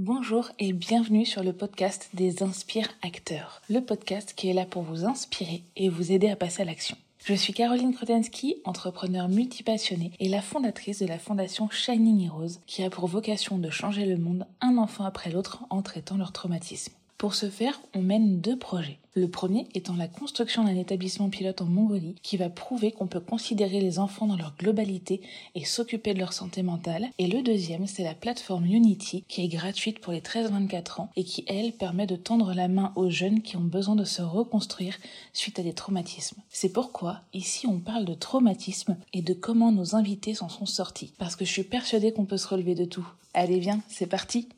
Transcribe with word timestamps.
Bonjour 0.00 0.52
et 0.60 0.72
bienvenue 0.72 1.26
sur 1.26 1.42
le 1.42 1.52
podcast 1.52 2.10
des 2.14 2.44
Inspire 2.44 2.86
Acteurs, 3.02 3.62
le 3.68 3.80
podcast 3.80 4.32
qui 4.36 4.48
est 4.48 4.52
là 4.52 4.64
pour 4.64 4.84
vous 4.84 5.04
inspirer 5.04 5.64
et 5.74 5.88
vous 5.88 6.12
aider 6.12 6.30
à 6.30 6.36
passer 6.36 6.62
à 6.62 6.64
l'action. 6.64 6.96
Je 7.24 7.34
suis 7.34 7.52
Caroline 7.52 7.92
Krotensky, 7.92 8.58
entrepreneur 8.64 9.28
multipassionnée 9.28 10.12
et 10.20 10.28
la 10.28 10.40
fondatrice 10.40 11.00
de 11.00 11.06
la 11.06 11.18
fondation 11.18 11.68
Shining 11.68 12.26
Heroes 12.26 12.60
qui 12.68 12.84
a 12.84 12.90
pour 12.90 13.08
vocation 13.08 13.58
de 13.58 13.70
changer 13.70 14.06
le 14.06 14.18
monde 14.18 14.46
un 14.60 14.78
enfant 14.78 15.04
après 15.04 15.32
l'autre 15.32 15.64
en 15.68 15.82
traitant 15.82 16.16
leur 16.16 16.30
traumatisme. 16.30 16.92
Pour 17.16 17.34
ce 17.34 17.50
faire, 17.50 17.80
on 17.92 18.00
mène 18.00 18.40
deux 18.40 18.56
projets. 18.56 19.00
Le 19.18 19.26
premier 19.26 19.66
étant 19.74 19.96
la 19.96 20.06
construction 20.06 20.62
d'un 20.62 20.76
établissement 20.76 21.28
pilote 21.28 21.60
en 21.60 21.64
Mongolie 21.64 22.14
qui 22.22 22.36
va 22.36 22.48
prouver 22.48 22.92
qu'on 22.92 23.08
peut 23.08 23.18
considérer 23.18 23.80
les 23.80 23.98
enfants 23.98 24.28
dans 24.28 24.36
leur 24.36 24.54
globalité 24.56 25.22
et 25.56 25.64
s'occuper 25.64 26.14
de 26.14 26.20
leur 26.20 26.32
santé 26.32 26.62
mentale. 26.62 27.08
Et 27.18 27.26
le 27.26 27.42
deuxième, 27.42 27.88
c'est 27.88 28.04
la 28.04 28.14
plateforme 28.14 28.66
Unity 28.66 29.24
qui 29.26 29.42
est 29.42 29.48
gratuite 29.48 29.98
pour 29.98 30.12
les 30.12 30.20
13-24 30.20 31.00
ans 31.00 31.10
et 31.16 31.24
qui, 31.24 31.44
elle, 31.48 31.72
permet 31.72 32.06
de 32.06 32.14
tendre 32.14 32.54
la 32.54 32.68
main 32.68 32.92
aux 32.94 33.10
jeunes 33.10 33.42
qui 33.42 33.56
ont 33.56 33.60
besoin 33.60 33.96
de 33.96 34.04
se 34.04 34.22
reconstruire 34.22 34.96
suite 35.32 35.58
à 35.58 35.64
des 35.64 35.72
traumatismes. 35.72 36.40
C'est 36.48 36.72
pourquoi, 36.72 37.22
ici, 37.34 37.66
on 37.66 37.80
parle 37.80 38.04
de 38.04 38.14
traumatisme 38.14 38.96
et 39.12 39.22
de 39.22 39.34
comment 39.34 39.72
nos 39.72 39.96
invités 39.96 40.34
s'en 40.34 40.48
sont 40.48 40.66
sortis. 40.66 41.12
Parce 41.18 41.34
que 41.34 41.44
je 41.44 41.50
suis 41.50 41.64
persuadée 41.64 42.12
qu'on 42.12 42.24
peut 42.24 42.36
se 42.36 42.46
relever 42.46 42.76
de 42.76 42.84
tout. 42.84 43.08
Allez, 43.34 43.58
viens, 43.58 43.80
c'est 43.88 44.06
parti! 44.06 44.48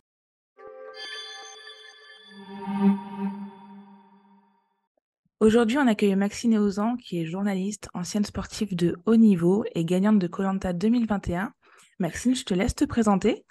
Aujourd'hui, 5.41 5.79
on 5.79 5.87
accueille 5.87 6.15
Maxine 6.17 6.53
Eozan, 6.53 6.99
qui 6.99 7.19
est 7.19 7.25
journaliste, 7.25 7.89
ancienne 7.95 8.27
sportive 8.27 8.77
de 8.77 8.97
haut 9.07 9.17
niveau 9.17 9.65
et 9.75 9.87
gagnante 9.87 10.19
de 10.19 10.27
Colanta 10.27 10.75
2021. 10.75 11.55
Maxine, 11.99 12.35
je 12.35 12.45
te 12.45 12.53
laisse 12.53 12.75
te 12.75 12.85
présenter. 12.85 13.47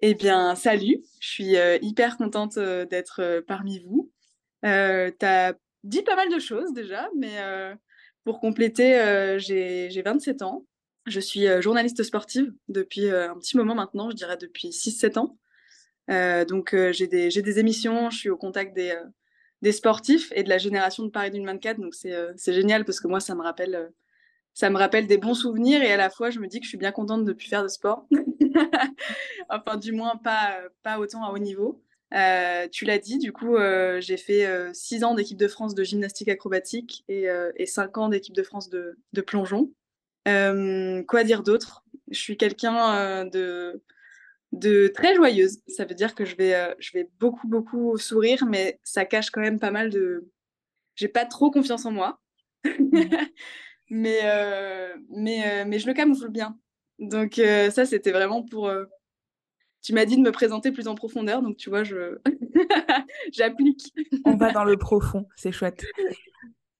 Eh 0.00 0.14
bien, 0.14 0.54
salut, 0.54 1.04
je 1.20 1.28
suis 1.28 1.56
euh, 1.58 1.76
hyper 1.82 2.16
contente 2.16 2.56
euh, 2.56 2.86
d'être 2.86 3.20
euh, 3.20 3.42
parmi 3.46 3.80
vous. 3.80 4.10
tu 4.62 4.68
as 4.68 5.54
dit 5.84 6.00
pas 6.02 6.16
mal 6.16 6.30
de 6.32 6.38
choses 6.38 6.72
déjà, 6.72 7.10
mais 7.14 7.36
pour 8.24 8.40
compléter, 8.40 9.36
j'ai 9.38 10.02
27 10.02 10.40
ans. 10.40 10.64
Je 11.04 11.20
suis 11.20 11.44
journaliste 11.60 12.02
sportive 12.04 12.50
depuis 12.68 13.10
un 13.10 13.36
petit 13.36 13.58
moment 13.58 13.74
maintenant, 13.74 14.08
je 14.08 14.16
dirais 14.16 14.38
depuis 14.38 14.68
6-7 14.70 15.18
ans. 15.18 15.36
donc, 16.46 16.74
j'ai 16.92 17.06
des, 17.06 17.58
émissions, 17.58 18.08
je 18.08 18.16
suis 18.16 18.30
au 18.30 18.38
contact 18.38 18.74
des 18.74 18.96
des 19.62 19.72
sportifs 19.72 20.32
et 20.34 20.42
de 20.42 20.48
la 20.48 20.58
génération 20.58 21.04
de 21.04 21.10
Paris 21.10 21.30
2024. 21.30 21.80
Donc 21.80 21.94
euh, 22.04 22.32
c'est 22.36 22.52
génial 22.52 22.84
parce 22.84 23.00
que 23.00 23.08
moi, 23.08 23.20
ça 23.20 23.34
me 23.34 23.42
rappelle 23.42 23.74
euh, 23.74 23.88
ça 24.54 24.68
me 24.68 24.76
rappelle 24.76 25.06
des 25.06 25.16
bons 25.16 25.34
souvenirs 25.34 25.82
et 25.82 25.90
à 25.90 25.96
la 25.96 26.10
fois 26.10 26.28
je 26.28 26.38
me 26.38 26.46
dis 26.46 26.58
que 26.58 26.64
je 26.64 26.68
suis 26.68 26.78
bien 26.78 26.92
contente 26.92 27.24
de 27.24 27.30
ne 27.30 27.32
plus 27.32 27.48
faire 27.48 27.62
de 27.62 27.68
sport. 27.68 28.06
enfin 29.48 29.76
du 29.78 29.92
moins 29.92 30.16
pas, 30.16 30.58
pas 30.82 30.98
autant 30.98 31.24
à 31.24 31.32
haut 31.32 31.38
niveau. 31.38 31.82
Euh, 32.12 32.68
tu 32.70 32.84
l'as 32.84 32.98
dit, 32.98 33.16
du 33.16 33.32
coup 33.32 33.56
j'ai 34.00 34.18
fait 34.18 34.46
six 34.74 35.04
ans 35.04 35.14
d'équipe 35.14 35.38
de 35.38 35.48
France 35.48 35.74
de 35.74 35.82
gymnastique 35.82 36.28
acrobatique 36.28 37.02
et, 37.08 37.28
et 37.56 37.64
cinq 37.64 37.96
ans 37.96 38.10
d'équipe 38.10 38.34
de 38.34 38.42
France 38.42 38.68
de 38.68 39.20
plongeon. 39.22 39.72
quoi 40.26 41.24
dire 41.24 41.42
d'autre? 41.42 41.82
Je 42.10 42.20
suis 42.20 42.36
quelqu'un 42.36 43.24
de 43.24 43.80
de 44.52 44.88
très 44.88 45.14
joyeuse. 45.14 45.58
Ça 45.66 45.84
veut 45.84 45.94
dire 45.94 46.14
que 46.14 46.24
je 46.24 46.36
vais, 46.36 46.54
euh, 46.54 46.74
je 46.78 46.92
vais 46.92 47.08
beaucoup, 47.18 47.48
beaucoup 47.48 47.96
sourire, 47.98 48.46
mais 48.46 48.78
ça 48.82 49.04
cache 49.04 49.30
quand 49.30 49.40
même 49.40 49.58
pas 49.58 49.70
mal 49.70 49.90
de. 49.90 50.28
J'ai 50.94 51.08
pas 51.08 51.24
trop 51.24 51.50
confiance 51.50 51.86
en 51.86 51.90
moi. 51.90 52.20
mais, 53.90 54.20
euh, 54.24 54.94
mais, 55.10 55.46
euh, 55.46 55.64
mais 55.66 55.78
je 55.78 55.86
le 55.86 55.94
camoufle 55.94 56.28
bien. 56.28 56.58
Donc, 56.98 57.34
ça, 57.34 57.86
c'était 57.86 58.12
vraiment 58.12 58.42
pour. 58.42 58.70
Tu 59.82 59.94
m'as 59.94 60.04
dit 60.04 60.16
de 60.16 60.22
me 60.22 60.30
présenter 60.30 60.70
plus 60.70 60.86
en 60.86 60.94
profondeur, 60.94 61.42
donc 61.42 61.56
tu 61.56 61.68
vois, 61.68 61.82
je 61.82 62.18
j'applique. 63.32 63.92
On 64.24 64.36
va 64.36 64.52
dans 64.52 64.62
le 64.62 64.76
profond, 64.76 65.26
c'est 65.34 65.50
chouette. 65.50 65.84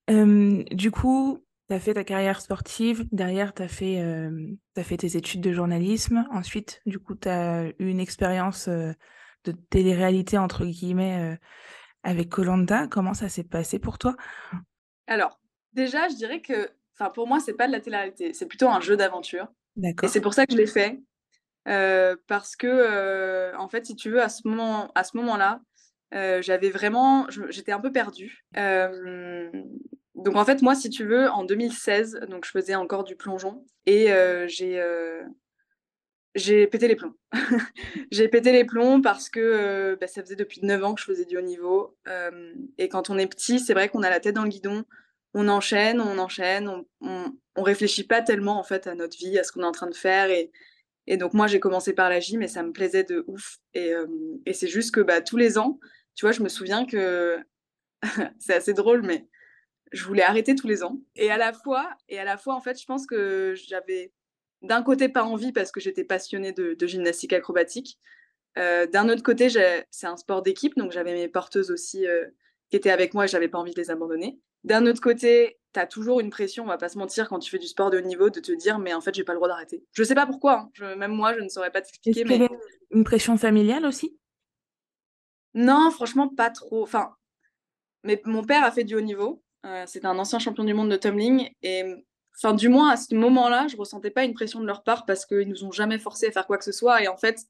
du 0.09 0.91
coup, 0.93 1.43
tu 1.73 1.77
as 1.77 1.81
fait 1.81 1.95
ta 1.95 2.05
carrière 2.05 2.43
sportive, 2.43 3.07
derrière, 3.13 3.55
tu 3.55 3.63
as, 3.63 3.69
fait, 3.69 3.99
euh, 4.01 4.31
fait 4.77 4.99
tes 4.99 5.17
études 5.17 5.41
de 5.41 5.53
journalisme. 5.53 6.27
Ensuite, 6.31 6.83
du 6.85 6.99
coup, 6.99 7.15
tu 7.15 7.31
as 7.31 7.69
eu 7.79 7.89
une 7.89 7.99
expérience 7.99 8.69
euh, 8.69 8.93
de 9.45 9.53
télé-réalité, 9.53 10.37
entre 10.37 10.67
guillemets, 10.67 11.33
euh, 11.33 11.37
avec 12.03 12.29
Colanta. 12.29 12.89
Comment 12.89 13.15
ça 13.15 13.31
s'est 13.31 13.45
passé 13.45 13.79
pour 13.79 13.97
toi? 13.97 14.15
Alors, 15.07 15.41
déjà, 15.73 16.09
je 16.09 16.15
dirais 16.15 16.43
que 16.43 16.71
pour 17.15 17.27
moi, 17.27 17.41
c'est 17.41 17.55
pas 17.55 17.69
de 17.69 17.73
la 17.73 17.81
télé-réalité, 17.81 18.35
c'est 18.35 18.47
plutôt 18.47 18.69
un 18.69 18.81
jeu 18.81 18.99
d'aventure. 18.99 19.49
D'accord. 19.77 20.07
Et 20.07 20.13
c'est 20.13 20.21
pour 20.21 20.35
ça 20.35 20.45
que 20.45 20.53
je 20.53 20.59
l'ai 20.59 20.67
fait. 20.67 21.01
parce 21.65 22.55
que, 22.55 23.57
en 23.57 23.69
fait, 23.71 23.87
si 23.87 23.97
tu 23.97 24.11
veux, 24.11 24.21
à 24.21 24.29
ce 24.29 24.47
moment-là, 24.47 24.91
à 24.95 25.05
ce 25.05 25.17
moment 25.17 25.39
j'avais 26.13 26.69
vraiment, 26.69 27.27
j'étais 27.49 27.73
un 27.73 27.81
peu 27.81 27.93
perdue 27.93 28.45
donc 30.15 30.37
en 30.37 30.45
fait, 30.45 30.61
moi, 30.63 30.75
si 30.75 30.91
tu 30.91 31.05
veux, 31.05 31.29
en 31.29 31.45
2016, 31.45 32.21
donc 32.29 32.45
je 32.45 32.51
faisais 32.51 32.75
encore 32.75 33.05
du 33.05 33.17
plongeon 33.17 33.65
et 33.87 34.13
euh, 34.13 34.47
j'ai 34.47 34.79
euh, 34.79 35.23
j'ai 36.35 36.67
pété 36.67 36.87
les 36.87 36.97
plombs. 36.97 37.15
j'ai 38.11 38.29
pété 38.29 38.53
les 38.53 38.65
plombs 38.65 39.01
parce 39.01 39.31
que 39.31 39.41
euh, 39.41 39.97
bah, 39.99 40.07
ça 40.07 40.23
faisait 40.23 40.37
depuis 40.37 40.61
9 40.63 40.85
ans 40.85 40.95
que 40.95 41.01
je 41.01 41.07
faisais 41.07 41.25
du 41.25 41.39
haut 41.39 41.43
niveau. 41.43 41.97
et 42.79 42.89
quand 42.89 43.11
on 43.11 43.19
est 43.19 43.27
petit, 43.27 43.59
c'est 43.59 43.75
vrai 43.75 43.89
qu'on 43.89 44.03
a 44.03 44.11
la 44.11 44.21
tête 44.21 44.35
dans 44.35 44.45
le 44.45 44.51
guidon, 44.51 44.85
on 45.35 45.49
enchaîne, 45.49 46.01
on 46.01 46.19
enchaîne, 46.19 46.69
on, 46.69 46.85
on, 47.57 47.63
réfléchit 47.63 48.05
pas 48.05 48.21
tellement 48.21 48.59
en 48.59 48.65
fait 48.65 48.87
à 48.87 48.95
notre 48.95 49.17
vie, 49.17 49.39
à 49.39 49.45
ce 49.45 49.53
qu'on 49.53 49.63
est 49.63 49.67
en 49.67 49.73
train 49.73 49.89
de 49.89 49.95
faire. 49.95 50.31
Et, 50.31 50.53
et 51.07 51.17
donc 51.17 51.33
moi, 51.33 51.47
j'ai 51.47 51.61
commencé 51.61 51.95
par 51.95 52.11
la 52.11 52.21
gym 52.21 52.43
et 52.43 52.49
ça 52.49 52.63
me 52.63 52.73
plaisait 52.73 53.05
de 53.05 53.25
ouf. 53.29 53.59
Et, 53.73 53.93
et 54.45 54.53
c'est 54.53 54.69
juste 54.69 54.95
que 54.95 55.01
bah, 55.01 55.23
tous 55.23 55.39
les 55.39 55.57
ans, 55.57 55.79
tu 56.15 56.27
vois, 56.27 56.33
je 56.33 56.43
me 56.43 56.49
souviens 56.51 56.85
que 56.85 57.39
c'est 58.39 58.55
assez 58.55 58.75
drôle, 58.75 59.03
mais 59.03 59.27
je 59.93 60.05
voulais 60.05 60.23
arrêter 60.23 60.55
tous 60.55 60.67
les 60.67 60.83
ans. 60.83 60.99
Et 61.17 61.31
à 61.31 61.37
la 61.37 61.53
fois, 61.53 61.91
et 62.09 62.19
à 62.19 62.25
la 62.25 62.37
fois 62.37 62.55
en 62.55 62.61
fait, 62.61 62.81
je 62.81 62.87
pense 62.87 63.07
que 63.07 63.55
j'avais 63.55 64.13
d'un 64.63 64.83
côté 64.83 65.09
pas 65.09 65.25
envie 65.25 65.53
parce 65.53 65.73
que 65.73 65.81
j'étais 65.81 66.05
passionnée 66.05 66.53
de, 66.53 66.77
gymnastique 66.87 67.33
acrobatique. 67.33 67.99
Euh, 68.59 68.87
d'un 68.87 69.09
autre 69.09 69.23
côté, 69.23 69.49
c'est 69.49 70.07
un 70.07 70.17
sport 70.17 70.43
d'équipe, 70.43 70.77
donc 70.77 70.93
j'avais 70.93 71.15
mes 71.15 71.29
porteuses 71.29 71.71
aussi 71.71 72.07
euh, 72.07 72.27
qui 72.71 72.77
étaient 72.77 72.91
avec 72.91 73.15
moi 73.15 73.25
et 73.25 73.29
j'avais 73.29 73.49
pas 73.49 73.59
envie 73.59 73.73
de 73.73 73.81
les 73.81 73.91
abandonner. 73.91 74.39
D'un 74.65 74.87
autre 74.87 75.01
côté, 75.01 75.59
tu 75.75 75.81
as 75.81 75.87
toujours 75.87 76.21
une 76.21 76.31
pression, 76.31 76.65
on 76.65 76.69
va 76.69 76.79
pas 76.79 76.89
se 76.89 76.99
mentir, 76.99 77.29
quand 77.29 77.39
tu 77.39 77.51
fais 77.51 77.59
du 77.59 77.67
sport 77.67 77.91
de 77.91 77.99
haut 77.99 78.03
niveau, 78.03 78.31
de 78.31 78.41
te 78.41 78.53
dire, 78.53 78.79
mais 78.79 78.95
en 78.95 79.01
fait, 79.01 79.15
j'ai 79.15 79.25
pas 79.25 79.33
le 79.33 79.39
droit 79.39 79.49
d'arrêter. 79.49 79.85
Je 79.93 80.05
sais 80.05 80.15
pas 80.15 80.27
pourquoi, 80.27 80.71
hein. 80.81 80.97
même 80.97 81.13
moi, 81.13 81.35
je 81.35 81.41
ne 81.41 81.49
saurais 81.49 81.71
pas 81.71 81.81
t'expliquer. 81.81 82.25
Mais... 82.25 82.49
une 82.91 83.05
pression 83.05 83.37
familiale 83.37 83.87
aussi? 83.87 84.17
Non, 85.55 85.91
franchement, 85.91 86.29
pas 86.29 86.51
trop. 86.51 86.83
Enfin, 86.83 87.15
mais 88.05 88.21
mon 88.25 88.45
père 88.45 88.65
a 88.65 88.71
fait 88.71 88.85
du 88.85 88.95
haut 88.95 89.01
niveau, 89.01 89.43
c'est 89.87 90.05
un 90.05 90.19
ancien 90.19 90.39
champion 90.39 90.65
du 90.65 90.75
monde 90.75 90.91
de 90.91 90.97
tumbling. 90.97 91.51
Et 91.63 91.85
enfin, 92.37 92.55
du 92.55 92.69
moins, 92.69 92.91
à 92.91 92.97
ce 92.97 93.15
moment-là, 93.15 93.67
je 93.69 93.77
ressentais 93.77 94.11
pas 94.11 94.25
une 94.25 94.35
pression 94.35 94.61
de 94.61 94.67
leur 94.67 94.83
part 94.83 95.07
parce 95.07 95.27
qu'ils 95.27 95.49
nous 95.49 95.65
ont 95.65 95.73
jamais 95.73 95.99
forcé 95.99 96.27
à 96.27 96.33
faire 96.33 96.47
quoi 96.47 96.59
que 96.59 96.65
ce 96.65 96.73
soit. 96.73 97.03
Et 97.03 97.09
en 97.09 97.17
fait, 97.17 97.47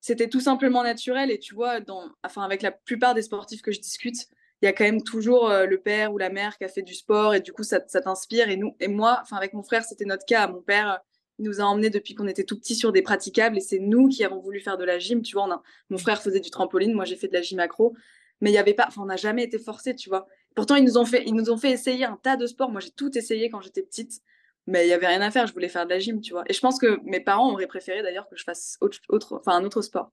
c'était 0.00 0.28
tout 0.28 0.40
simplement 0.40 0.82
naturel. 0.82 1.30
Et 1.30 1.38
tu 1.38 1.54
vois, 1.54 1.80
dans, 1.80 2.10
enfin, 2.22 2.42
avec 2.42 2.62
la 2.62 2.72
plupart 2.72 3.14
des 3.14 3.22
sportifs 3.22 3.62
que 3.62 3.72
je 3.72 3.80
discute, 3.80 4.26
il 4.62 4.66
y 4.66 4.68
a 4.68 4.72
quand 4.72 4.84
même 4.84 5.02
toujours 5.02 5.50
euh, 5.50 5.66
le 5.66 5.78
père 5.78 6.12
ou 6.12 6.18
la 6.18 6.30
mère 6.30 6.56
qui 6.56 6.64
a 6.64 6.68
fait 6.68 6.82
du 6.82 6.94
sport 6.94 7.34
et 7.34 7.40
du 7.40 7.52
coup, 7.52 7.62
ça, 7.62 7.80
t'inspire. 7.80 8.48
Et 8.48 8.56
nous, 8.56 8.74
et 8.80 8.88
moi, 8.88 9.18
enfin, 9.22 9.36
avec 9.36 9.52
mon 9.52 9.62
frère, 9.62 9.84
c'était 9.84 10.04
notre 10.04 10.24
cas. 10.24 10.48
Mon 10.48 10.62
père, 10.62 11.00
nous 11.38 11.60
a 11.60 11.64
emmenés 11.64 11.90
depuis 11.90 12.14
qu'on 12.14 12.28
était 12.28 12.44
tout 12.44 12.58
petit 12.58 12.74
sur 12.74 12.92
des 12.92 13.02
praticables 13.02 13.58
et 13.58 13.60
c'est 13.60 13.78
nous 13.78 14.08
qui 14.08 14.24
avons 14.24 14.40
voulu 14.40 14.60
faire 14.60 14.78
de 14.78 14.84
la 14.84 14.98
gym. 14.98 15.22
Tu 15.22 15.34
vois, 15.34 15.62
mon 15.90 15.98
frère 15.98 16.22
faisait 16.22 16.40
du 16.40 16.50
trampoline, 16.50 16.94
moi 16.94 17.04
j'ai 17.04 17.16
fait 17.16 17.28
de 17.28 17.34
la 17.34 17.42
gym 17.42 17.58
accro, 17.58 17.94
mais 18.40 18.50
il 18.50 18.54
y 18.54 18.58
avait 18.58 18.74
pas, 18.74 18.86
enfin, 18.88 19.02
on 19.02 19.06
n'a 19.06 19.16
jamais 19.16 19.44
été 19.44 19.58
forcé, 19.58 19.94
tu 19.94 20.08
vois. 20.08 20.26
Pourtant, 20.56 20.74
ils 20.74 20.84
nous 20.84 20.96
ont 20.98 21.04
fait, 21.04 21.70
essayer 21.70 22.06
un 22.06 22.18
tas 22.20 22.36
de 22.36 22.46
sports. 22.46 22.70
Moi, 22.70 22.80
j'ai 22.80 22.90
tout 22.90 23.16
essayé 23.16 23.50
quand 23.50 23.60
j'étais 23.60 23.82
petite, 23.82 24.22
mais 24.66 24.86
il 24.86 24.88
y 24.88 24.94
avait 24.94 25.06
rien 25.06 25.20
à 25.20 25.30
faire. 25.30 25.46
Je 25.46 25.52
voulais 25.52 25.68
faire 25.68 25.84
de 25.84 25.90
la 25.90 25.98
gym, 25.98 26.22
tu 26.22 26.32
vois. 26.32 26.44
Et 26.48 26.54
je 26.54 26.60
pense 26.60 26.78
que 26.78 26.98
mes 27.04 27.20
parents 27.20 27.52
auraient 27.52 27.66
préféré 27.66 28.02
d'ailleurs 28.02 28.26
que 28.26 28.36
je 28.36 28.42
fasse 28.42 28.78
autre, 28.80 29.42
un 29.46 29.64
autre 29.64 29.82
sport. 29.82 30.12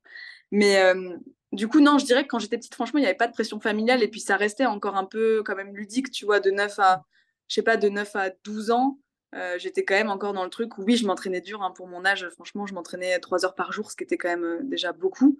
Mais 0.51 0.83
euh, 0.83 1.15
du 1.53 1.69
coup, 1.69 1.79
non, 1.79 1.97
je 1.97 2.05
dirais 2.05 2.23
que 2.23 2.27
quand 2.27 2.39
j'étais 2.39 2.57
petite, 2.57 2.75
franchement, 2.75 2.99
il 2.99 3.03
n'y 3.03 3.07
avait 3.07 3.15
pas 3.15 3.27
de 3.27 3.31
pression 3.31 3.61
familiale 3.61 4.03
et 4.03 4.09
puis 4.09 4.19
ça 4.19 4.35
restait 4.35 4.65
encore 4.65 4.97
un 4.97 5.05
peu 5.05 5.43
quand 5.43 5.55
même 5.55 5.73
ludique, 5.73 6.11
tu 6.11 6.25
vois, 6.25 6.41
de 6.41 6.51
9 6.51 6.77
à, 6.77 7.05
je 7.47 7.55
sais 7.55 7.63
pas, 7.63 7.77
de 7.77 7.87
9 7.87 8.13
à 8.17 8.29
12 8.43 8.71
ans. 8.71 8.99
Euh, 9.35 9.57
j'étais 9.57 9.85
quand 9.85 9.95
même 9.95 10.11
encore 10.11 10.33
dans 10.33 10.43
le 10.43 10.49
truc 10.49 10.77
où 10.77 10.83
oui, 10.83 10.97
je 10.97 11.07
m'entraînais 11.07 11.41
dur 11.41 11.63
hein, 11.63 11.71
pour 11.71 11.87
mon 11.87 12.03
âge. 12.03 12.27
Franchement, 12.31 12.67
je 12.67 12.73
m'entraînais 12.73 13.17
trois 13.19 13.45
heures 13.45 13.55
par 13.55 13.71
jour, 13.71 13.89
ce 13.89 13.95
qui 13.95 14.03
était 14.03 14.17
quand 14.17 14.27
même 14.27 14.43
euh, 14.43 14.59
déjà 14.63 14.91
beaucoup. 14.91 15.37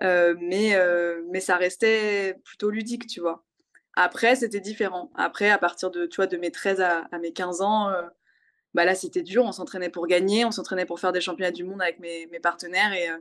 mais, 0.00 0.74
mais 1.30 1.40
ça 1.40 1.56
restait 1.56 2.34
plutôt 2.44 2.70
ludique, 2.70 3.06
tu 3.06 3.20
vois. 3.20 3.44
Après, 4.00 4.36
c'était 4.36 4.60
différent. 4.60 5.10
Après, 5.16 5.50
à 5.50 5.58
partir 5.58 5.90
de, 5.90 6.06
tu 6.06 6.16
vois, 6.16 6.28
de 6.28 6.36
mes 6.36 6.52
13 6.52 6.80
à, 6.80 7.08
mes 7.18 7.32
15 7.32 7.62
ans, 7.62 7.90
euh, 7.90 8.02
bah 8.72 8.84
là, 8.84 8.94
c'était 8.94 9.24
dur. 9.24 9.44
On 9.44 9.50
s'entraînait 9.50 9.90
pour 9.90 10.06
gagner, 10.06 10.44
on 10.44 10.52
s'entraînait 10.52 10.86
pour 10.86 11.00
faire 11.00 11.10
des 11.10 11.20
championnats 11.20 11.50
du 11.50 11.64
monde 11.64 11.82
avec 11.82 11.98
mes, 11.98 12.28
partenaires 12.40 12.92
et, 12.92 13.10
euh, 13.10 13.18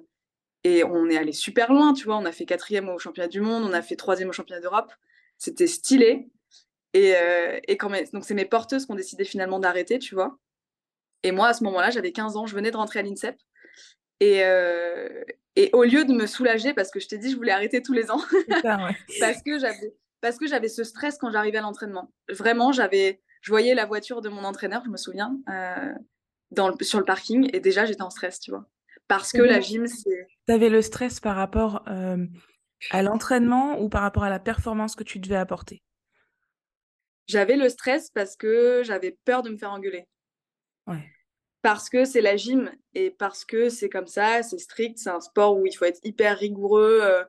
et 0.63 0.83
on 0.83 1.09
est 1.09 1.17
allé 1.17 1.31
super 1.31 1.73
loin, 1.73 1.93
tu 1.93 2.05
vois. 2.05 2.17
On 2.17 2.25
a 2.25 2.31
fait 2.31 2.45
quatrième 2.45 2.89
au 2.89 2.99
championnat 2.99 3.27
du 3.27 3.41
monde, 3.41 3.63
on 3.63 3.73
a 3.73 3.81
fait 3.81 3.95
troisième 3.95 4.29
au 4.29 4.33
championnat 4.33 4.61
d'Europe. 4.61 4.93
C'était 5.39 5.65
stylé. 5.65 6.29
Et, 6.93 7.15
euh, 7.15 7.59
et 7.67 7.75
quand 7.75 7.89
donc, 8.13 8.23
c'est 8.23 8.35
mes 8.35 8.45
porteuses 8.45 8.85
qui 8.85 8.91
ont 8.91 8.95
décidé 8.95 9.25
finalement 9.25 9.57
d'arrêter, 9.57 9.97
tu 9.97 10.13
vois. 10.13 10.37
Et 11.23 11.31
moi, 11.31 11.47
à 11.47 11.53
ce 11.55 11.63
moment-là, 11.63 11.89
j'avais 11.89 12.11
15 12.11 12.37
ans, 12.37 12.45
je 12.45 12.53
venais 12.53 12.69
de 12.69 12.77
rentrer 12.77 12.99
à 12.99 13.01
l'INSEP. 13.01 13.35
Et, 14.19 14.43
et 15.55 15.69
au 15.73 15.83
lieu 15.83 16.05
de 16.05 16.13
me 16.13 16.27
soulager, 16.27 16.75
parce 16.75 16.91
que 16.91 16.99
je 16.99 17.07
t'ai 17.07 17.17
dit, 17.17 17.31
je 17.31 17.35
voulais 17.35 17.51
arrêter 17.51 17.81
tous 17.81 17.93
les 17.93 18.11
ans, 18.11 18.21
parce 19.19 19.41
que 19.41 19.57
j'avais 19.57 19.95
parce 20.21 20.37
que 20.37 20.47
j'avais 20.47 20.69
ce 20.69 20.83
stress 20.83 21.17
quand 21.17 21.31
j'arrivais 21.31 21.57
à 21.57 21.61
l'entraînement. 21.61 22.11
Vraiment, 22.29 22.71
j'avais, 22.71 23.21
je 23.41 23.51
voyais 23.51 23.75
la 23.75 23.85
voiture 23.85 24.21
de 24.21 24.29
mon 24.29 24.43
entraîneur, 24.43 24.83
je 24.85 24.89
me 24.89 24.97
souviens, 24.97 25.37
dans 26.51 26.69
le, 26.69 26.83
sur 26.83 26.99
le 26.99 27.05
parking, 27.05 27.49
et 27.53 27.59
déjà 27.59 27.85
j'étais 27.85 28.01
en 28.01 28.09
stress, 28.09 28.39
tu 28.39 28.51
vois. 28.51 28.65
Parce 29.07 29.31
que 29.31 29.41
la 29.41 29.61
gym, 29.61 29.87
c'est. 29.87 30.27
Tu 30.47 30.53
avais 30.53 30.69
le 30.69 30.81
stress 30.81 31.19
par 31.19 31.35
rapport 31.35 31.83
à 32.91 33.01
l'entraînement 33.01 33.79
ou 33.81 33.89
par 33.89 34.01
rapport 34.01 34.23
à 34.23 34.29
la 34.29 34.39
performance 34.39 34.95
que 34.95 35.03
tu 35.03 35.19
devais 35.19 35.37
apporter? 35.37 35.81
J'avais 37.27 37.57
le 37.57 37.69
stress 37.69 38.09
parce 38.11 38.35
que 38.35 38.81
j'avais 38.83 39.17
peur 39.25 39.43
de 39.43 39.49
me 39.49 39.57
faire 39.57 39.71
engueuler. 39.71 40.07
Ouais. 40.87 41.03
Parce 41.61 41.89
que 41.89 42.05
c'est 42.05 42.21
la 42.21 42.37
gym 42.37 42.71
et 42.93 43.11
parce 43.11 43.43
que 43.43 43.67
c'est 43.69 43.89
comme 43.89 44.07
ça, 44.07 44.43
c'est 44.43 44.57
strict, 44.57 44.97
c'est 44.97 45.09
un 45.09 45.19
sport 45.19 45.57
où 45.57 45.65
il 45.65 45.73
faut 45.73 45.85
être 45.85 45.99
hyper 46.03 46.37
rigoureux. 46.37 46.99
Euh. 47.01 47.23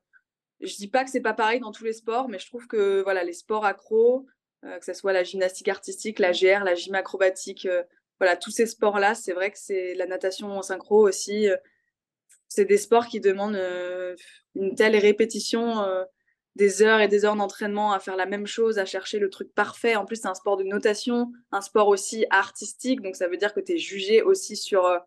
Je 0.60 0.74
dis 0.76 0.88
pas 0.88 1.04
que 1.04 1.10
c'est 1.10 1.20
pas 1.20 1.34
pareil 1.34 1.60
dans 1.60 1.72
tous 1.72 1.84
les 1.84 1.92
sports, 1.92 2.28
mais 2.28 2.38
je 2.38 2.46
trouve 2.46 2.66
que 2.66 3.02
voilà, 3.02 3.24
les 3.24 3.32
sports 3.32 3.64
accros, 3.64 4.26
euh, 4.64 4.78
que 4.78 4.84
ce 4.84 4.92
soit 4.92 5.12
la 5.12 5.22
gymnastique 5.22 5.68
artistique, 5.68 6.18
la 6.18 6.32
GR, 6.32 6.64
la 6.64 6.74
gym 6.74 6.94
acrobatique, 6.94 7.66
euh, 7.66 7.82
voilà, 8.18 8.36
tous 8.36 8.50
ces 8.50 8.66
sports-là, 8.66 9.14
c'est 9.14 9.32
vrai 9.32 9.50
que 9.50 9.58
c'est 9.58 9.94
la 9.94 10.06
natation 10.06 10.58
en 10.58 10.62
synchro 10.62 11.06
aussi. 11.06 11.48
c'est 12.48 12.64
des 12.64 12.78
sports 12.78 13.06
qui 13.06 13.20
demandent 13.20 13.60
une 14.56 14.74
telle 14.74 14.96
répétition 14.96 15.84
des 16.58 16.82
heures 16.82 17.00
et 17.00 17.06
des 17.06 17.24
heures 17.24 17.36
d'entraînement 17.36 17.92
à 17.92 18.00
faire 18.00 18.16
la 18.16 18.26
même 18.26 18.46
chose, 18.46 18.78
à 18.78 18.84
chercher 18.84 19.20
le 19.20 19.30
truc 19.30 19.54
parfait. 19.54 19.94
En 19.94 20.04
plus, 20.04 20.16
c'est 20.16 20.26
un 20.26 20.34
sport 20.34 20.56
de 20.56 20.64
notation, 20.64 21.30
un 21.52 21.60
sport 21.60 21.86
aussi 21.86 22.26
artistique, 22.30 23.00
donc 23.00 23.14
ça 23.14 23.28
veut 23.28 23.36
dire 23.36 23.54
que 23.54 23.60
tu 23.60 23.74
es 23.74 23.78
jugé 23.78 24.22
aussi 24.22 24.56
sur, 24.56 24.84
euh, 24.84 24.98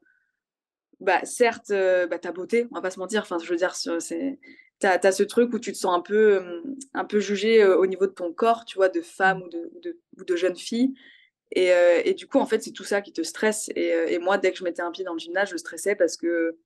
bah, 1.02 1.20
certes, 1.26 1.72
euh, 1.72 2.08
bah, 2.08 2.20
ta 2.20 2.32
beauté, 2.32 2.68
on 2.72 2.76
va 2.76 2.82
pas 2.82 2.90
se 2.90 3.00
mentir. 3.00 3.24
Enfin, 3.24 3.38
je 3.38 3.50
veux 3.50 3.58
dire, 3.58 3.76
c'est 3.76 4.40
tu 4.82 4.88
as, 4.88 5.12
ce 5.12 5.24
truc 5.24 5.54
où 5.54 5.60
tu 5.60 5.72
te 5.72 5.78
sens 5.78 5.96
un 5.96 6.02
peu, 6.02 6.36
euh, 6.36 6.62
un 6.94 7.06
peu 7.06 7.20
jugé 7.20 7.66
au 7.66 7.86
niveau 7.86 8.08
de 8.08 8.12
ton 8.12 8.34
corps, 8.34 8.66
tu 8.66 8.78
vois, 8.78 8.90
de 8.90 9.02
femme 9.02 9.44
ou 9.44 9.50
de, 9.50 10.00
ou 10.18 10.24
de, 10.24 10.36
jeune 10.36 10.58
fille. 10.58 10.94
Et, 11.54 11.72
et, 12.06 12.14
du 12.14 12.28
coup, 12.28 12.40
en 12.40 12.46
fait, 12.46 12.64
c'est 12.64 12.72
tout 12.72 12.86
ça 12.86 13.02
qui 13.02 13.12
te 13.12 13.24
stresse. 13.24 13.70
Et, 13.76 13.90
et, 14.08 14.20
moi, 14.20 14.38
dès 14.38 14.52
que 14.52 14.58
je 14.58 14.64
mettais 14.64 14.82
un 14.82 14.92
pied 14.92 15.04
dans 15.04 15.14
le 15.14 15.20
gymnase, 15.20 15.50
je 15.50 15.58
stressais 15.58 15.96
parce 15.96 16.16
que, 16.18 16.58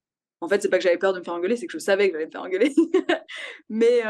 en 0.42 0.48
fait, 0.48 0.62
c'est 0.62 0.70
pas 0.70 0.78
que 0.78 0.84
j'avais 0.84 0.98
peur 0.98 1.14
de 1.14 1.20
me 1.20 1.24
faire 1.24 1.34
engueuler, 1.34 1.58
c'est 1.58 1.66
que 1.66 1.74
je 1.74 1.80
savais 1.80 2.08
que 2.08 2.14
j'allais 2.14 2.28
me 2.28 2.32
faire 2.32 2.44
engueuler. 2.44 2.74
mais, 3.70 4.04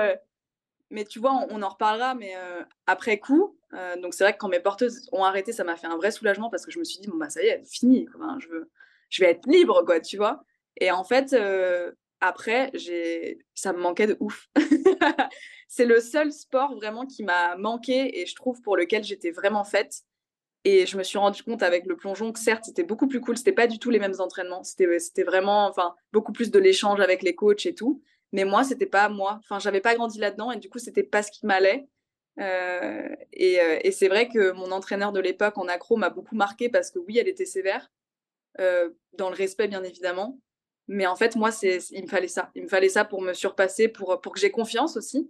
mais 0.92 1.06
tu 1.06 1.20
vois, 1.20 1.46
on, 1.50 1.62
en 1.62 1.70
reparlera, 1.70 2.16
mais 2.16 2.36
euh, 2.36 2.64
après 2.86 3.20
coup, 3.20 3.58
euh, 3.74 3.96
donc 3.98 4.14
c'est 4.14 4.24
vrai 4.24 4.34
que 4.34 4.38
quand 4.38 4.50
mes 4.50 4.60
porteuses 4.60 5.10
ont 5.12 5.24
arrêté, 5.24 5.52
ça 5.52 5.64
m'a 5.64 5.76
fait 5.76 5.88
un 5.88 5.98
vrai 5.98 6.12
soulagement 6.12 6.50
parce 6.50 6.66
que 6.66 6.72
je 6.72 6.80
me 6.80 6.84
suis 6.84 7.00
dit, 7.00 7.08
bon, 7.08 7.18
bah 7.18 7.30
ça 7.30 7.44
y 7.44 7.48
est, 7.48 7.64
fini, 7.66 8.08
je, 8.40 8.48
veux, 8.48 8.70
je 9.10 9.24
vais 9.24 9.32
être 9.32 9.46
libre, 9.48 9.84
quoi, 9.86 10.00
tu 10.00 10.18
vois. 10.18 10.44
Et 10.78 10.92
en 10.92 11.04
fait, 11.04 11.34
euh, 11.34 11.92
après, 12.22 12.72
ça 13.54 13.74
me 13.74 13.80
manquait 13.80 14.08
de 14.08 14.18
ouf. 14.20 14.48
c'est 15.68 15.86
le 15.86 16.00
seul 16.00 16.32
sport 16.32 16.76
vraiment 16.76 17.06
qui 17.06 17.24
m'a 17.24 17.56
manqué 17.58 18.22
et 18.22 18.26
je 18.26 18.36
trouve 18.36 18.62
pour 18.62 18.78
lequel 18.78 19.04
j'étais 19.04 19.32
vraiment 19.32 19.64
faite. 19.64 20.02
Et 20.64 20.88
je 20.88 20.98
me 20.98 21.04
suis 21.04 21.20
rendu 21.20 21.44
compte 21.44 21.62
avec 21.62 21.86
le 21.86 21.96
plongeon 21.96 22.32
que 22.32 22.40
certes, 22.40 22.66
c'était 22.66 22.84
beaucoup 22.84 23.08
plus 23.08 23.22
cool, 23.22 23.38
c'était 23.38 23.52
pas 23.52 23.68
du 23.68 23.78
tout 23.78 23.92
les 23.92 24.00
mêmes 24.00 24.16
entraînements, 24.18 24.64
c'était 24.64 25.24
vraiment, 25.24 25.68
enfin, 25.68 25.94
beaucoup 26.12 26.32
plus 26.32 26.50
de 26.50 26.58
l'échange 26.58 27.00
avec 27.00 27.22
les 27.22 27.36
coachs 27.36 27.68
et 27.68 27.76
tout. 27.76 28.02
Mais 28.32 28.46
moi, 28.46 28.64
c'était 28.64 28.88
pas 28.88 29.08
moi. 29.08 29.40
Enfin, 29.44 29.60
j'avais 29.60 29.80
pas 29.80 29.94
grandi 29.94 30.18
là-dedans 30.18 30.52
et 30.52 30.58
du 30.58 30.70
coup, 30.70 30.80
c'était 30.80 31.04
pas 31.04 31.22
ce 31.22 31.32
qui 31.32 31.46
m'allait. 31.46 31.88
Euh, 32.40 33.16
et, 33.32 33.62
euh, 33.62 33.80
et 33.84 33.92
c'est 33.92 34.08
vrai 34.08 34.28
que 34.28 34.52
mon 34.52 34.72
entraîneur 34.72 35.12
de 35.12 35.20
l'époque 35.20 35.58
en 35.58 35.68
accro 35.68 35.96
m'a 35.98 36.10
beaucoup 36.10 36.36
marqué 36.36 36.68
parce 36.70 36.92
que 36.92 37.00
oui, 37.00 37.18
elle 37.18 37.28
était 37.28 37.46
sévère, 37.46 37.92
euh, 38.60 38.90
dans 39.14 39.30
le 39.30 39.36
respect 39.36 39.68
bien 39.68 39.84
évidemment. 39.84 40.40
Mais 40.88 41.08
en 41.08 41.16
fait, 41.16 41.36
moi, 41.36 41.52
c'est, 41.52 41.80
il 41.92 42.04
me 42.04 42.08
fallait 42.08 42.28
ça. 42.28 42.52
Il 42.56 42.64
me 42.64 42.68
fallait 42.68 42.90
ça 42.90 43.06
pour 43.06 43.22
me 43.22 43.34
surpasser, 43.34 43.88
pour, 43.88 44.22
pour 44.22 44.34
que 44.34 44.40
j'ai 44.40 44.52
confiance 44.52 44.98
aussi. 44.98 45.30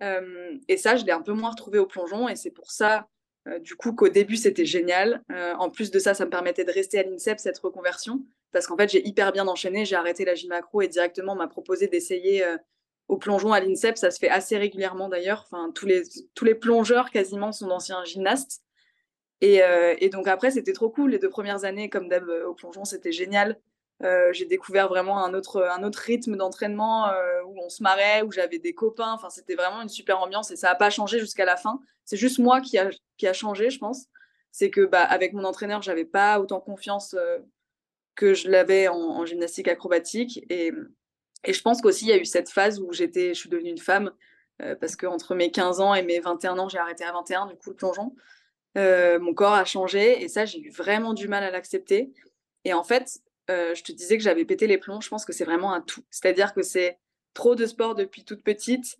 et 0.00 0.76
ça, 0.76 0.96
je 0.96 1.04
l'ai 1.04 1.12
un 1.12 1.22
peu 1.22 1.32
moins 1.32 1.50
retrouvé 1.50 1.78
au 1.78 1.86
plongeon. 1.86 2.28
Et 2.28 2.36
c'est 2.36 2.50
pour 2.50 2.70
ça, 2.70 3.08
du 3.60 3.74
coup, 3.76 3.92
qu'au 3.92 4.08
début, 4.08 4.36
c'était 4.36 4.64
génial. 4.64 5.22
en 5.30 5.70
plus 5.70 5.90
de 5.90 5.98
ça, 5.98 6.14
ça 6.14 6.24
me 6.24 6.30
permettait 6.30 6.64
de 6.64 6.72
rester 6.72 6.98
à 6.98 7.02
l'INSEP, 7.02 7.38
cette 7.38 7.58
reconversion 7.58 8.24
parce 8.54 8.68
qu'en 8.68 8.76
fait, 8.76 8.88
j'ai 8.88 9.06
hyper 9.06 9.32
bien 9.32 9.46
enchaîné. 9.48 9.84
J'ai 9.84 9.96
arrêté 9.96 10.24
la 10.24 10.34
gym 10.34 10.48
macro 10.48 10.80
et 10.80 10.88
directement 10.88 11.32
on 11.32 11.36
m'a 11.36 11.48
proposé 11.48 11.88
d'essayer 11.88 12.42
euh, 12.44 12.56
au 13.08 13.18
plongeon 13.18 13.52
à 13.52 13.60
l'INSEP. 13.60 13.98
Ça 13.98 14.10
se 14.10 14.18
fait 14.18 14.30
assez 14.30 14.56
régulièrement 14.56 15.10
d'ailleurs. 15.10 15.46
Enfin, 15.50 15.70
tous 15.74 15.86
les, 15.86 16.04
tous 16.34 16.46
les 16.46 16.54
plongeurs 16.54 17.10
quasiment 17.10 17.52
sont 17.52 17.66
d'anciens 17.66 18.02
gymnastes. 18.04 18.62
Et, 19.40 19.62
euh, 19.62 19.94
et, 19.98 20.08
donc 20.08 20.28
après, 20.28 20.52
c'était 20.52 20.72
trop 20.72 20.88
cool. 20.88 21.10
Les 21.10 21.18
deux 21.18 21.28
premières 21.28 21.64
années, 21.64 21.90
comme 21.90 22.08
d'hab, 22.08 22.26
euh, 22.28 22.46
au 22.46 22.54
plongeon, 22.54 22.84
c'était 22.84 23.12
génial. 23.12 23.60
J'ai 24.00 24.44
découvert 24.44 24.88
vraiment 24.88 25.24
un 25.24 25.32
autre, 25.34 25.62
un 25.62 25.82
autre 25.82 25.98
rythme 25.98 26.36
d'entraînement 26.36 27.10
où 27.46 27.58
on 27.58 27.68
se 27.68 27.82
marrait, 27.82 28.22
où 28.22 28.30
j'avais 28.30 28.58
des 28.58 28.74
copains. 28.74 29.12
Enfin, 29.12 29.30
c'était 29.30 29.54
vraiment 29.54 29.80
une 29.80 29.88
super 29.88 30.20
ambiance 30.20 30.50
et 30.50 30.56
ça 30.56 30.68
n'a 30.68 30.74
pas 30.74 30.90
changé 30.90 31.18
jusqu'à 31.18 31.44
la 31.44 31.56
fin. 31.56 31.80
C'est 32.04 32.18
juste 32.18 32.38
moi 32.38 32.60
qui 32.60 32.76
a, 32.76 32.90
qui 33.16 33.26
a 33.26 33.32
changé, 33.32 33.70
je 33.70 33.78
pense. 33.78 34.06
C'est 34.50 34.70
que 34.70 34.82
bah, 34.84 35.02
avec 35.02 35.32
mon 35.32 35.44
entraîneur, 35.44 35.80
j'avais 35.80 36.04
pas 36.04 36.38
autant 36.38 36.60
confiance 36.60 37.16
que 38.14 38.34
je 38.34 38.48
l'avais 38.48 38.88
en, 38.88 39.24
gymnastique 39.26 39.68
acrobatique. 39.68 40.44
Et, 40.50 40.72
et 41.44 41.52
je 41.52 41.62
pense 41.62 41.80
qu'aussi, 41.80 42.06
il 42.06 42.08
y 42.08 42.12
a 42.12 42.18
eu 42.18 42.24
cette 42.24 42.50
phase 42.50 42.80
où 42.80 42.92
je 42.92 43.04
suis 43.34 43.48
devenue 43.48 43.70
une 43.70 43.78
femme, 43.78 44.12
euh, 44.62 44.76
parce 44.76 44.96
qu'entre 44.96 45.34
mes 45.34 45.50
15 45.50 45.80
ans 45.80 45.94
et 45.94 46.02
mes 46.02 46.20
21 46.20 46.58
ans, 46.58 46.68
j'ai 46.68 46.78
arrêté 46.78 47.04
à 47.04 47.12
21, 47.12 47.46
du 47.46 47.56
coup, 47.56 47.70
le 47.70 47.76
plongeon. 47.76 48.14
Euh, 48.76 49.18
mon 49.20 49.34
corps 49.34 49.52
a 49.52 49.64
changé 49.64 50.22
et 50.22 50.28
ça, 50.28 50.44
j'ai 50.44 50.60
eu 50.60 50.70
vraiment 50.70 51.14
du 51.14 51.28
mal 51.28 51.44
à 51.44 51.50
l'accepter. 51.50 52.12
Et 52.64 52.72
en 52.72 52.82
fait, 52.82 53.20
euh, 53.50 53.74
je 53.74 53.82
te 53.82 53.92
disais 53.92 54.16
que 54.16 54.22
j'avais 54.22 54.44
pété 54.44 54.66
les 54.66 54.78
plombs, 54.78 55.00
je 55.00 55.08
pense 55.08 55.24
que 55.24 55.32
c'est 55.32 55.44
vraiment 55.44 55.72
un 55.72 55.80
tout. 55.80 56.02
C'est-à-dire 56.10 56.54
que 56.54 56.62
c'est 56.62 56.98
trop 57.34 57.54
de 57.54 57.66
sport 57.66 57.94
depuis 57.94 58.24
toute 58.24 58.42
petite. 58.42 58.98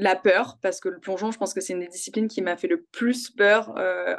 la 0.00 0.14
peur, 0.14 0.58
parce 0.62 0.80
que 0.80 0.88
le 0.88 1.00
plongeon, 1.00 1.32
je 1.32 1.38
pense 1.38 1.52
que 1.52 1.60
c'est 1.60 1.72
une 1.72 1.80
des 1.80 1.88
disciplines 1.88 2.28
qui 2.28 2.40
m'a 2.40 2.56
fait 2.56 2.68
le 2.68 2.82
plus 2.82 3.30
peur. 3.30 3.74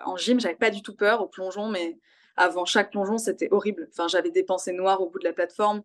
en 0.06 0.18
gym, 0.18 0.40
j'avais 0.40 0.56
pas 0.56 0.70
du 0.70 0.82
tout 0.82 0.96
peur 0.96 1.22
au 1.22 1.28
plongeon, 1.28 1.70
mais 1.70 1.98
avant 2.40 2.66
chaque 2.66 2.92
plongeon, 2.92 3.18
c'était 3.18 3.50
horrible. 3.52 3.88
Enfin, 3.92 4.08
j'avais 4.08 4.32
des 4.32 4.44
pensées 4.44 4.72
noires 4.72 5.02
au 5.02 5.10
bout 5.10 5.20
de 5.20 5.26
la 5.26 5.34
plateforme, 5.34 5.84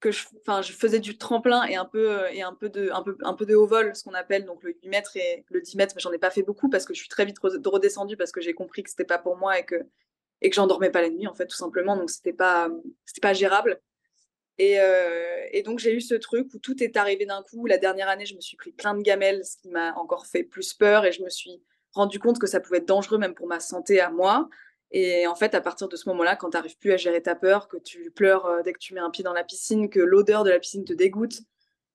que 0.00 0.12
je, 0.12 0.26
enfin, 0.40 0.62
je 0.62 0.72
faisais 0.72 1.00
du 1.00 1.18
tremplin 1.18 1.64
et 1.64 1.74
un 1.74 1.84
peu, 1.84 2.22
euh, 2.22 2.30
et 2.30 2.42
un 2.42 2.54
peu 2.54 2.68
de, 2.68 2.90
un 2.92 3.02
peu, 3.02 3.16
un 3.22 3.34
peu 3.34 3.46
de 3.46 3.56
haut 3.56 3.66
vol, 3.66 3.94
ce 3.96 4.04
qu'on 4.04 4.14
appelle 4.14 4.44
donc 4.44 4.62
le 4.62 4.72
8 4.72 4.88
mètres 4.88 5.16
et 5.16 5.44
le 5.50 5.60
10 5.60 5.76
mètres, 5.76 5.94
mais 5.96 6.00
j'en 6.00 6.12
ai 6.12 6.18
pas 6.18 6.30
fait 6.30 6.42
beaucoup 6.42 6.68
parce 6.68 6.84
que 6.84 6.94
je 6.94 7.00
suis 7.00 7.08
très 7.08 7.24
vite 7.24 7.38
redescendue 7.40 8.16
parce 8.16 8.30
que 8.30 8.40
j'ai 8.40 8.54
compris 8.54 8.84
que 8.84 8.90
c'était 8.90 9.04
pas 9.04 9.18
pour 9.18 9.36
moi 9.36 9.58
et 9.58 9.64
que, 9.64 9.74
et 10.40 10.50
que 10.50 10.56
j'endormais 10.56 10.90
pas 10.90 11.02
la 11.02 11.10
nuit, 11.10 11.26
en 11.26 11.34
fait, 11.34 11.46
tout 11.46 11.56
simplement. 11.56 11.96
Donc, 11.96 12.10
c'était 12.10 12.32
pas, 12.32 12.68
c'était 13.04 13.20
pas 13.20 13.32
gérable. 13.32 13.80
Et, 14.58 14.80
euh, 14.80 15.46
et, 15.52 15.62
donc, 15.62 15.78
j'ai 15.78 15.94
eu 15.94 16.00
ce 16.00 16.14
truc 16.14 16.52
où 16.54 16.58
tout 16.58 16.82
est 16.82 16.96
arrivé 16.96 17.26
d'un 17.26 17.42
coup. 17.42 17.66
La 17.66 17.78
dernière 17.78 18.08
année, 18.08 18.26
je 18.26 18.34
me 18.34 18.40
suis 18.40 18.56
pris 18.56 18.72
plein 18.72 18.94
de 18.94 19.02
gamelles, 19.02 19.44
ce 19.44 19.56
qui 19.56 19.68
m'a 19.68 19.94
encore 19.94 20.26
fait 20.26 20.42
plus 20.42 20.74
peur 20.74 21.04
et 21.04 21.12
je 21.12 21.22
me 21.22 21.30
suis 21.30 21.62
rendu 21.92 22.18
compte 22.18 22.38
que 22.38 22.46
ça 22.46 22.60
pouvait 22.60 22.78
être 22.78 22.88
dangereux 22.88 23.18
même 23.18 23.34
pour 23.34 23.46
ma 23.46 23.60
santé 23.60 24.00
à 24.00 24.10
moi. 24.10 24.48
Et 24.90 25.26
en 25.26 25.34
fait, 25.34 25.54
à 25.54 25.60
partir 25.60 25.88
de 25.88 25.96
ce 25.96 26.08
moment-là, 26.08 26.36
quand 26.36 26.50
tu 26.50 26.56
n'arrives 26.56 26.78
plus 26.78 26.92
à 26.92 26.96
gérer 26.96 27.22
ta 27.22 27.34
peur, 27.34 27.68
que 27.68 27.76
tu 27.76 28.10
pleures 28.10 28.46
euh, 28.46 28.62
dès 28.62 28.72
que 28.72 28.78
tu 28.78 28.94
mets 28.94 29.00
un 29.00 29.10
pied 29.10 29.22
dans 29.22 29.32
la 29.32 29.44
piscine, 29.44 29.90
que 29.90 30.00
l'odeur 30.00 30.44
de 30.44 30.50
la 30.50 30.58
piscine 30.58 30.84
te 30.84 30.94
dégoûte, 30.94 31.40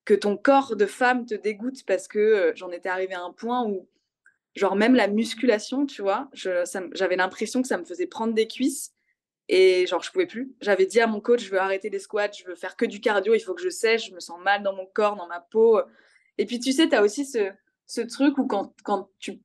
que 0.05 0.13
ton 0.13 0.38
corps 0.38 0.75
de 0.75 0.85
femme 0.85 1.25
te 1.25 1.33
dégoûte 1.33 1.85
parce 1.85 2.07
que 2.07 2.19
euh, 2.19 2.51
j'en 2.55 2.69
étais 2.69 2.89
arrivée 2.89 3.15
à 3.15 3.23
un 3.23 3.31
point 3.31 3.65
où, 3.65 3.88
genre, 4.55 4.75
même 4.75 4.95
la 4.95 5.07
musculation, 5.07 5.86
tu 5.86 6.01
vois, 6.01 6.29
j'avais 6.33 7.15
l'impression 7.15 7.62
que 7.62 7.67
ça 7.67 7.77
me 7.77 7.86
faisait 7.86 8.07
prendre 8.07 8.33
des 8.33 8.48
cuisses 8.48 8.93
et 9.50 9.86
genre, 9.88 10.01
je 10.01 10.12
pouvais 10.12 10.25
plus. 10.25 10.53
J'avais 10.62 10.86
dit 10.86 11.00
à 11.00 11.07
mon 11.07 11.19
coach, 11.19 11.43
je 11.43 11.51
veux 11.51 11.60
arrêter 11.60 11.89
les 11.89 12.00
squats, 12.00 12.31
je 12.31 12.45
veux 12.45 12.55
faire 12.55 12.75
que 12.75 12.86
du 12.86 13.01
cardio, 13.01 13.33
il 13.33 13.39
faut 13.39 13.53
que 13.53 13.62
je 13.62 13.69
sèche, 13.69 14.10
je 14.10 14.15
me 14.15 14.19
sens 14.19 14.39
mal 14.41 14.63
dans 14.63 14.74
mon 14.74 14.86
corps, 14.86 15.15
dans 15.15 15.27
ma 15.27 15.39
peau. 15.39 15.81
Et 16.38 16.45
puis, 16.45 16.60
tu 16.60 16.72
sais, 16.72 16.88
tu 16.88 16.95
as 16.95 17.01
aussi 17.01 17.25
ce, 17.25 18.01
truc 18.01 18.38
où 18.38 18.48
quand, 18.48 18.74
quand 18.83 19.10
tu 19.19 19.39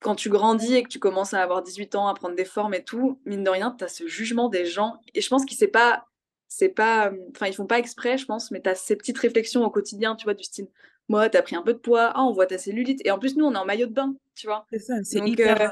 quand 0.00 0.14
tu 0.14 0.30
grandis 0.30 0.76
et 0.76 0.82
que 0.82 0.88
tu 0.88 0.98
commences 0.98 1.34
à 1.34 1.42
avoir 1.42 1.62
18 1.62 1.94
ans, 1.94 2.08
à 2.08 2.14
prendre 2.14 2.34
des 2.34 2.46
formes 2.46 2.72
et 2.72 2.82
tout, 2.82 3.20
mine 3.26 3.44
de 3.44 3.50
rien, 3.50 3.74
tu 3.76 3.84
as 3.84 3.88
ce 3.88 4.06
jugement 4.06 4.48
des 4.48 4.64
gens. 4.64 4.94
Et 5.14 5.20
je 5.20 5.28
pense 5.28 5.44
qu'ils 5.44 5.58
ne 5.60 5.70
pas, 5.70 6.06
c'est 6.48 6.70
pas, 6.70 7.12
enfin, 7.34 7.48
ils 7.48 7.52
font 7.52 7.66
pas 7.66 7.78
exprès, 7.78 8.16
je 8.16 8.24
pense, 8.24 8.50
mais 8.50 8.62
tu 8.62 8.70
as 8.70 8.74
ces 8.74 8.96
petites 8.96 9.18
réflexions 9.18 9.62
au 9.62 9.70
quotidien, 9.70 10.16
tu 10.16 10.24
vois, 10.24 10.32
du 10.32 10.42
style, 10.42 10.68
moi, 11.10 11.28
tu 11.28 11.36
as 11.36 11.42
pris 11.42 11.56
un 11.56 11.62
peu 11.62 11.72
de 11.72 11.78
poids, 11.78 12.12
ah, 12.14 12.22
on 12.22 12.32
voit 12.32 12.46
ta 12.46 12.56
cellulite. 12.56 13.00
Et 13.04 13.10
en 13.10 13.18
plus, 13.18 13.36
nous, 13.36 13.44
on 13.44 13.52
est 13.52 13.58
en 13.58 13.64
maillot 13.64 13.88
de 13.88 13.92
bain, 13.92 14.14
tu 14.36 14.46
vois. 14.46 14.64
C'est 14.70 14.78
ça, 14.78 14.94
c'est 15.02 15.18
hyper. 15.18 15.60
Euh, 15.60 15.68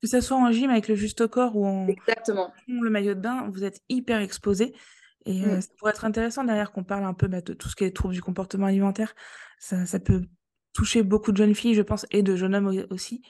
que 0.00 0.08
ce 0.08 0.20
soit 0.20 0.36
en 0.36 0.52
gym 0.52 0.70
avec 0.70 0.86
le 0.86 0.94
juste 0.94 1.26
corps 1.26 1.56
ou 1.56 1.66
en. 1.66 1.88
Exactement. 1.88 2.52
Le 2.68 2.88
maillot 2.88 3.14
de 3.14 3.20
bain, 3.20 3.50
vous 3.52 3.64
êtes 3.64 3.80
hyper 3.88 4.20
exposé. 4.20 4.76
Et 5.24 5.42
euh, 5.42 5.56
mm. 5.56 5.60
ça 5.60 5.68
pourrait 5.76 5.90
être 5.90 6.04
intéressant 6.04 6.44
derrière 6.44 6.70
qu'on 6.70 6.84
parle 6.84 7.04
un 7.04 7.14
peu 7.14 7.26
bah, 7.26 7.40
de 7.40 7.52
tout 7.52 7.68
ce 7.68 7.74
qui 7.74 7.82
est 7.82 7.90
troubles 7.90 8.14
du 8.14 8.22
comportement 8.22 8.66
alimentaire. 8.66 9.16
Ça, 9.58 9.86
ça 9.86 9.98
peut 9.98 10.22
toucher 10.72 11.02
beaucoup 11.02 11.32
de 11.32 11.36
jeunes 11.36 11.56
filles, 11.56 11.74
je 11.74 11.82
pense, 11.82 12.06
et 12.12 12.22
de 12.22 12.36
jeunes 12.36 12.54
hommes 12.54 12.86
aussi. 12.90 13.22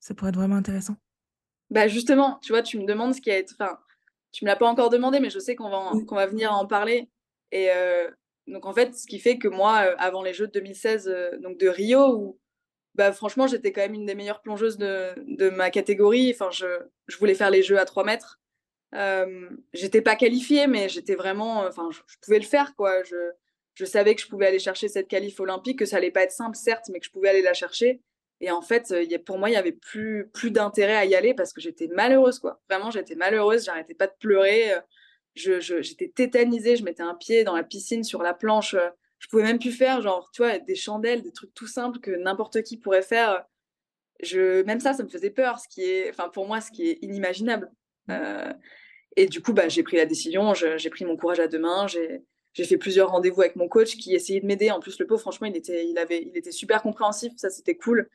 Ça 0.00 0.14
pourrait 0.14 0.30
être 0.30 0.36
vraiment 0.36 0.56
intéressant. 0.56 0.96
Bah 1.70 1.86
justement, 1.86 2.40
tu 2.42 2.50
vois, 2.52 2.62
tu 2.62 2.76
me 2.76 2.86
demandes 2.86 3.14
ce 3.14 3.20
qui 3.20 3.30
a 3.30 3.38
été. 3.38 3.54
Enfin, 3.56 3.78
tu 4.32 4.44
me 4.44 4.50
l'as 4.50 4.56
pas 4.56 4.66
encore 4.66 4.90
demandé, 4.90 5.20
mais 5.20 5.30
je 5.30 5.38
sais 5.38 5.54
qu'on 5.54 5.70
va, 5.70 5.92
qu'on 6.08 6.16
va 6.16 6.26
venir 6.26 6.52
en 6.52 6.66
parler. 6.66 7.08
Et 7.52 7.70
euh, 7.70 8.10
donc, 8.46 8.66
en 8.66 8.72
fait, 8.72 8.94
ce 8.94 9.06
qui 9.06 9.18
fait 9.18 9.38
que 9.38 9.48
moi, 9.48 9.86
euh, 9.86 9.94
avant 9.98 10.22
les 10.22 10.34
Jeux 10.34 10.46
de 10.46 10.52
2016, 10.52 11.08
euh, 11.08 11.38
donc 11.38 11.58
de 11.58 11.68
Rio, 11.68 12.14
où 12.14 12.38
bah, 12.94 13.12
franchement, 13.12 13.46
j'étais 13.46 13.72
quand 13.72 13.80
même 13.80 13.94
une 13.94 14.06
des 14.06 14.14
meilleures 14.14 14.42
plongeuses 14.42 14.76
de, 14.78 15.14
de 15.26 15.50
ma 15.50 15.70
catégorie. 15.70 16.30
Enfin, 16.32 16.50
je, 16.50 16.66
je, 17.08 17.16
voulais 17.18 17.34
faire 17.34 17.50
les 17.50 17.62
Jeux 17.62 17.78
à 17.78 17.84
3 17.84 18.04
mètres. 18.04 18.40
Euh, 18.94 19.48
j'étais 19.72 20.02
pas 20.02 20.14
qualifiée, 20.14 20.66
mais 20.66 20.88
j'étais 20.88 21.16
vraiment, 21.16 21.66
enfin, 21.66 21.88
je, 21.90 22.00
pouvais 22.22 22.38
le 22.38 22.44
faire, 22.44 22.74
quoi. 22.76 23.02
Je, 23.02 23.84
savais 23.84 24.14
que 24.14 24.20
je 24.20 24.28
pouvais 24.28 24.46
aller 24.46 24.60
chercher 24.60 24.88
cette 24.88 25.08
qualif 25.08 25.40
olympique, 25.40 25.80
que 25.80 25.86
ça 25.86 25.96
allait 25.96 26.12
pas 26.12 26.22
être 26.22 26.30
simple, 26.30 26.56
certes, 26.56 26.88
mais 26.92 27.00
que 27.00 27.06
je 27.06 27.10
pouvais 27.10 27.30
aller 27.30 27.42
la 27.42 27.54
chercher. 27.54 28.00
Et 28.40 28.50
en 28.50 28.62
fait, 28.62 28.94
pour 29.24 29.38
moi, 29.38 29.50
il 29.50 29.54
y 29.54 29.56
avait 29.56 29.72
plus, 29.72 30.30
plus 30.32 30.50
d'intérêt 30.50 30.96
à 30.96 31.04
y 31.04 31.14
aller 31.16 31.34
parce 31.34 31.52
que 31.52 31.60
j'étais 31.60 31.88
malheureuse, 31.88 32.38
quoi. 32.38 32.60
Vraiment, 32.68 32.90
j'étais 32.90 33.16
malheureuse, 33.16 33.64
j'arrêtais 33.64 33.94
pas 33.94 34.06
de 34.06 34.14
pleurer. 34.20 34.74
Je, 35.34 35.60
j'étais 35.60 36.12
tétanisée, 36.14 36.76
je 36.76 36.84
mettais 36.84 37.02
un 37.02 37.14
pied 37.14 37.44
dans 37.44 37.56
la 37.56 37.64
piscine, 37.64 38.04
sur 38.04 38.22
la 38.22 38.34
planche. 38.34 38.76
Je 39.18 39.28
pouvais 39.28 39.42
même 39.42 39.58
plus 39.58 39.72
faire, 39.72 40.00
genre, 40.02 40.30
tu 40.32 40.42
vois, 40.42 40.58
des 40.58 40.74
chandelles, 40.74 41.22
des 41.22 41.32
trucs 41.32 41.54
tout 41.54 41.66
simples 41.66 41.98
que 41.98 42.10
n'importe 42.10 42.62
qui 42.62 42.76
pourrait 42.76 43.02
faire. 43.02 43.44
Je, 44.22 44.62
même 44.62 44.80
ça, 44.80 44.92
ça 44.92 45.02
me 45.02 45.08
faisait 45.08 45.30
peur, 45.30 45.58
ce 45.58 45.68
qui 45.68 45.82
est, 45.82 46.10
enfin, 46.10 46.28
pour 46.28 46.46
moi, 46.46 46.60
ce 46.60 46.70
qui 46.70 46.88
est 46.88 46.98
inimaginable. 47.02 47.70
Euh, 48.10 48.52
et 49.16 49.26
du 49.26 49.40
coup, 49.40 49.52
bah, 49.52 49.68
j'ai 49.68 49.82
pris 49.82 49.96
la 49.96 50.06
décision, 50.06 50.54
j'ai 50.54 50.90
pris 50.90 51.04
mon 51.04 51.16
courage 51.16 51.40
à 51.40 51.48
deux 51.48 51.58
mains, 51.58 51.86
j'ai 51.86 52.64
fait 52.64 52.76
plusieurs 52.76 53.10
rendez-vous 53.10 53.40
avec 53.42 53.56
mon 53.56 53.68
coach 53.68 53.96
qui 53.96 54.14
essayait 54.14 54.40
de 54.40 54.46
m'aider. 54.46 54.70
En 54.70 54.80
plus, 54.80 54.98
le 54.98 55.06
pauvre, 55.06 55.20
franchement, 55.20 55.46
il 55.46 55.56
était, 55.56 55.86
il 55.86 55.98
avait, 55.98 56.22
il 56.22 56.36
était 56.36 56.52
super 56.52 56.82
compréhensif, 56.82 57.32
ça 57.36 57.50
c'était 57.50 57.76
cool. 57.76 58.08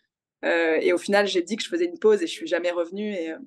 Euh, 0.45 0.77
et 0.81 0.93
au 0.93 0.97
final, 0.97 1.27
j'ai 1.27 1.41
dit 1.41 1.55
que 1.57 1.63
je 1.63 1.69
faisais 1.69 1.85
une 1.85 1.99
pause 1.99 2.21
et 2.21 2.27
je 2.27 2.31
suis 2.31 2.47
jamais 2.47 2.71
revenue. 2.71 3.13
Et 3.13 3.31
euh, 3.31 3.37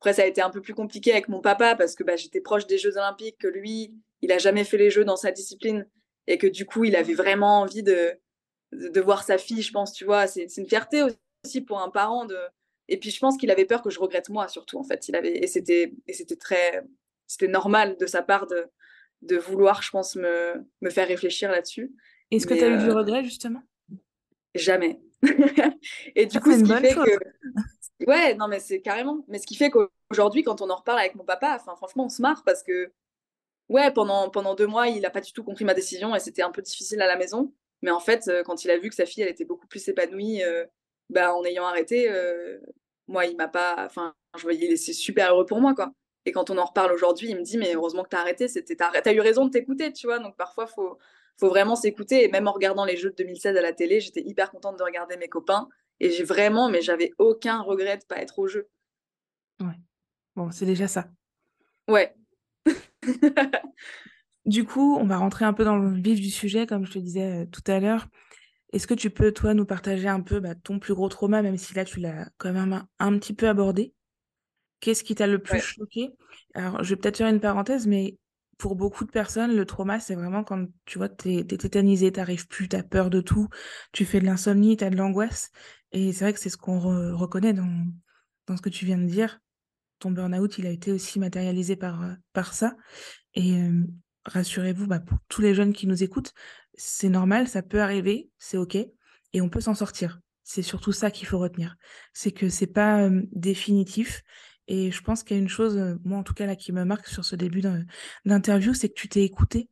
après, 0.00 0.14
ça 0.14 0.22
a 0.22 0.24
été 0.24 0.40
un 0.40 0.48
peu 0.48 0.62
plus 0.62 0.72
compliqué 0.72 1.12
avec 1.12 1.28
mon 1.28 1.42
papa 1.42 1.76
parce 1.76 1.94
que 1.94 2.02
bah, 2.02 2.16
j'étais 2.16 2.40
proche 2.40 2.66
des 2.66 2.78
Jeux 2.78 2.96
Olympiques, 2.96 3.36
que 3.36 3.46
lui, 3.46 3.92
il 4.22 4.32
a 4.32 4.38
jamais 4.38 4.64
fait 4.64 4.78
les 4.78 4.88
Jeux 4.88 5.04
dans 5.04 5.16
sa 5.16 5.30
discipline 5.30 5.86
et 6.26 6.38
que 6.38 6.46
du 6.46 6.64
coup, 6.64 6.84
il 6.84 6.96
avait 6.96 7.12
vraiment 7.12 7.60
envie 7.60 7.82
de, 7.82 8.14
de, 8.72 9.00
voir 9.02 9.24
sa 9.24 9.36
fille, 9.36 9.60
je 9.60 9.72
pense, 9.72 9.92
tu 9.92 10.06
vois. 10.06 10.26
C'est 10.26 10.56
une 10.56 10.66
fierté 10.66 11.02
aussi 11.44 11.60
pour 11.60 11.82
un 11.82 11.90
parent 11.90 12.24
de, 12.24 12.38
et 12.88 12.96
puis 12.96 13.10
je 13.10 13.18
pense 13.18 13.36
qu'il 13.36 13.50
avait 13.50 13.66
peur 13.66 13.82
que 13.82 13.90
je 13.90 14.00
regrette 14.00 14.30
moi 14.30 14.48
surtout 14.48 14.78
en 14.78 14.84
fait. 14.84 15.06
Il 15.08 15.16
avait 15.16 15.36
et 15.36 15.46
c'était 15.46 15.92
et 16.06 16.14
c'était 16.14 16.36
très 16.36 16.82
c'était 17.26 17.48
normal 17.48 17.98
de 17.98 18.06
sa 18.06 18.22
part 18.22 18.46
de 18.46 18.66
de 19.20 19.36
vouloir 19.36 19.82
je 19.82 19.90
pense 19.90 20.16
me 20.16 20.64
me 20.80 20.88
faire 20.88 21.08
réfléchir 21.08 21.50
là-dessus. 21.50 21.92
Est-ce 22.30 22.46
que 22.46 22.54
tu 22.54 22.64
as 22.64 22.68
eu 22.68 22.78
du 22.78 22.88
euh, 22.88 22.94
regret 22.94 23.22
justement? 23.22 23.62
Jamais. 24.54 24.98
et 26.14 26.26
du 26.26 26.40
coup 26.40 26.52
ce 26.52 26.62
qui 26.62 26.72
fait 26.72 26.94
que 26.94 27.18
ouais 28.06 28.34
non 28.34 28.48
mais 28.48 28.58
c'est 28.58 28.80
carrément 28.80 29.24
mais 29.28 29.38
ce 29.38 29.46
qui 29.46 29.54
fait 29.54 29.70
qu'aujourd'hui 29.70 30.42
quand 30.42 30.62
on 30.62 30.70
en 30.70 30.76
reparle 30.76 30.98
avec 30.98 31.14
mon 31.14 31.24
papa 31.24 31.56
enfin 31.60 31.76
franchement 31.76 32.06
on 32.06 32.08
se 32.08 32.22
marre 32.22 32.42
parce 32.44 32.62
que 32.62 32.90
ouais 33.68 33.90
pendant 33.92 34.30
pendant 34.30 34.54
deux 34.54 34.66
mois 34.66 34.88
il 34.88 35.04
a 35.04 35.10
pas 35.10 35.20
du 35.20 35.32
tout 35.32 35.44
compris 35.44 35.64
ma 35.64 35.74
décision 35.74 36.14
et 36.14 36.20
c'était 36.20 36.42
un 36.42 36.50
peu 36.50 36.62
difficile 36.62 37.02
à 37.02 37.06
la 37.06 37.16
maison 37.16 37.52
mais 37.82 37.90
en 37.90 38.00
fait 38.00 38.28
euh, 38.28 38.42
quand 38.42 38.64
il 38.64 38.70
a 38.70 38.78
vu 38.78 38.88
que 38.88 38.94
sa 38.94 39.04
fille 39.04 39.22
elle 39.22 39.30
était 39.30 39.44
beaucoup 39.44 39.66
plus 39.66 39.86
épanouie 39.88 40.42
euh, 40.42 40.64
bah, 41.10 41.34
en 41.34 41.44
ayant 41.44 41.66
arrêté, 41.66 42.08
moi, 43.10 43.26
il 43.26 43.36
m'a 43.36 43.48
pas. 43.48 43.84
Enfin, 43.86 44.14
je 44.36 44.42
voyais, 44.42 44.76
c'est 44.76 44.92
super 44.92 45.32
heureux 45.32 45.44
pour 45.44 45.60
moi, 45.60 45.74
quoi. 45.74 45.92
Et 46.26 46.32
quand 46.32 46.50
on 46.50 46.58
en 46.58 46.64
reparle 46.64 46.92
aujourd'hui, 46.92 47.30
il 47.30 47.36
me 47.36 47.42
dit, 47.42 47.58
mais 47.58 47.74
heureusement 47.74 48.04
que 48.04 48.10
tu 48.10 48.16
as 48.16 48.20
arrêté, 48.20 48.46
tu 48.46 48.76
as 48.80 49.12
eu 49.12 49.20
raison 49.20 49.46
de 49.46 49.50
t'écouter, 49.50 49.92
tu 49.92 50.06
vois. 50.06 50.18
Donc 50.20 50.36
parfois, 50.36 50.66
il 50.68 50.72
faut, 50.72 50.98
faut 51.40 51.48
vraiment 51.48 51.74
s'écouter. 51.74 52.24
Et 52.24 52.28
même 52.28 52.46
en 52.46 52.52
regardant 52.52 52.84
les 52.84 52.96
jeux 52.96 53.10
de 53.10 53.16
2016 53.16 53.56
à 53.56 53.62
la 53.62 53.72
télé, 53.72 54.00
j'étais 54.00 54.22
hyper 54.22 54.50
contente 54.50 54.78
de 54.78 54.84
regarder 54.84 55.16
mes 55.16 55.28
copains. 55.28 55.68
Et 55.98 56.10
j'ai 56.10 56.24
vraiment, 56.24 56.70
mais 56.70 56.82
j'avais 56.82 57.12
aucun 57.18 57.60
regret 57.60 57.98
de 57.98 58.04
pas 58.04 58.18
être 58.18 58.38
au 58.38 58.46
jeu. 58.46 58.68
Ouais. 59.60 59.78
Bon, 60.36 60.50
c'est 60.50 60.66
déjà 60.66 60.86
ça. 60.86 61.08
Ouais. 61.88 62.14
du 64.46 64.64
coup, 64.64 64.96
on 64.96 65.06
va 65.06 65.18
rentrer 65.18 65.44
un 65.44 65.52
peu 65.52 65.64
dans 65.64 65.76
le 65.76 66.00
vif 66.00 66.20
du 66.20 66.30
sujet, 66.30 66.66
comme 66.66 66.86
je 66.86 66.92
te 66.92 66.98
disais 66.98 67.46
tout 67.46 67.64
à 67.66 67.80
l'heure. 67.80 68.06
Est-ce 68.72 68.86
que 68.86 68.94
tu 68.94 69.10
peux, 69.10 69.32
toi, 69.32 69.52
nous 69.52 69.66
partager 69.66 70.08
un 70.08 70.20
peu 70.20 70.38
bah, 70.38 70.54
ton 70.54 70.78
plus 70.78 70.94
gros 70.94 71.08
trauma, 71.08 71.42
même 71.42 71.56
si 71.56 71.74
là, 71.74 71.84
tu 71.84 72.00
l'as 72.00 72.28
quand 72.38 72.52
même 72.52 72.86
un, 72.98 73.18
petit 73.18 73.34
peu 73.34 73.48
abordé? 73.48 73.92
Qu'est-ce 74.78 75.04
qui 75.04 75.14
t'a 75.14 75.26
le 75.26 75.40
plus 75.40 75.60
choqué? 75.60 76.10
Alors, 76.54 76.82
je 76.82 76.90
vais 76.90 76.96
peut-être 76.96 77.18
faire 77.18 77.28
une 77.28 77.40
parenthèse, 77.40 77.86
mais 77.86 78.16
pour 78.60 78.76
beaucoup 78.76 79.06
de 79.06 79.10
personnes, 79.10 79.56
le 79.56 79.64
trauma, 79.64 80.00
c'est 80.00 80.14
vraiment 80.14 80.44
quand, 80.44 80.66
tu 80.84 80.98
vois, 80.98 81.08
t'es 81.08 81.36
es 81.36 81.44
tétanisé, 81.44 82.12
t'arrives 82.12 82.46
plus, 82.46 82.68
t'as 82.68 82.82
peur 82.82 83.08
de 83.08 83.22
tout, 83.22 83.48
tu 83.90 84.04
fais 84.04 84.20
de 84.20 84.26
l'insomnie, 84.26 84.76
t'as 84.76 84.90
de 84.90 84.96
l'angoisse. 84.96 85.50
Et 85.92 86.12
c'est 86.12 86.26
vrai 86.26 86.34
que 86.34 86.38
c'est 86.38 86.50
ce 86.50 86.58
qu'on 86.58 86.78
reconnaît 86.78 87.54
dans, 87.54 87.86
dans 88.46 88.58
ce 88.58 88.62
que 88.62 88.68
tu 88.68 88.84
viens 88.84 88.98
de 88.98 89.06
dire. 89.06 89.40
Ton 89.98 90.10
burn-out, 90.10 90.58
il 90.58 90.66
a 90.66 90.70
été 90.70 90.92
aussi 90.92 91.18
matérialisé 91.18 91.74
par, 91.74 92.02
euh, 92.02 92.12
par 92.34 92.52
ça. 92.52 92.76
Et 93.34 93.58
rassurez-vous, 94.26 94.86
bah, 94.86 95.00
pour 95.00 95.18
tous 95.28 95.40
les 95.40 95.54
jeunes 95.54 95.72
qui 95.72 95.86
nous 95.86 96.02
écoutent, 96.02 96.34
c'est 96.74 97.08
normal, 97.08 97.48
ça 97.48 97.62
peut 97.62 97.80
arriver, 97.80 98.28
c'est 98.36 98.58
OK, 98.58 98.76
et 98.76 99.40
on 99.40 99.48
peut 99.48 99.62
s'en 99.62 99.74
sortir. 99.74 100.20
C'est 100.44 100.62
surtout 100.62 100.92
ça 100.92 101.10
qu'il 101.10 101.26
faut 101.26 101.38
retenir. 101.38 101.76
C'est 102.12 102.32
que 102.32 102.50
c'est 102.50 102.66
pas 102.66 103.08
définitif. 103.32 104.22
Et 104.70 104.92
je 104.92 105.02
pense 105.02 105.24
qu'il 105.24 105.36
y 105.36 105.40
a 105.40 105.42
une 105.42 105.48
chose, 105.48 105.98
moi 106.04 106.18
en 106.18 106.22
tout 106.22 106.32
cas 106.32 106.46
là, 106.46 106.54
qui 106.54 106.70
me 106.72 106.84
marque 106.84 107.08
sur 107.08 107.24
ce 107.24 107.34
début 107.34 107.60
d'interview, 108.24 108.72
c'est 108.72 108.88
que 108.88 108.94
tu 108.94 109.08
t'es 109.08 109.24
écouté 109.24 109.68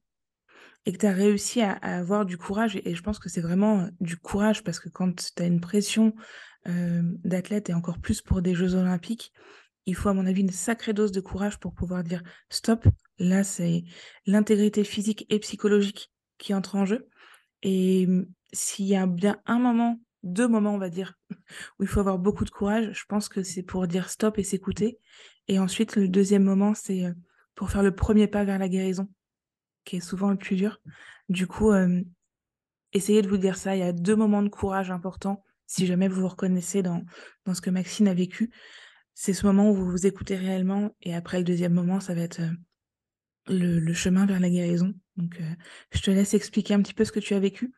et 0.86 0.92
que 0.92 0.98
tu 0.98 1.06
as 1.06 1.12
réussi 1.12 1.62
à, 1.62 1.72
avoir 1.72 2.26
du 2.26 2.36
courage. 2.36 2.80
Et, 2.84 2.96
je 2.96 3.02
pense 3.02 3.20
que 3.20 3.28
c'est 3.28 3.40
vraiment 3.40 3.88
du 4.00 4.16
courage 4.16 4.64
parce 4.64 4.80
que 4.80 4.88
quand 4.88 5.14
tu 5.14 5.42
as 5.42 5.46
une 5.46 5.60
pression 5.60 6.14
d'athlète 6.66 7.70
et 7.70 7.74
encore 7.74 7.98
plus 7.98 8.20
pour 8.20 8.42
des 8.42 8.54
Jeux 8.54 8.74
olympiques, 8.74 9.32
il 9.86 9.94
faut 9.94 10.08
à 10.08 10.14
mon 10.14 10.26
avis 10.26 10.42
une 10.42 10.50
sacrée 10.50 10.92
dose 10.92 11.12
de 11.12 11.20
courage 11.20 11.58
pour 11.60 11.72
pouvoir 11.72 12.02
dire 12.02 12.24
stop. 12.50 12.84
Là, 13.20 13.44
c'est 13.44 13.84
l'intégrité 14.26 14.82
physique 14.82 15.26
et 15.30 15.38
psychologique 15.38 16.10
qui 16.38 16.54
entre 16.54 16.74
en 16.74 16.84
jeu. 16.84 17.08
Et 17.62 18.06
mmh, 18.06 18.26
s'il 18.52 18.86
y 18.86 18.96
a 18.96 19.06
bien 19.06 19.40
un 19.46 19.60
moment, 19.60 20.00
deux 20.28 20.48
moments, 20.48 20.74
on 20.74 20.78
va 20.78 20.90
dire, 20.90 21.18
où 21.78 21.82
il 21.82 21.88
faut 21.88 22.00
avoir 22.00 22.18
beaucoup 22.18 22.44
de 22.44 22.50
courage, 22.50 22.90
je 22.92 23.04
pense 23.06 23.28
que 23.28 23.42
c'est 23.42 23.62
pour 23.62 23.86
dire 23.86 24.10
stop 24.10 24.38
et 24.38 24.44
s'écouter. 24.44 24.98
Et 25.48 25.58
ensuite, 25.58 25.96
le 25.96 26.08
deuxième 26.08 26.44
moment, 26.44 26.74
c'est 26.74 27.04
pour 27.54 27.70
faire 27.70 27.82
le 27.82 27.94
premier 27.94 28.28
pas 28.28 28.44
vers 28.44 28.58
la 28.58 28.68
guérison, 28.68 29.08
qui 29.84 29.96
est 29.96 30.00
souvent 30.00 30.30
le 30.30 30.36
plus 30.36 30.56
dur. 30.56 30.80
Du 31.28 31.46
coup, 31.46 31.72
essayez 32.92 33.22
de 33.22 33.28
vous 33.28 33.36
dire 33.36 33.56
ça. 33.56 33.76
Il 33.76 33.80
y 33.80 33.82
a 33.82 33.92
deux 33.92 34.16
moments 34.16 34.42
de 34.42 34.48
courage 34.48 34.90
importants, 34.90 35.42
si 35.66 35.86
jamais 35.86 36.08
vous 36.08 36.20
vous 36.20 36.28
reconnaissez 36.28 36.82
dans, 36.82 37.02
ce 37.52 37.60
que 37.60 37.70
Maxine 37.70 38.08
a 38.08 38.14
vécu. 38.14 38.50
C'est 39.14 39.32
ce 39.32 39.46
moment 39.46 39.70
où 39.70 39.74
vous 39.74 39.90
vous 39.90 40.06
écoutez 40.06 40.36
réellement. 40.36 40.94
Et 41.02 41.14
après, 41.14 41.38
le 41.38 41.44
deuxième 41.44 41.72
moment, 41.74 42.00
ça 42.00 42.14
va 42.14 42.20
être 42.20 42.40
le, 43.48 43.92
chemin 43.92 44.26
vers 44.26 44.40
la 44.40 44.50
guérison. 44.50 44.94
Donc, 45.16 45.40
euh, 45.40 45.54
je 45.92 46.00
te 46.00 46.10
laisse 46.10 46.34
expliquer 46.34 46.74
un 46.74 46.82
petit 46.82 46.94
peu 46.94 47.04
ce 47.04 47.12
que 47.12 47.20
tu 47.20 47.34
as 47.34 47.40
vécu. 47.40 47.72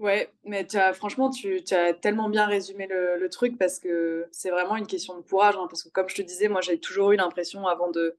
Ouais, 0.00 0.32
mais 0.44 0.66
as, 0.76 0.92
franchement, 0.92 1.30
tu, 1.30 1.62
as 1.70 1.94
tellement 1.94 2.28
bien 2.28 2.46
résumé 2.46 2.88
le, 2.88 3.28
truc 3.30 3.56
parce 3.58 3.78
que 3.78 4.26
c'est 4.32 4.50
vraiment 4.50 4.76
une 4.76 4.86
question 4.86 5.16
de 5.16 5.22
courage. 5.22 5.54
Hein, 5.56 5.66
parce 5.68 5.84
que, 5.84 5.88
comme 5.88 6.08
je 6.08 6.16
te 6.16 6.22
disais, 6.22 6.48
moi, 6.48 6.60
j'ai 6.60 6.78
toujours 6.78 7.12
eu 7.12 7.16
l'impression 7.16 7.66
avant 7.66 7.90
de 7.90 8.16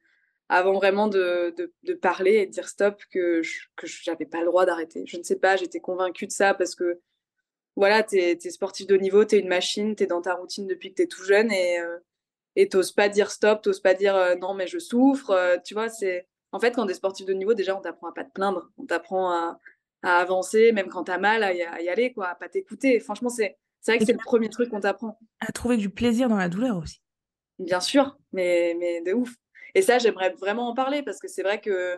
avant 0.48 0.74
vraiment 0.74 1.08
de, 1.08 1.56
de, 1.84 1.94
parler 1.96 2.36
et 2.36 2.46
de 2.46 2.52
dire 2.52 2.68
stop 2.70 3.02
que 3.12 3.42
je 3.42 4.10
n'avais 4.12 4.26
pas 4.26 4.40
le 4.42 4.46
droit 4.46 4.66
d'arrêter. 4.66 5.04
Je 5.08 5.18
ne 5.18 5.24
sais 5.24 5.38
pas, 5.38 5.56
j'étais 5.56 5.80
convaincue 5.80 6.28
de 6.28 6.32
ça 6.32 6.54
parce 6.54 6.76
que 6.76 7.00
voilà, 7.76 8.04
tu 8.04 8.18
es, 8.18 8.40
sportif 8.52 8.88
de 8.88 8.96
niveau, 8.96 9.26
tu 9.26 9.36
es 9.36 9.40
une 9.40 9.48
machine, 9.48 9.96
tu 9.96 10.04
es 10.04 10.08
dans 10.08 10.22
ta 10.22 10.36
routine 10.36 10.68
depuis 10.68 10.92
que 10.92 10.96
tu 10.98 11.02
es 11.04 11.08
tout 11.08 11.24
jeune 11.24 11.52
et 11.52 11.80
euh, 11.80 11.98
n'oses 12.74 12.92
pas 12.92 13.10
dire 13.10 13.32
stop, 13.32 13.64
tu 13.64 13.70
n'oses 13.70 13.82
pas 13.82 13.96
dire 13.96 14.16
euh, 14.16 14.36
non, 14.36 14.54
mais 14.54 14.68
je 14.68 14.80
souffre. 14.80 15.60
tu 15.66 15.74
vois, 15.74 15.90
c'est 15.90 16.28
en 16.52 16.60
fait, 16.60 16.72
quand 16.72 16.86
tu 16.86 16.92
es 16.92 16.96
sportif 16.96 17.26
de 17.26 17.34
niveau, 17.34 17.54
déjà, 17.54 17.76
on 17.76 17.82
t'apprend 17.82 18.08
à 18.08 18.14
pas 18.14 18.24
te 18.24 18.32
plaindre, 18.32 18.72
on 18.78 18.86
t'apprend 18.86 19.32
à, 19.32 19.60
avancer, 20.14 20.72
même 20.72 20.88
quand 20.88 21.06
tu 21.06 21.12
as 21.12 21.18
mal, 21.18 21.44
à 21.44 21.54
y, 21.54 21.90
aller, 21.90 22.14
quoi, 22.14 22.28
à 22.28 22.36
pas 22.36 22.50
t'écouter. 22.50 23.00
Franchement, 23.00 23.30
c'est 23.30 23.58
vrai 23.88 23.98
que 23.98 24.06
c'est 24.06 24.14
le 24.14 24.20
premier 24.24 24.50
truc 24.50 24.70
qu'on 24.70 24.80
t'apprend. 24.80 25.20
À 25.40 25.52
trouver 25.52 25.78
du 25.78 25.90
plaisir 25.90 26.30
dans 26.30 26.38
la 26.38 26.50
douleur 26.50 26.78
aussi. 26.78 27.02
Bien 27.60 27.80
sûr, 27.80 28.18
mais, 28.32 28.76
mais 28.80 29.02
de 29.02 29.14
ouf. 29.14 29.34
Et 29.74 29.82
ça, 29.82 29.98
j'aimerais 29.98 30.32
vraiment 30.32 30.70
en 30.70 30.74
parler 30.74 31.04
parce 31.04 31.20
que 31.20 31.28
c'est 31.28 31.44
vrai 31.44 31.60
que 31.62 31.98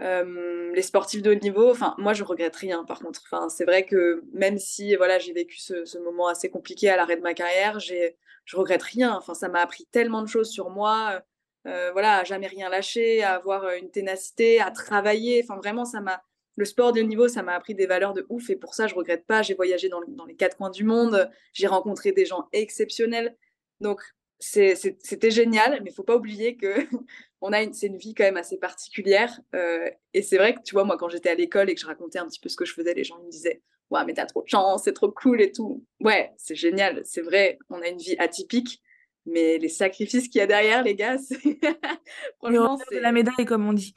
euh, 0.00 0.72
les 0.74 0.82
sportifs 0.82 1.22
de 1.22 1.32
haut 1.32 1.38
niveau, 1.38 1.70
enfin, 1.70 1.94
moi, 1.98 2.12
je 2.12 2.22
regrette 2.24 2.56
rien 2.56 2.84
par 2.84 3.00
contre. 3.00 3.22
Enfin, 3.30 3.48
c'est 3.48 3.64
vrai 3.64 3.84
que 3.84 4.22
même 4.32 4.58
si 4.58 4.94
voilà, 4.96 5.18
j'ai 5.18 5.32
vécu 5.32 5.58
ce, 5.58 5.84
ce, 5.84 5.98
moment 5.98 6.28
assez 6.28 6.50
compliqué 6.50 6.88
à 6.88 6.96
l'arrêt 6.96 7.16
de 7.16 7.22
ma 7.22 7.34
carrière, 7.34 7.78
je 7.80 8.56
regrette 8.56 8.82
rien. 8.82 9.14
Enfin, 9.14 9.34
ça 9.34 9.48
m'a 9.48 9.60
appris 9.60 9.86
tellement 9.90 10.22
de 10.22 10.28
choses 10.28 10.50
sur 10.50 10.70
moi. 10.70 11.20
Euh, 11.66 11.90
voilà, 11.92 12.18
à 12.18 12.24
jamais 12.24 12.46
rien 12.46 12.68
lâcher, 12.68 13.22
à 13.22 13.34
avoir 13.34 13.64
euh, 13.64 13.76
une 13.76 13.90
ténacité, 13.90 14.60
à 14.60 14.70
travailler. 14.70 15.42
Enfin, 15.44 15.56
vraiment, 15.56 15.84
ça 15.84 16.00
m'a. 16.00 16.22
Le 16.58 16.64
sport 16.64 16.92
de 16.92 17.00
haut 17.00 17.06
niveau, 17.06 17.28
ça 17.28 17.44
m'a 17.44 17.54
appris 17.54 17.76
des 17.76 17.86
valeurs 17.86 18.14
de 18.14 18.26
ouf 18.28 18.50
et 18.50 18.56
pour 18.56 18.74
ça, 18.74 18.88
je 18.88 18.94
regrette 18.96 19.24
pas. 19.26 19.42
J'ai 19.42 19.54
voyagé 19.54 19.88
dans, 19.88 20.00
les 20.26 20.34
quatre 20.34 20.56
coins 20.56 20.70
du 20.70 20.82
monde, 20.82 21.30
j'ai 21.52 21.68
rencontré 21.68 22.10
des 22.10 22.26
gens 22.26 22.48
exceptionnels. 22.52 23.36
Donc, 23.80 24.02
c'était 24.40 25.30
génial, 25.30 25.80
mais 25.84 25.90
il 25.90 25.94
faut 25.94 26.02
pas 26.02 26.16
oublier 26.16 26.56
que 26.56 26.66
on 27.40 27.52
a 27.52 27.62
une, 27.62 27.72
c'est 27.72 27.86
une 27.86 27.96
vie 27.96 28.12
quand 28.12 28.24
même 28.24 28.36
assez 28.36 28.58
particulière. 28.58 29.38
Euh, 29.54 29.88
et 30.14 30.22
c'est 30.22 30.36
vrai 30.36 30.52
que, 30.52 30.60
tu 30.64 30.74
vois, 30.74 30.82
moi, 30.82 30.96
quand 30.98 31.08
j'étais 31.08 31.30
à 31.30 31.36
l'école 31.36 31.70
et 31.70 31.76
que 31.76 31.80
je 31.80 31.86
racontais 31.86 32.18
un 32.18 32.26
petit 32.26 32.40
peu 32.40 32.48
ce 32.48 32.56
que 32.56 32.64
je 32.64 32.74
faisais, 32.74 32.92
les 32.92 33.04
gens 33.04 33.22
me 33.22 33.30
disaient 33.30 33.62
Ouais, 33.90 34.04
mais 34.04 34.14
t'as 34.14 34.26
trop 34.26 34.42
de 34.42 34.48
chance, 34.48 34.82
c'est 34.82 34.92
trop 34.92 35.12
cool 35.12 35.40
et 35.40 35.52
tout. 35.52 35.84
Ouais, 36.00 36.32
c'est 36.38 36.56
génial, 36.56 37.02
c'est 37.04 37.22
vrai, 37.22 37.58
on 37.70 37.80
a 37.80 37.88
une 37.88 37.98
vie 37.98 38.16
atypique. 38.18 38.82
Mais 39.26 39.58
les 39.58 39.68
sacrifices 39.68 40.28
qu'il 40.28 40.40
y 40.40 40.42
a 40.42 40.46
derrière, 40.46 40.82
les 40.82 40.96
gars, 40.96 41.18
c'est. 41.18 41.38
Franchement, 42.38 42.78
c'est 42.88 43.00
la 43.00 43.12
médaille, 43.12 43.44
comme 43.46 43.68
on 43.68 43.72
dit. 43.74 43.94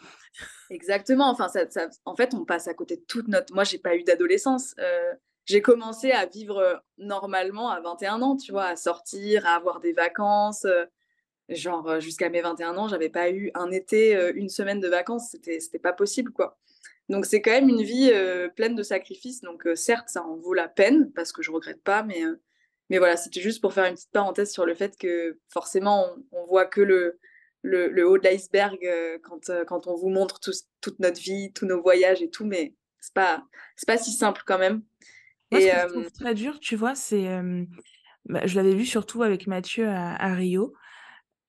Exactement. 0.71 1.29
Enfin, 1.29 1.49
ça, 1.49 1.89
en 2.05 2.15
fait, 2.15 2.33
on 2.33 2.45
passe 2.45 2.67
à 2.69 2.73
côté 2.73 2.95
de 2.95 3.01
toute 3.01 3.27
notre. 3.27 3.53
Moi, 3.53 3.65
j'ai 3.65 3.77
pas 3.77 3.95
eu 3.97 4.03
d'adolescence. 4.03 4.73
Euh, 4.79 5.13
j'ai 5.45 5.61
commencé 5.61 6.11
à 6.11 6.25
vivre 6.25 6.81
normalement 6.97 7.69
à 7.69 7.81
21 7.81 8.21
ans, 8.21 8.37
tu 8.37 8.53
vois, 8.53 8.65
à 8.67 8.75
sortir, 8.77 9.45
à 9.45 9.55
avoir 9.55 9.81
des 9.81 9.91
vacances. 9.91 10.63
Euh, 10.63 10.85
genre 11.49 11.99
jusqu'à 11.99 12.29
mes 12.29 12.41
21 12.41 12.77
ans, 12.77 12.87
j'avais 12.87 13.09
pas 13.09 13.29
eu 13.29 13.51
un 13.53 13.69
été, 13.71 14.13
une 14.35 14.47
semaine 14.47 14.79
de 14.79 14.87
vacances, 14.87 15.31
c'était 15.31 15.59
c'était 15.59 15.79
pas 15.79 15.91
possible 15.91 16.31
quoi. 16.31 16.57
Donc 17.09 17.25
c'est 17.25 17.41
quand 17.41 17.51
même 17.51 17.67
une 17.67 17.81
vie 17.83 18.09
pleine 18.55 18.75
de 18.75 18.83
sacrifices. 18.83 19.41
Donc 19.41 19.67
certes, 19.75 20.07
ça 20.07 20.23
en 20.23 20.37
vaut 20.37 20.53
la 20.53 20.69
peine 20.69 21.11
parce 21.11 21.33
que 21.33 21.41
je 21.41 21.51
regrette 21.51 21.83
pas, 21.83 22.03
mais 22.03 22.21
mais 22.89 22.99
voilà, 22.99 23.17
c'était 23.17 23.41
juste 23.41 23.59
pour 23.59 23.73
faire 23.73 23.83
une 23.83 23.95
petite 23.95 24.11
parenthèse 24.11 24.53
sur 24.53 24.65
le 24.65 24.75
fait 24.75 24.95
que 24.97 25.37
forcément 25.49 26.07
on, 26.31 26.43
on 26.43 26.45
voit 26.45 26.65
que 26.65 26.79
le 26.79 27.19
le, 27.61 27.89
le 27.89 28.09
haut 28.09 28.17
de 28.17 28.23
l'iceberg 28.23 28.79
quand 29.23 29.51
quand 29.67 29.87
on 29.87 29.95
vous 29.95 30.09
montre 30.09 30.39
toute 30.81 30.99
notre 30.99 31.19
vie, 31.19 31.51
tous 31.53 31.65
nos 31.65 31.81
voyages 31.81 32.21
et 32.21 32.29
tout, 32.29 32.45
mais 32.45 32.73
c'est 32.99 33.13
pas 33.13 33.45
c'est 33.75 33.87
pas 33.87 33.97
si 33.97 34.11
simple 34.11 34.43
quand 34.45 34.59
même. 34.59 34.83
Moi, 35.51 35.61
et, 35.61 35.69
ce 35.69 35.71
que 35.71 35.81
je 35.81 35.93
trouve 35.93 36.11
très 36.11 36.33
dur, 36.33 36.59
tu 36.59 36.75
vois, 36.75 36.95
c'est 36.95 37.27
bah, 38.25 38.45
je 38.45 38.55
l'avais 38.55 38.75
vu 38.75 38.85
surtout 38.85 39.23
avec 39.23 39.47
Mathieu 39.47 39.87
à, 39.87 40.33
Rio. 40.33 40.73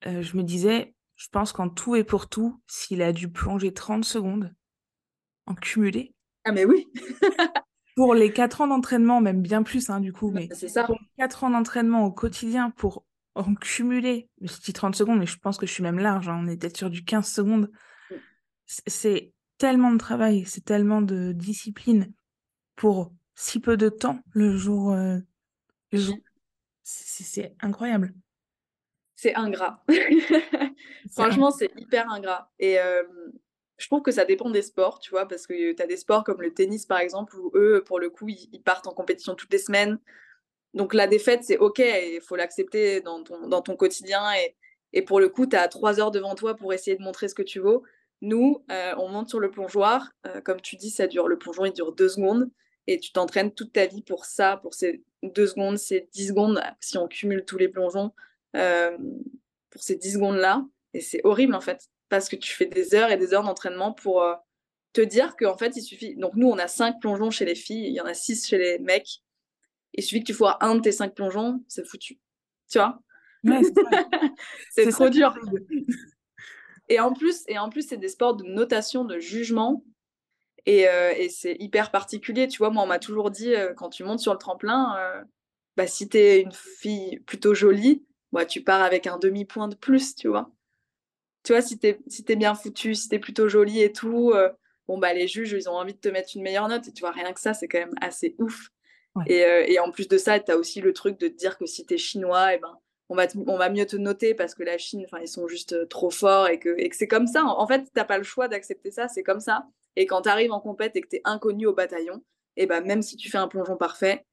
je 0.03 0.37
me 0.37 0.43
disais, 0.43 0.93
je 1.15 1.29
pense 1.29 1.53
qu'en 1.53 1.69
tout 1.69 1.95
et 1.95 2.03
pour 2.03 2.27
tout, 2.27 2.59
s'il 2.67 3.01
a 3.01 3.13
dû 3.13 3.31
plonger 3.31 3.73
30 3.73 4.03
secondes 4.03 4.53
en 5.45 5.55
cumulé. 5.55 6.13
Ah, 6.45 6.51
mais 6.51 6.65
oui 6.65 6.87
Pour 7.95 8.15
les 8.15 8.33
4 8.33 8.61
ans 8.61 8.67
d'entraînement, 8.67 9.21
même 9.21 9.41
bien 9.41 9.61
plus, 9.61 9.89
hein, 9.89 9.99
du 9.99 10.11
coup, 10.11 10.31
bah, 10.31 10.41
mais 10.41 10.55
c'est 10.55 10.67
ça. 10.67 10.83
pour 10.83 10.99
4 11.17 11.43
ans 11.43 11.49
d'entraînement 11.51 12.05
au 12.05 12.11
quotidien 12.11 12.71
pour 12.71 13.05
en 13.35 13.55
cumuler, 13.55 14.29
je 14.41 14.53
dis 14.59 14.73
30 14.73 14.95
secondes, 14.95 15.19
mais 15.19 15.25
je 15.25 15.37
pense 15.37 15.57
que 15.57 15.65
je 15.65 15.71
suis 15.71 15.83
même 15.83 15.99
large, 15.99 16.29
hein, 16.29 16.39
on 16.41 16.47
est 16.47 16.57
peut-être 16.57 16.77
sur 16.77 16.89
du 16.89 17.03
15 17.03 17.27
secondes. 17.27 17.71
Mmh. 18.09 18.15
C'est 18.65 19.33
tellement 19.57 19.91
de 19.91 19.97
travail, 19.97 20.45
c'est 20.45 20.65
tellement 20.65 21.01
de 21.01 21.31
discipline 21.31 22.13
pour 22.75 23.13
si 23.35 23.59
peu 23.59 23.77
de 23.77 23.89
temps 23.89 24.19
le 24.33 24.55
jour, 24.55 24.95
le 24.95 25.23
jour 25.91 26.17
c'est 26.83 27.55
incroyable. 27.61 28.13
C'est 29.15 29.35
ingrat. 29.35 29.83
Franchement, 31.11 31.51
c'est 31.51 31.71
hyper 31.77 32.09
ingrat. 32.11 32.51
Et 32.59 32.77
je 33.77 33.87
trouve 33.87 34.01
que 34.01 34.11
ça 34.11 34.25
dépend 34.25 34.49
des 34.49 34.61
sports, 34.61 34.99
tu 34.99 35.11
vois, 35.11 35.27
parce 35.27 35.47
que 35.47 35.73
tu 35.73 35.81
as 35.81 35.87
des 35.87 35.97
sports 35.97 36.23
comme 36.23 36.41
le 36.41 36.53
tennis, 36.53 36.85
par 36.85 36.99
exemple, 36.99 37.35
où 37.37 37.51
eux, 37.55 37.83
pour 37.85 37.99
le 37.99 38.09
coup, 38.09 38.27
ils, 38.27 38.61
partent 38.61 38.87
en 38.87 38.93
compétition 38.93 39.35
toutes 39.35 39.51
les 39.51 39.59
semaines. 39.59 39.99
Donc 40.73 40.93
la 40.93 41.07
défaite, 41.07 41.43
c'est 41.43 41.57
OK, 41.57 41.79
il 41.79 42.19
faut 42.21 42.35
l'accepter 42.35 43.01
dans 43.01 43.23
ton, 43.23 43.47
dans 43.47 43.61
ton 43.61 43.75
quotidien. 43.75 44.23
Et, 44.33 44.55
et 44.93 45.01
pour 45.01 45.19
le 45.19 45.29
coup, 45.29 45.45
tu 45.45 45.55
as 45.55 45.67
trois 45.67 45.99
heures 45.99 46.11
devant 46.11 46.35
toi 46.35 46.55
pour 46.55 46.73
essayer 46.73 46.97
de 46.97 47.03
montrer 47.03 47.27
ce 47.27 47.35
que 47.35 47.43
tu 47.43 47.59
vaux. 47.59 47.83
Nous, 48.21 48.63
on 48.69 49.09
monte 49.09 49.29
sur 49.29 49.39
le 49.39 49.51
plongeoir. 49.51 50.09
comme 50.45 50.61
tu 50.61 50.77
dis, 50.77 50.89
ça 50.89 51.07
dure, 51.07 51.27
le 51.27 51.37
plongeon, 51.37 51.65
il 51.65 51.73
dure 51.73 51.91
deux 51.91 52.09
secondes 52.09 52.49
et 52.87 52.99
tu 52.99 53.11
t'entraînes 53.11 53.51
toute 53.51 53.73
ta 53.73 53.85
vie 53.85 54.01
pour 54.01 54.25
ça, 54.25 54.57
pour 54.57 54.73
ces 54.73 55.03
deux 55.21 55.47
secondes, 55.47 55.77
ces 55.77 56.09
dix 56.11 56.27
secondes, 56.27 56.61
si 56.79 56.97
on 56.97 57.07
cumule 57.07 57.45
tous 57.45 57.57
les 57.57 57.69
plongeons, 57.69 58.11
euh, 58.55 58.97
pour 59.69 59.81
ces 59.81 59.95
dix 59.95 60.13
secondes-là. 60.13 60.65
Et 60.93 61.01
c'est 61.01 61.21
horrible 61.23 61.55
en 61.55 61.61
fait, 61.61 61.89
parce 62.09 62.29
que 62.29 62.35
tu 62.35 62.53
fais 62.53 62.65
des 62.65 62.93
heures 62.93 63.11
et 63.11 63.17
des 63.17 63.33
heures 63.33 63.43
d'entraînement 63.43 63.93
pour 63.93 64.21
euh, 64.21 64.33
te 64.91 65.01
dire 65.01 65.35
qu'en 65.37 65.57
fait, 65.57 65.75
il 65.75 65.81
suffit. 65.81 66.15
Donc 66.15 66.35
nous, 66.35 66.47
on 66.47 66.57
a 66.57 66.67
cinq 66.67 66.99
plongeons 66.99 67.31
chez 67.31 67.45
les 67.45 67.55
filles, 67.55 67.87
il 67.87 67.93
y 67.93 68.01
en 68.01 68.05
a 68.05 68.13
six 68.13 68.45
chez 68.45 68.57
les 68.57 68.79
mecs. 68.79 69.22
Il 69.93 70.03
suffit 70.03 70.21
que 70.21 70.27
tu 70.27 70.33
foires 70.33 70.57
un 70.61 70.75
de 70.75 70.81
tes 70.81 70.91
cinq 70.91 71.13
plongeons, 71.15 71.63
c'est 71.67 71.87
foutu. 71.87 72.19
Tu 72.69 72.79
vois? 72.79 72.99
C'est 74.71 74.87
trop 74.91 75.09
dur. 75.09 75.35
Et 76.89 76.99
en 76.99 77.13
plus, 77.13 77.43
et 77.47 77.57
en 77.57 77.69
plus, 77.69 77.87
c'est 77.87 77.97
des 77.97 78.09
sports 78.09 78.35
de 78.35 78.43
notation, 78.43 79.05
de 79.05 79.17
jugement. 79.19 79.83
Euh, 80.67 81.13
et, 81.17 81.29
c'est 81.29 81.55
hyper 81.59 81.91
particulier. 81.91 82.47
Tu 82.47 82.57
vois, 82.57 82.69
moi, 82.69 82.83
on 82.83 82.87
m'a 82.87 82.99
toujours 82.99 83.31
dit, 83.31 83.53
euh, 83.55 83.73
quand 83.73 83.89
tu 83.89 84.03
montes 84.03 84.19
sur 84.19 84.33
le 84.33 84.37
tremplin, 84.37 84.97
euh, 84.97 85.23
bah, 85.77 85.87
si 85.87 86.07
tu 86.09 86.17
es 86.17 86.41
une 86.41 86.51
fille 86.51 87.19
plutôt 87.25 87.53
jolie, 87.53 88.05
bah, 88.31 88.45
tu 88.45 88.63
pars 88.63 88.81
avec 88.81 89.07
un 89.07 89.17
demi-point 89.17 89.67
de 89.67 89.75
plus, 89.75 90.15
tu 90.15 90.27
vois. 90.27 90.51
Tu 91.43 91.53
vois, 91.53 91.61
si 91.61 91.77
tu 91.79 91.87
es, 91.87 91.99
si 92.07 92.23
es 92.27 92.35
bien 92.35 92.55
foutu, 92.55 92.95
si 92.95 93.09
tu 93.09 93.15
es 93.15 93.19
plutôt 93.19 93.47
jolie 93.47 93.81
et 93.81 93.91
tout, 93.91 94.33
bon, 94.87 94.97
bah, 94.97 95.13
les 95.13 95.27
juges, 95.27 95.51
ils 95.53 95.69
ont 95.69 95.73
envie 95.73 95.93
de 95.93 95.99
te 95.99 96.09
mettre 96.09 96.31
une 96.35 96.43
meilleure 96.43 96.67
note. 96.67 96.87
Et 96.87 96.93
tu 96.93 97.01
vois, 97.01 97.11
rien 97.11 97.31
que 97.33 97.39
ça, 97.39 97.53
c'est 97.53 97.67
quand 97.67 97.79
même 97.79 97.95
assez 98.01 98.35
ouf. 98.39 98.69
Et, 99.27 99.43
et, 99.67 99.79
en 99.79 99.91
plus 99.91 100.07
de 100.07 100.17
ça, 100.17 100.39
tu 100.39 100.51
as 100.51 100.57
aussi 100.57 100.81
le 100.81 100.91
truc 100.91 101.19
de 101.19 101.27
te 101.27 101.35
dire 101.35 101.57
que 101.57 101.65
si 101.65 101.85
tu 101.85 101.93
es 101.93 101.97
chinois, 101.97 102.53
et 102.53 102.55
eh 102.55 102.59
ben, 102.59 102.75
on 103.09 103.15
va, 103.15 103.27
on 103.47 103.57
va 103.57 103.69
mieux 103.69 103.85
te 103.85 103.95
noter 103.95 104.33
parce 104.33 104.55
que 104.55 104.63
la 104.63 104.77
Chine, 104.77 105.05
ils 105.21 105.27
sont 105.27 105.47
juste 105.47 105.87
trop 105.89 106.09
forts 106.09 106.47
et 106.47 106.59
que, 106.59 106.75
et 106.77 106.89
que 106.89 106.95
c'est 106.95 107.07
comme 107.07 107.27
ça. 107.27 107.45
En, 107.45 107.67
fait, 107.67 107.83
tu 107.83 107.91
n'as 107.95 108.05
pas 108.05 108.17
le 108.17 108.23
choix 108.23 108.47
d'accepter 108.47 108.91
ça, 108.91 109.07
c'est 109.07 109.23
comme 109.23 109.39
ça. 109.39 109.67
Et 109.95 110.07
quand 110.07 110.23
tu 110.23 110.29
arrives 110.29 110.51
en 110.51 110.59
compète 110.59 110.95
et 110.95 111.01
que 111.01 111.07
tu 111.07 111.17
es 111.17 111.21
inconnu 111.23 111.67
au 111.67 111.73
bataillon, 111.73 112.23
et 112.55 112.65
ben 112.65 112.83
même 112.83 113.01
si 113.01 113.15
tu 113.15 113.29
fais 113.29 113.37
un 113.37 113.47
plongeon 113.47 113.77
parfait, 113.77 114.25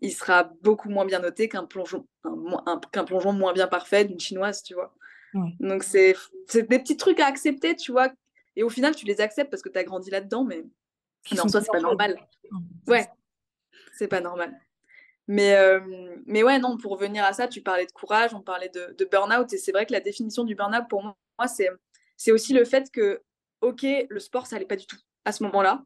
il 0.00 0.12
sera 0.12 0.44
beaucoup 0.62 0.88
moins 0.88 1.04
bien 1.04 1.20
noté 1.20 1.48
qu'un 1.48 1.64
plongeon, 1.64 2.06
qu'un 2.92 3.04
plongeon 3.04 3.32
moins 3.32 3.52
bien 3.52 3.66
parfait 3.66 4.04
d'une 4.04 4.20
chinoise, 4.20 4.62
tu 4.62 4.74
vois. 4.74 4.94
Donc 5.60 5.82
c'est 5.82 6.14
des 6.54 6.78
petits 6.78 6.96
trucs 6.96 7.20
à 7.20 7.26
accepter, 7.26 7.76
tu 7.76 7.92
vois. 7.92 8.10
Et 8.56 8.62
au 8.62 8.68
final, 8.68 8.94
tu 8.94 9.06
les 9.06 9.20
acceptes 9.20 9.50
parce 9.50 9.62
que 9.62 9.68
tu 9.68 9.78
as 9.78 9.84
grandi 9.84 10.10
là-dedans, 10.10 10.44
mais, 10.44 10.64
en 11.38 11.48
soi, 11.48 11.60
c'est 11.60 11.70
pas 11.70 11.80
normal. 11.80 12.16
Ouais, 12.86 13.08
c'est 13.92 14.08
pas 14.08 14.20
normal. 14.20 14.58
Mais, 15.28 15.54
euh, 15.54 15.80
mais 16.26 16.42
ouais, 16.42 16.58
non, 16.58 16.76
pour 16.76 16.92
revenir 16.92 17.24
à 17.24 17.32
ça, 17.32 17.48
tu 17.48 17.62
parlais 17.62 17.86
de 17.86 17.92
courage, 17.92 18.34
on 18.34 18.40
parlait 18.40 18.68
de, 18.68 18.94
de 18.98 19.04
burn-out, 19.04 19.52
et 19.52 19.58
c'est 19.58 19.72
vrai 19.72 19.86
que 19.86 19.92
la 19.92 20.00
définition 20.00 20.44
du 20.44 20.54
burn-out, 20.54 20.88
pour 20.88 21.02
moi, 21.02 21.16
c'est 21.46 22.32
aussi 22.32 22.52
le 22.52 22.64
fait 22.64 22.90
que 22.90 23.22
ok, 23.60 23.86
le 24.08 24.20
sport, 24.20 24.46
ça 24.46 24.56
allait 24.56 24.66
pas 24.66 24.76
du 24.76 24.86
tout 24.86 24.96
à 25.24 25.32
ce 25.32 25.42
moment-là. 25.44 25.84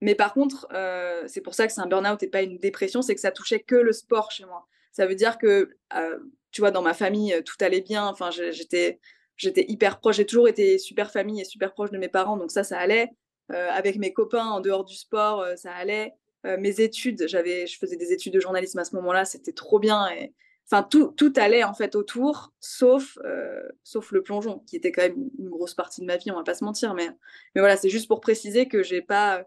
Mais 0.00 0.14
par 0.14 0.34
contre, 0.34 0.66
euh, 0.72 1.24
c'est 1.26 1.40
pour 1.40 1.54
ça 1.54 1.66
que 1.66 1.72
c'est 1.72 1.80
un 1.80 1.86
burn-out 1.86 2.22
et 2.22 2.28
pas 2.28 2.42
une 2.42 2.58
dépression, 2.58 3.02
c'est 3.02 3.14
que 3.14 3.20
ça 3.20 3.30
touchait 3.30 3.60
que 3.60 3.76
le 3.76 3.92
sport 3.92 4.30
chez 4.30 4.44
moi. 4.44 4.66
Ça 4.92 5.06
veut 5.06 5.14
dire 5.14 5.38
que, 5.38 5.76
euh, 5.94 6.18
tu 6.50 6.60
vois, 6.60 6.70
dans 6.70 6.82
ma 6.82 6.94
famille, 6.94 7.42
tout 7.44 7.56
allait 7.60 7.82
bien. 7.82 8.06
Enfin, 8.06 8.30
j'étais, 8.30 9.00
j'étais 9.36 9.64
hyper 9.68 10.00
proche. 10.00 10.16
J'ai 10.16 10.26
toujours 10.26 10.48
été 10.48 10.78
super 10.78 11.10
famille 11.10 11.40
et 11.40 11.44
super 11.44 11.72
proche 11.72 11.90
de 11.90 11.98
mes 11.98 12.08
parents, 12.08 12.36
donc 12.36 12.50
ça, 12.50 12.64
ça 12.64 12.78
allait. 12.78 13.10
avec 13.50 13.96
mes 13.96 14.12
copains 14.12 14.46
en 14.46 14.60
dehors 14.60 14.84
du 14.84 14.96
sport, 14.96 15.46
ça 15.56 15.72
allait. 15.72 16.14
Mes 16.58 16.80
études, 16.80 17.26
j'avais, 17.28 17.66
je 17.66 17.78
faisais 17.78 17.96
des 17.96 18.12
études 18.12 18.34
de 18.34 18.40
journalisme 18.40 18.78
à 18.78 18.84
ce 18.84 18.94
moment-là, 18.96 19.24
c'était 19.24 19.52
trop 19.52 19.78
bien. 19.78 20.08
Et 20.10 20.32
enfin 20.66 20.82
tout, 20.82 21.12
tout 21.16 21.32
allait 21.36 21.64
en 21.64 21.74
fait 21.74 21.94
autour, 21.94 22.52
sauf, 22.60 23.18
euh, 23.24 23.62
sauf 23.84 24.10
le 24.12 24.22
plongeon, 24.22 24.60
qui 24.66 24.76
était 24.76 24.92
quand 24.92 25.02
même 25.02 25.30
une 25.38 25.48
grosse 25.48 25.74
partie 25.74 26.00
de 26.00 26.06
ma 26.06 26.16
vie, 26.16 26.30
on 26.30 26.36
va 26.36 26.44
pas 26.44 26.54
se 26.54 26.64
mentir. 26.64 26.94
Mais, 26.94 27.08
mais 27.54 27.60
voilà, 27.60 27.76
c'est 27.76 27.88
juste 27.88 28.08
pour 28.08 28.20
préciser 28.20 28.66
que 28.68 28.82
j'ai 28.82 29.02
pas, 29.02 29.44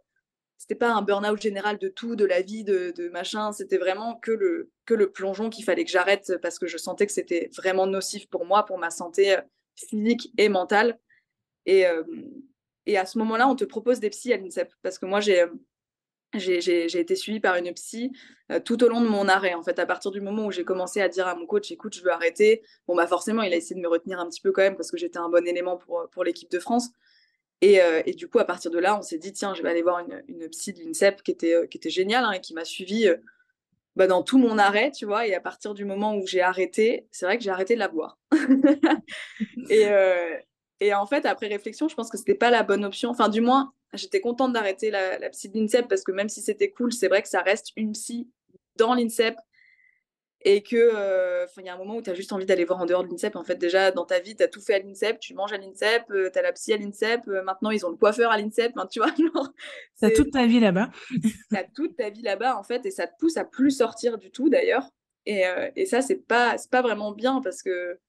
c'était 0.58 0.76
pas 0.76 0.92
un 0.92 1.02
burn-out 1.02 1.42
général 1.42 1.78
de 1.78 1.90
tout, 1.90 2.16
de 2.16 2.26
la 2.26 2.42
vie, 2.42 2.64
de, 2.64 2.92
de 2.96 3.10
machin. 3.10 3.52
C'était 3.52 3.78
vraiment 3.78 4.16
que 4.16 4.32
le, 4.32 4.72
que 4.86 4.94
le 4.94 5.12
plongeon 5.12 5.50
qu'il 5.50 5.66
fallait 5.66 5.86
que 5.86 5.92
j'arrête 5.92 6.34
parce 6.42 6.60
que 6.60 6.68
je 6.68 6.78
sentais 6.78 7.06
que 7.06 7.14
c'était 7.14 7.50
vraiment 7.56 7.86
nocif 7.86 8.30
pour 8.30 8.46
moi, 8.46 8.66
pour 8.66 8.78
ma 8.78 8.90
santé 8.90 9.38
euh, 9.38 9.42
physique 9.76 10.34
et 10.38 10.50
mentale. 10.50 11.00
Et, 11.66 11.86
euh, 11.86 12.04
et 12.86 12.98
à 12.98 13.06
ce 13.06 13.18
moment-là, 13.20 13.48
on 13.48 13.56
te 13.56 13.66
propose 13.66 14.00
des 14.00 14.10
psys 14.10 14.34
à 14.34 14.38
l'INSEP 14.38 14.74
parce 14.82 14.98
que 14.98 15.06
moi, 15.06 15.20
j'ai 15.20 15.46
j'ai 16.34 17.00
été 17.00 17.16
suivie 17.16 17.40
par 17.40 17.56
une 17.56 17.74
psy 17.74 18.12
euh, 18.52 18.60
tout 18.60 18.84
au 18.84 18.88
long 18.88 19.02
de 19.02 19.08
mon 19.08 19.28
arrêt. 19.28 19.54
En 19.56 19.64
fait, 19.64 19.80
à 19.80 19.86
partir 19.86 20.12
du 20.12 20.22
moment 20.22 20.46
où 20.46 20.52
j'ai 20.52 20.64
commencé 20.64 21.02
à 21.02 21.10
dire 21.10 21.28
à 21.28 21.36
mon 21.36 21.46
coach, 21.46 21.72
écoute, 21.72 21.96
je 21.96 22.04
veux 22.04 22.12
arrêter, 22.12 22.62
bon, 22.88 22.96
bah 22.96 23.08
forcément, 23.08 23.42
il 23.42 23.52
a 23.54 23.56
essayé 23.56 23.76
de 23.76 23.82
me 23.82 23.88
retenir 23.88 24.20
un 24.20 24.28
petit 24.30 24.42
peu 24.42 24.52
quand 24.52 24.62
même 24.62 24.76
parce 24.76 24.92
que 24.92 24.98
j'étais 24.98 25.18
un 25.18 25.30
bon 25.30 25.46
élément 25.48 25.78
pour, 25.78 26.08
pour 26.12 26.24
l'équipe 26.24 26.52
de 26.52 26.60
France. 26.60 26.90
Et, 27.62 27.82
euh, 27.82 28.02
et, 28.06 28.14
du 28.14 28.28
coup, 28.28 28.40
à 28.40 28.46
partir 28.46 28.72
de 28.72 28.80
là, 28.80 28.98
on 28.98 29.02
s'est 29.02 29.18
dit, 29.18 29.34
tiens, 29.34 29.54
je 29.54 29.62
vais 29.62 29.70
aller 29.70 29.82
voir 29.82 30.00
une, 30.00 30.50
psy 30.50 30.72
de 30.72 30.80
l'INSEP 30.80 31.24
qui 31.24 31.32
était, 31.32 31.56
euh, 31.56 31.68
qui 31.68 31.78
était 31.78 31.90
géniale 31.90 32.24
hein, 32.24 32.32
et 32.32 32.42
qui 32.42 32.54
m'a 32.54 32.64
suivie 32.64 33.10
bah, 33.96 34.08
dans 34.08 34.24
tout 34.24 34.38
mon 34.38 34.58
arrêt, 34.58 34.92
tu 34.92 35.06
vois. 35.06 35.28
Et 35.28 35.34
à 35.34 35.42
partir 35.42 35.74
du 35.74 35.84
moment 35.84 36.16
où 36.16 36.26
j'ai 36.26 36.42
arrêté, 36.42 37.08
c'est 37.12 37.26
vrai 37.26 37.38
que 37.38 37.44
j'ai 37.44 37.50
arrêté 37.50 37.74
de 37.74 37.80
la 37.80 37.90
boire. 37.90 38.18
et, 39.70 39.88
et 40.80 40.94
en 40.94 41.06
fait, 41.06 41.26
après 41.26 41.48
réflexion, 41.48 41.90
je 41.90 41.96
pense 41.96 42.10
que 42.10 42.18
c'était 42.18 42.36
pas 42.36 42.50
la 42.50 42.64
bonne 42.64 42.86
option. 42.86 43.10
Enfin, 43.10 43.28
du 43.28 43.42
moins, 43.42 43.74
j'étais 43.94 44.22
contente 44.22 44.54
d'arrêter 44.54 44.92
la, 44.92 45.18
la, 45.20 45.30
psy 45.30 45.50
de 45.50 45.58
l'INSEP 45.58 45.88
parce 45.88 46.04
que 46.04 46.12
même 46.12 46.30
si 46.30 46.42
c'était 46.42 46.72
cool, 46.72 46.94
c'est 46.94 47.08
vrai 47.08 47.22
que 47.22 47.30
ça 47.30 47.42
reste 47.42 47.72
une 47.76 47.94
psy 47.94 48.30
dans 48.76 48.94
l'INSEP 48.94 49.36
et 50.42 50.64
que 50.64 50.78
euh, 50.78 51.46
il 51.58 51.66
y 51.66 51.70
a 51.70 51.74
un 51.74 51.78
moment 51.78 51.98
où 51.98 52.02
tu 52.02 52.10
as 52.10 52.14
juste 52.14 52.32
envie 52.32 52.46
d'aller 52.46 52.64
voir 52.64 52.80
en 52.80 52.86
dehors 52.86 53.04
de 53.04 53.10
l'INSEP. 53.10 53.36
En 53.36 53.44
fait, 53.44 53.56
déjà 53.56 53.92
dans 53.92 54.06
ta 54.06 54.20
vie, 54.20 54.36
tu 54.36 54.44
as 54.44 54.48
tout 54.48 54.62
fait 54.62 54.76
à 54.76 54.80
l'INSEP, 54.80 55.20
tu 55.20 55.34
manges 55.34 55.52
à 55.52 55.58
l'INSEP, 55.58 56.04
euh, 56.12 56.30
tu 56.32 56.40
as 56.40 56.42
la 56.42 56.54
psy 56.54 56.72
à 56.72 56.78
l'INSEP, 56.78 57.28
euh, 57.28 57.44
maintenant 57.44 57.72
ils 57.72 57.86
ont 57.86 57.90
le 57.90 57.98
coiffeur 57.98 58.32
à 58.32 58.38
l'INSEP, 58.38 58.74
tu 58.92 59.00
vois. 59.00 59.12
Tu 60.00 60.06
as 60.06 60.12
toute 60.12 60.32
ta 60.32 60.46
vie 60.46 60.62
là-bas. 60.62 60.90
tu 61.50 61.58
as 61.58 61.66
toute 61.76 61.98
ta 61.98 62.10
vie 62.10 62.22
là-bas 62.22 62.58
en 62.58 62.64
fait 62.64 62.86
et 62.86 62.92
ça 62.92 63.06
te 63.06 63.14
pousse 63.20 63.36
à 63.36 63.44
plus 63.44 63.72
sortir 63.72 64.18
du 64.18 64.32
tout 64.32 64.50
d'ailleurs. 64.50 64.88
Et, 65.26 65.44
et, 65.76 65.86
ça, 65.86 66.02
c'est 66.02 66.26
pas, 66.26 66.56
pas 66.72 66.82
vraiment 66.82 67.12
bien 67.12 67.42
parce 67.42 67.62
que 67.62 68.00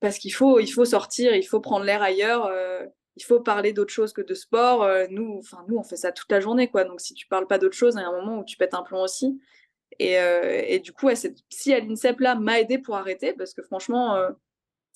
parce 0.00 0.18
qu'il 0.18 0.32
faut, 0.32 0.60
il 0.60 0.68
faut 0.68 0.84
sortir, 0.84 1.34
il 1.34 1.42
faut 1.42 1.60
prendre 1.60 1.84
l'air 1.84 2.02
ailleurs, 2.02 2.46
euh, 2.46 2.86
il 3.18 3.24
faut 3.24 3.40
parler 3.40 3.72
d'autre 3.72 3.92
chose 3.92 4.12
que 4.12 4.22
de 4.22 4.34
sport. 4.34 4.82
Euh, 4.82 5.06
nous, 5.10 5.38
enfin 5.38 5.64
nous, 5.68 5.76
on 5.76 5.82
fait 5.82 5.96
ça 5.96 6.12
toute 6.12 6.30
la 6.30 6.40
journée, 6.40 6.68
quoi. 6.68 6.84
Donc 6.84 7.00
si 7.00 7.14
tu 7.14 7.26
parles 7.26 7.46
pas 7.46 7.58
d'autre 7.58 7.76
chose, 7.76 7.94
il 7.96 8.00
y 8.00 8.04
a 8.04 8.08
un 8.08 8.12
moment 8.12 8.40
où 8.40 8.44
tu 8.44 8.56
pètes 8.56 8.74
un 8.74 8.82
plomb 8.82 9.02
aussi. 9.02 9.40
Et, 9.98 10.18
euh, 10.18 10.78
du 10.78 10.92
coup, 10.92 11.12
cette 11.14 11.42
psy 11.48 11.74
à 11.74 11.80
l'INSEP 11.80 12.20
là 12.20 12.34
m'a 12.36 12.60
aidé 12.60 12.78
pour 12.78 12.96
arrêter 12.96 13.32
parce 13.32 13.54
que 13.54 13.62
franchement, 13.62 14.16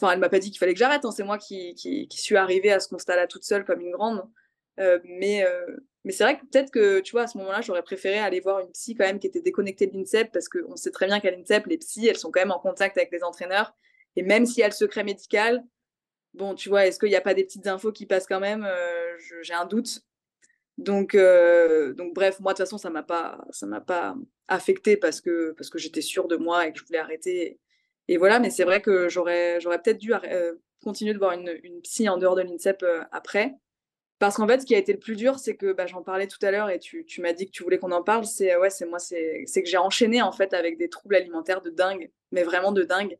enfin, 0.00 0.12
elle 0.12 0.20
m'a 0.20 0.28
pas 0.28 0.38
dit 0.38 0.50
qu'il 0.50 0.58
fallait 0.58 0.74
que 0.74 0.78
j'arrête. 0.78 1.04
Hein, 1.04 1.10
c'est 1.10 1.24
moi 1.24 1.38
qui, 1.38 1.74
suis 2.10 2.36
arrivée 2.36 2.72
à 2.72 2.80
ce 2.80 2.88
constat-là 2.88 3.26
toute 3.26 3.44
seule 3.44 3.64
comme 3.64 3.80
une 3.80 3.92
grande. 3.92 4.22
mais 5.04 5.44
mais 6.04 6.12
c'est 6.12 6.24
vrai 6.24 6.36
que 6.36 6.44
peut-être 6.46 6.70
que, 6.70 7.00
tu 7.00 7.12
vois, 7.12 7.22
à 7.22 7.26
ce 7.28 7.38
moment-là, 7.38 7.60
j'aurais 7.60 7.82
préféré 7.82 8.18
aller 8.18 8.40
voir 8.40 8.60
une 8.60 8.72
psy 8.72 8.94
quand 8.94 9.04
même 9.04 9.20
qui 9.20 9.28
était 9.28 9.40
déconnectée 9.40 9.86
de 9.86 9.96
l'INSEP 9.96 10.32
parce 10.32 10.48
qu'on 10.48 10.74
sait 10.76 10.90
très 10.90 11.06
bien 11.06 11.20
qu'à 11.20 11.30
l'INSEP, 11.30 11.66
les 11.66 11.78
psys, 11.78 12.08
elles 12.08 12.18
sont 12.18 12.30
quand 12.32 12.40
même 12.40 12.50
en 12.50 12.58
contact 12.58 12.96
avec 12.98 13.12
les 13.12 13.22
entraîneurs 13.22 13.72
Et 14.16 14.22
même 14.22 14.44
s'il 14.44 14.58
y 14.58 14.62
a 14.64 14.68
le 14.68 14.74
secret 14.74 15.04
médical, 15.04 15.64
bon, 16.34 16.54
tu 16.54 16.68
vois, 16.68 16.86
est-ce 16.86 16.98
qu'il 16.98 17.08
n'y 17.08 17.16
a 17.16 17.20
pas 17.20 17.34
des 17.34 17.44
petites 17.44 17.66
infos 17.66 17.92
qui 17.92 18.06
passent 18.06 18.26
quand 18.26 18.40
même? 18.40 18.68
J'ai 19.42 19.54
un 19.54 19.66
doute. 19.66 20.02
Donc, 20.78 21.16
donc 21.16 22.14
bref, 22.14 22.40
moi 22.40 22.52
de 22.52 22.56
toute 22.56 22.66
façon, 22.66 22.78
ça 22.78 22.90
m'a 22.90 23.02
pas, 23.02 23.44
ça 23.50 23.66
m'a 23.66 23.80
pas 23.80 24.14
affecté 24.48 24.96
parce 24.96 25.20
que 25.20 25.52
parce 25.52 25.70
que 25.70 25.78
j'étais 25.78 26.00
sûre 26.02 26.28
de 26.28 26.36
moi 26.36 26.66
et 26.66 26.72
que 26.72 26.78
je 26.78 26.84
voulais 26.84 26.98
arrêter. 26.98 27.58
Et, 28.08 28.16
voilà, 28.16 28.40
mais 28.40 28.50
c'est 28.50 28.64
vrai 28.64 28.82
que 28.82 29.08
j'aurais 29.08 29.58
peut-être 29.60 29.98
dû 29.98 30.12
continuer 30.82 31.14
de 31.14 31.18
voir 31.18 31.32
une, 31.32 31.58
une, 31.62 31.80
psy 31.82 32.08
en 32.08 32.18
dehors 32.18 32.34
de 32.36 32.42
l'INSEP 32.42 32.84
après. 33.12 33.54
Parce 34.22 34.36
qu'en 34.36 34.46
fait, 34.46 34.60
ce 34.60 34.66
qui 34.66 34.76
a 34.76 34.78
été 34.78 34.92
le 34.92 35.00
plus 35.00 35.16
dur, 35.16 35.40
c'est 35.40 35.56
que 35.56 35.72
bah, 35.72 35.86
j'en 35.86 36.04
parlais 36.04 36.28
tout 36.28 36.38
à 36.42 36.52
l'heure 36.52 36.70
et 36.70 36.78
tu, 36.78 37.04
tu 37.04 37.20
m'as 37.20 37.32
dit 37.32 37.46
que 37.46 37.50
tu 37.50 37.64
voulais 37.64 37.78
qu'on 37.78 37.90
en 37.90 38.04
parle. 38.04 38.24
C'est 38.24 38.54
ouais, 38.56 38.70
c'est 38.70 38.86
moi, 38.86 39.00
c'est 39.00 39.44
que 39.44 39.68
j'ai 39.68 39.78
enchaîné 39.78 40.22
en 40.22 40.30
fait 40.30 40.54
avec 40.54 40.78
des 40.78 40.88
troubles 40.88 41.16
alimentaires 41.16 41.60
de 41.60 41.70
dingue, 41.70 42.08
mais 42.30 42.44
vraiment 42.44 42.70
de 42.70 42.84
dingue, 42.84 43.18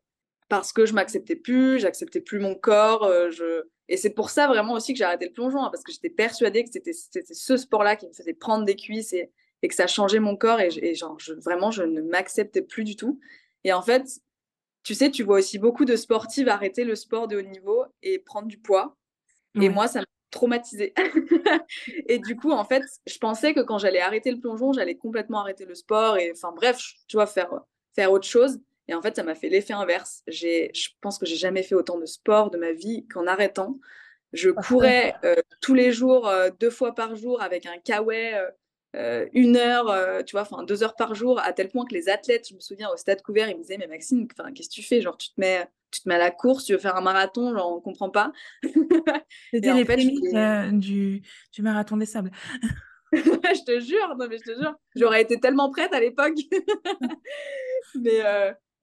parce 0.49 0.73
que 0.73 0.85
je 0.85 0.93
m'acceptais 0.93 1.35
plus, 1.35 1.79
j'acceptais 1.79 2.21
plus 2.21 2.39
mon 2.39 2.55
corps. 2.55 3.09
je... 3.31 3.63
Et 3.89 3.97
c'est 3.97 4.11
pour 4.11 4.29
ça 4.29 4.47
vraiment 4.47 4.73
aussi 4.73 4.93
que 4.93 4.97
j'ai 4.97 5.03
arrêté 5.03 5.25
le 5.25 5.33
plongeon, 5.33 5.63
hein, 5.63 5.69
parce 5.71 5.83
que 5.83 5.91
j'étais 5.91 6.09
persuadée 6.09 6.63
que 6.63 6.69
c'était 6.71 6.93
ce 6.93 7.57
sport-là 7.57 7.95
qui 7.95 8.07
me 8.07 8.13
faisait 8.13 8.33
prendre 8.33 8.65
des 8.65 8.75
cuisses 8.75 9.13
et, 9.13 9.29
et 9.61 9.67
que 9.67 9.75
ça 9.75 9.87
changeait 9.87 10.19
mon 10.19 10.37
corps 10.37 10.61
et, 10.61 10.69
et 10.81 10.95
genre 10.95 11.19
je, 11.19 11.33
vraiment 11.33 11.71
je 11.71 11.83
ne 11.83 12.01
m'acceptais 12.01 12.61
plus 12.61 12.83
du 12.83 12.95
tout. 12.95 13.19
Et 13.63 13.73
en 13.73 13.81
fait, 13.81 14.03
tu 14.83 14.93
sais, 14.93 15.09
tu 15.09 15.23
vois 15.23 15.39
aussi 15.39 15.57
beaucoup 15.57 15.85
de 15.85 15.95
sportives 15.95 16.49
arrêter 16.49 16.83
le 16.83 16.95
sport 16.95 17.27
de 17.27 17.37
haut 17.37 17.41
niveau 17.41 17.85
et 18.01 18.19
prendre 18.19 18.47
du 18.47 18.57
poids. 18.57 18.97
Et 19.61 19.69
moi, 19.69 19.87
ça 19.87 19.99
m'a 19.99 20.05
traumatisée. 20.31 20.93
et 22.07 22.19
du 22.19 22.35
coup, 22.35 22.51
en 22.51 22.65
fait, 22.65 22.83
je 23.05 23.17
pensais 23.19 23.53
que 23.53 23.59
quand 23.61 23.77
j'allais 23.77 24.01
arrêter 24.01 24.31
le 24.31 24.39
plongeon, 24.39 24.73
j'allais 24.73 24.95
complètement 24.95 25.39
arrêter 25.39 25.65
le 25.65 25.75
sport 25.75 26.17
et, 26.17 26.31
enfin, 26.31 26.51
bref, 26.53 26.79
tu 27.07 27.17
vois, 27.17 27.27
faire, 27.27 27.53
faire 27.95 28.11
autre 28.11 28.27
chose. 28.27 28.59
Et 28.87 28.93
en 28.93 29.01
fait, 29.01 29.15
ça 29.15 29.23
m'a 29.23 29.35
fait 29.35 29.49
l'effet 29.49 29.73
inverse. 29.73 30.23
Je 30.27 30.89
pense 31.01 31.17
que 31.17 31.25
j'ai 31.25 31.35
jamais 31.35 31.63
fait 31.63 31.75
autant 31.75 31.97
de 31.97 32.05
sport 32.05 32.51
de 32.51 32.57
ma 32.57 32.73
vie 32.73 33.07
qu'en 33.07 33.27
arrêtant. 33.27 33.79
Je 34.33 34.49
courais 34.49 35.13
euh, 35.23 35.35
tous 35.61 35.75
les 35.75 35.91
jours, 35.91 36.27
euh, 36.27 36.49
deux 36.59 36.71
fois 36.71 36.95
par 36.95 37.15
jour, 37.15 37.41
avec 37.41 37.65
un 37.67 37.77
kawaii 37.77 38.33
euh, 38.33 38.49
euh, 38.95 39.27
une 39.33 39.57
heure, 39.57 40.23
tu 40.25 40.33
vois, 40.33 40.41
enfin 40.41 40.63
deux 40.63 40.83
heures 40.83 40.95
par 40.95 41.15
jour, 41.15 41.39
à 41.39 41.51
tel 41.53 41.69
point 41.69 41.85
que 41.85 41.95
les 41.95 42.09
athlètes, 42.09 42.47
je 42.49 42.55
me 42.55 42.59
souviens 42.59 42.89
au 42.93 42.97
stade 42.97 43.21
couvert, 43.23 43.49
ils 43.49 43.55
me 43.55 43.61
disaient, 43.61 43.77
mais 43.77 43.87
Maxime, 43.87 44.27
qu'est-ce 44.27 44.69
que 44.69 44.73
tu 44.73 44.83
fais? 44.83 45.01
Genre, 45.01 45.17
tu 45.17 45.29
te 45.29 45.39
mets, 45.39 45.67
tu 45.89 46.01
te 46.01 46.09
mets 46.09 46.15
à 46.15 46.19
la 46.19 46.31
course, 46.31 46.65
tu 46.65 46.73
veux 46.73 46.77
faire 46.79 46.95
un 46.95 47.01
marathon, 47.01 47.55
genre, 47.55 47.75
on 47.75 47.81
comprend 47.81 48.11
pas. 48.11 48.31
C'était 49.51 49.73
les 49.73 49.85
fait, 49.85 49.99
euh, 50.35 50.71
du, 50.71 51.23
du 51.51 51.61
marathon 51.63 51.97
des 51.97 52.05
sables. 52.05 52.31
je 53.13 53.63
te 53.65 53.79
jure, 53.79 54.15
non 54.17 54.27
mais 54.27 54.37
je 54.37 54.43
te 54.43 54.59
jure, 54.59 54.75
j'aurais 54.95 55.21
été 55.21 55.39
tellement 55.39 55.71
prête 55.71 55.93
à 55.93 55.99
l'époque. 55.99 56.37
mais, 57.95 58.21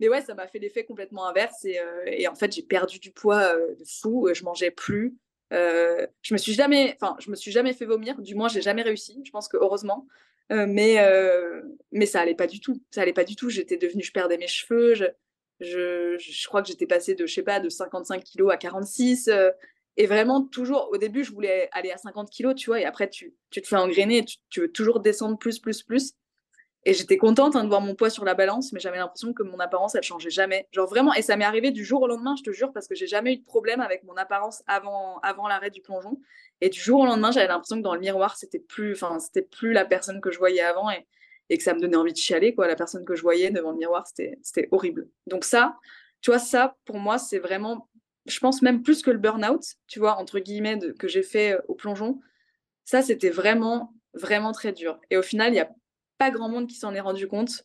mais 0.00 0.08
ouais, 0.08 0.22
ça 0.22 0.34
m'a 0.34 0.48
fait 0.48 0.58
l'effet 0.58 0.84
complètement 0.84 1.26
inverse 1.28 1.64
et, 1.64 1.78
et 2.06 2.26
en 2.26 2.34
fait 2.34 2.52
j'ai 2.52 2.62
perdu 2.62 2.98
du 2.98 3.12
poids 3.12 3.54
de 3.54 3.84
fou, 3.84 4.28
je 4.32 4.42
mangeais 4.42 4.70
plus, 4.70 5.14
euh, 5.52 6.06
je 6.22 6.34
me 6.34 6.38
suis 6.38 6.52
jamais, 6.52 6.96
enfin, 7.00 7.16
je 7.18 7.30
me 7.30 7.36
suis 7.36 7.50
jamais 7.50 7.72
fait 7.72 7.84
vomir. 7.84 8.20
Du 8.20 8.34
moins, 8.34 8.48
j'ai 8.48 8.62
jamais 8.62 8.82
réussi. 8.82 9.20
Je 9.24 9.30
pense 9.30 9.48
que 9.48 9.56
heureusement. 9.56 10.06
Euh, 10.52 10.66
mais 10.68 10.98
euh, 10.98 11.62
mais 11.92 12.06
ça 12.06 12.20
allait 12.20 12.34
pas 12.34 12.46
du 12.46 12.60
tout. 12.60 12.82
Ça 12.90 13.02
allait 13.02 13.12
pas 13.12 13.24
du 13.24 13.36
tout. 13.36 13.50
J'étais 13.50 13.76
devenue, 13.76 14.02
je 14.02 14.12
perdais 14.12 14.38
mes 14.38 14.48
cheveux. 14.48 14.94
Je, 14.94 15.04
je, 15.60 16.16
je 16.18 16.48
crois 16.48 16.62
que 16.62 16.68
j'étais 16.68 16.86
passée 16.86 17.14
de, 17.14 17.26
je 17.26 17.34
sais 17.34 17.42
pas, 17.42 17.60
de 17.60 17.68
55 17.68 18.24
kilos 18.24 18.52
à 18.52 18.56
46. 18.56 19.30
et 19.96 20.06
vraiment, 20.06 20.42
toujours, 20.42 20.88
au 20.92 20.96
début, 20.96 21.24
je 21.24 21.32
voulais 21.32 21.68
aller 21.72 21.90
à 21.90 21.98
50 21.98 22.30
kilos, 22.30 22.54
tu 22.54 22.66
vois. 22.70 22.80
Et 22.80 22.84
après, 22.84 23.08
tu, 23.10 23.34
tu 23.50 23.62
te 23.62 23.68
fais 23.68 23.76
engrainer. 23.76 24.24
Tu, 24.24 24.38
tu 24.48 24.60
veux 24.60 24.72
toujours 24.72 25.00
descendre 25.00 25.38
plus, 25.38 25.58
plus, 25.58 25.82
plus. 25.82 26.14
Et 26.86 26.94
j'étais 26.94 27.18
contente 27.18 27.56
hein, 27.56 27.64
de 27.64 27.68
voir 27.68 27.82
mon 27.82 27.94
poids 27.94 28.08
sur 28.08 28.24
la 28.24 28.34
balance, 28.34 28.72
mais 28.72 28.80
j'avais 28.80 28.96
l'impression 28.96 29.34
que 29.34 29.42
mon 29.42 29.58
apparence, 29.58 29.94
elle 29.94 30.02
changeait 30.02 30.30
jamais. 30.30 30.66
Genre 30.72 30.88
vraiment, 30.88 31.12
et 31.12 31.20
ça 31.20 31.36
m'est 31.36 31.44
arrivé 31.44 31.72
du 31.72 31.84
jour 31.84 32.00
au 32.02 32.06
lendemain, 32.06 32.34
je 32.38 32.42
te 32.42 32.52
jure, 32.52 32.72
parce 32.72 32.88
que 32.88 32.94
j'ai 32.94 33.06
jamais 33.06 33.34
eu 33.34 33.36
de 33.36 33.44
problème 33.44 33.80
avec 33.80 34.02
mon 34.04 34.14
apparence 34.14 34.62
avant, 34.66 35.18
avant 35.18 35.46
l'arrêt 35.46 35.70
du 35.70 35.82
plongeon. 35.82 36.18
Et 36.62 36.70
du 36.70 36.80
jour 36.80 37.00
au 37.00 37.06
lendemain, 37.06 37.32
j'avais 37.32 37.48
l'impression 37.48 37.76
que 37.76 37.82
dans 37.82 37.94
le 37.94 38.00
miroir, 38.00 38.36
c'était 38.36 38.58
plus, 38.58 38.92
enfin, 38.92 39.18
c'était 39.18 39.42
plus 39.42 39.72
la 39.72 39.84
personne 39.84 40.22
que 40.22 40.30
je 40.30 40.38
voyais 40.38 40.62
avant 40.62 40.90
et, 40.90 41.06
et, 41.50 41.58
que 41.58 41.62
ça 41.62 41.74
me 41.74 41.80
donnait 41.80 41.96
envie 41.96 42.14
de 42.14 42.18
chialer, 42.18 42.54
quoi. 42.54 42.66
La 42.66 42.76
personne 42.76 43.04
que 43.04 43.14
je 43.14 43.22
voyais 43.22 43.50
devant 43.50 43.72
le 43.72 43.78
miroir, 43.78 44.06
c'était, 44.06 44.68
horrible. 44.70 45.06
Donc 45.26 45.44
ça, 45.44 45.76
tu 46.22 46.30
vois, 46.30 46.38
ça, 46.38 46.76
pour 46.86 46.98
moi, 46.98 47.18
c'est 47.18 47.38
vraiment, 47.38 47.90
je 48.24 48.38
pense 48.40 48.62
même 48.62 48.82
plus 48.82 49.02
que 49.02 49.10
le 49.10 49.18
burn-out, 49.18 49.62
tu 49.86 49.98
vois, 49.98 50.16
entre 50.16 50.38
guillemets, 50.38 50.78
que 50.98 51.08
j'ai 51.08 51.22
fait 51.22 51.52
euh, 51.52 51.60
au 51.68 51.74
plongeon. 51.74 52.20
Ça, 52.86 53.02
c'était 53.02 53.30
vraiment, 53.30 53.94
vraiment 54.14 54.52
très 54.52 54.72
dur. 54.72 54.98
Et 55.10 55.18
au 55.18 55.22
final, 55.22 55.52
il 55.52 55.56
y 55.56 55.60
a 55.60 55.70
pas 56.20 56.30
grand 56.30 56.50
monde 56.50 56.66
qui 56.66 56.76
s'en 56.76 56.94
est 56.94 57.00
rendu 57.00 57.26
compte, 57.26 57.64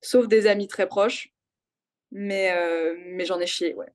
sauf 0.00 0.28
des 0.28 0.46
amis 0.46 0.68
très 0.68 0.86
proches. 0.86 1.30
Mais, 2.12 2.52
euh, 2.52 2.94
mais 3.08 3.24
j'en 3.24 3.40
ai 3.40 3.46
chié, 3.46 3.74
ouais. 3.74 3.88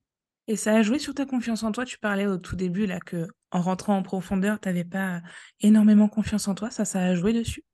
Et 0.46 0.56
ça 0.56 0.74
a 0.74 0.82
joué 0.82 0.98
sur 0.98 1.14
ta 1.14 1.24
confiance 1.24 1.62
en 1.62 1.72
toi? 1.72 1.86
Tu 1.86 1.98
parlais 1.98 2.26
au 2.26 2.36
tout 2.36 2.54
début 2.54 2.86
là 2.86 3.00
que 3.00 3.26
en 3.50 3.62
rentrant 3.62 3.96
en 3.96 4.02
profondeur, 4.02 4.60
tu 4.60 4.68
n'avais 4.68 4.84
pas 4.84 5.22
énormément 5.60 6.06
confiance 6.06 6.46
en 6.48 6.54
toi. 6.54 6.70
Ça, 6.70 6.84
ça 6.84 7.00
a 7.00 7.14
joué 7.14 7.32
dessus? 7.32 7.64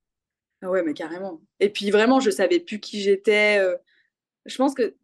Ah 0.63 0.71
ouais, 0.71 0.85
mais 0.85 0.95
carrément. 0.95 1.41
Et 1.59 1.69
puis 1.69 1.91
vraiment, 1.91 2.21
je 2.21 2.31
savais 2.31 2.61
plus 2.61 2.79
qui 2.79 3.01
j'étais. 3.01 3.59
Euh. 3.59 3.77
Je 4.47 4.57
pense 4.57 4.75
que 4.75 4.95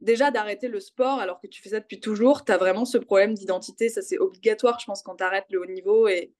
déjà 0.00 0.30
d'arrêter 0.30 0.68
le 0.68 0.78
sport 0.78 1.18
alors 1.18 1.40
que 1.40 1.48
tu 1.48 1.60
fais 1.60 1.70
ça 1.70 1.80
depuis 1.80 1.98
toujours, 1.98 2.44
tu 2.44 2.52
as 2.52 2.56
vraiment 2.56 2.84
ce 2.84 2.98
problème 2.98 3.34
d'identité. 3.34 3.88
Ça, 3.88 4.00
c'est 4.00 4.18
obligatoire, 4.18 4.78
je 4.78 4.86
pense, 4.86 5.02
quand 5.02 5.16
tu 5.16 5.24
arrêtes 5.24 5.46
le 5.50 5.60
haut 5.60 5.66
niveau. 5.66 6.06
Et, 6.06 6.32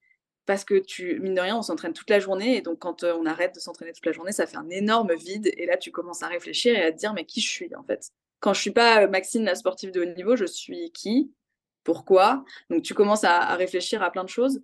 parce 0.47 0.65
que 0.65 0.75
tu, 0.75 1.21
mine 1.21 1.35
de 1.35 1.41
rien, 1.41 1.57
on 1.57 1.63
s'entraîne 1.63 1.93
toute 1.93 2.11
la 2.11 2.19
journée 2.19 2.57
et 2.57 2.63
donc 2.63 2.81
quand 2.81 3.05
euh, 3.05 3.15
on 3.15 3.27
arrête 3.27 3.55
de 3.55 3.61
s'entraîner 3.61 3.93
toute 3.93 4.07
la 4.07 4.13
journée, 4.13 4.33
ça 4.33 4.47
fait 4.47 4.57
un 4.57 4.69
énorme 4.71 5.15
vide 5.15 5.53
et 5.57 5.67
là 5.67 5.77
tu 5.77 5.93
commences 5.93 6.23
à 6.23 6.29
réfléchir 6.29 6.77
et 6.77 6.83
à 6.83 6.93
te 6.93 6.97
dire 6.97 7.15
mais 7.15 7.25
qui 7.25 7.41
je 7.41 7.49
suis 7.49 7.75
en 7.77 7.85
fait? 7.85 8.11
Quand 8.41 8.53
je 8.55 8.61
suis 8.61 8.73
pas 8.73 9.05
euh, 9.05 9.09
Maxine 9.09 9.45
la 9.45 9.55
sportive 9.55 9.93
de 9.93 10.01
haut 10.03 10.15
niveau, 10.17 10.37
je 10.37 10.45
suis 10.45 10.91
qui? 10.93 11.33
Pourquoi? 11.85 12.45
Donc 12.71 12.83
tu 12.83 12.95
commences 12.95 13.25
à, 13.25 13.55
réfléchir 13.55 14.03
à 14.03 14.11
plein 14.11 14.25
de 14.25 14.29
choses 14.29 14.61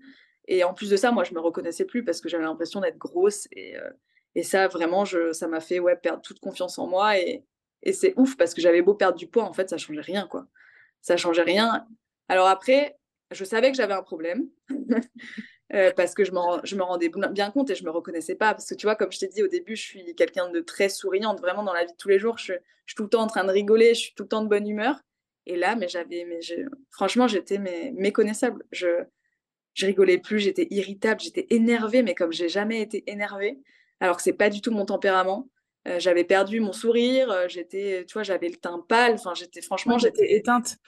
et 0.49 0.65
en 0.65 0.75
plus 0.75 0.91
de 0.91 0.97
ça, 0.97 1.13
moi 1.13 1.25
je 1.25 1.35
me 1.35 1.41
reconnaissais 1.41 1.85
plus 1.85 2.05
parce 2.05 2.21
que 2.21 2.29
j'avais 2.29 2.45
l'impression 2.45 2.81
d'être 2.81 2.99
grosse 2.99 3.47
et, 3.53 3.77
euh, 3.77 3.91
et 4.35 4.43
ça 4.43 4.67
vraiment 4.69 5.05
je, 5.05 5.33
ça 5.33 5.47
m'a 5.47 5.61
fait 5.61 5.79
ouais 5.79 5.97
perdre 5.97 6.23
toute 6.23 6.41
confiance 6.41 6.79
en 6.79 6.89
moi 6.89 7.19
et, 7.19 7.45
et 7.83 7.93
c'est 7.93 8.15
ouf 8.17 8.37
parce 8.37 8.55
que 8.55 8.61
j'avais 8.61 8.83
beau 8.83 8.95
perdre 8.95 9.17
du 9.17 9.29
poids 9.29 9.45
en 9.45 9.53
fait 9.53 9.71
ça 9.71 9.79
changeait 9.79 10.01
rien 10.01 10.27
quoi. 10.27 10.47
Ça 11.01 11.17
changeait 11.17 11.43
rien. 11.43 11.87
Alors 12.29 12.49
après, 12.49 12.99
je 13.31 13.45
savais 13.45 13.71
que 13.71 13.77
j'avais 13.77 13.95
un 13.95 14.03
problème. 14.03 14.49
Euh, 15.75 15.93
parce 15.95 16.15
que 16.15 16.25
je, 16.25 16.33
je 16.65 16.77
me 16.77 16.83
rendais 16.83 17.11
bien 17.31 17.51
compte 17.51 17.69
et 17.69 17.75
je 17.75 17.85
me 17.85 17.91
reconnaissais 17.91 18.35
pas. 18.35 18.55
Parce 18.55 18.69
que 18.69 18.75
tu 18.75 18.87
vois, 18.87 18.97
comme 18.97 19.13
je 19.13 19.19
t'ai 19.19 19.29
dit 19.29 19.43
au 19.43 19.49
début, 19.49 19.77
je 19.77 19.83
suis 19.83 20.15
quelqu'un 20.15 20.49
de 20.51 20.61
très 20.61 20.89
souriante, 20.89 21.41
vraiment 21.41 21.63
dans 21.63 21.75
la 21.75 21.85
vie 21.85 21.93
de 21.93 21.97
tous 21.97 22.09
les 22.09 22.19
jours. 22.19 22.39
Je, 22.39 22.55
suis 22.87 22.97
tout 22.97 23.03
le 23.03 23.09
temps 23.11 23.23
en 23.23 23.27
train 23.27 23.45
de 23.45 23.51
rigoler, 23.51 23.95
je 23.95 24.01
suis 24.01 24.15
tout 24.15 24.23
le 24.23 24.29
temps 24.29 24.43
de 24.43 24.49
bonne 24.49 24.67
humeur. 24.67 24.97
Et 25.45 25.57
là, 25.57 25.77
mais 25.77 25.89
j'avais, 25.89 26.25
mais 26.25 26.41
franchement, 26.91 27.29
j'étais 27.29 27.59
mais, 27.59 27.93
méconnaissable. 27.95 28.65
Je, 28.73 29.05
je 29.75 29.87
rigolais 29.87 30.19
plus, 30.19 30.39
j'étais 30.39 30.69
irritable, 30.71 31.21
j'étais 31.21 31.47
énervée, 31.51 32.03
mais 32.03 32.15
comme 32.15 32.33
j'ai 32.33 32.49
jamais 32.49 32.81
été 32.81 33.05
énervée, 33.07 33.59
alors 34.01 34.17
que 34.17 34.23
c'est 34.23 34.33
pas 34.33 34.51
du 34.51 34.61
tout 34.61 34.71
mon 34.71 34.87
tempérament. 34.87 35.49
Euh, 35.87 35.99
j'avais 36.01 36.25
perdu 36.25 36.61
mon 36.61 36.73
sourire, 36.73 37.31
euh, 37.31 37.47
j'étais, 37.49 38.05
tu 38.07 38.15
vois, 38.15 38.23
j'avais 38.23 38.49
le 38.49 38.57
teint 38.57 38.85
pâle. 38.89 39.15
Enfin, 39.15 39.35
j'étais 39.35 39.61
franchement, 39.61 39.99
j'étais 39.99 40.35
éteinte 40.35 40.79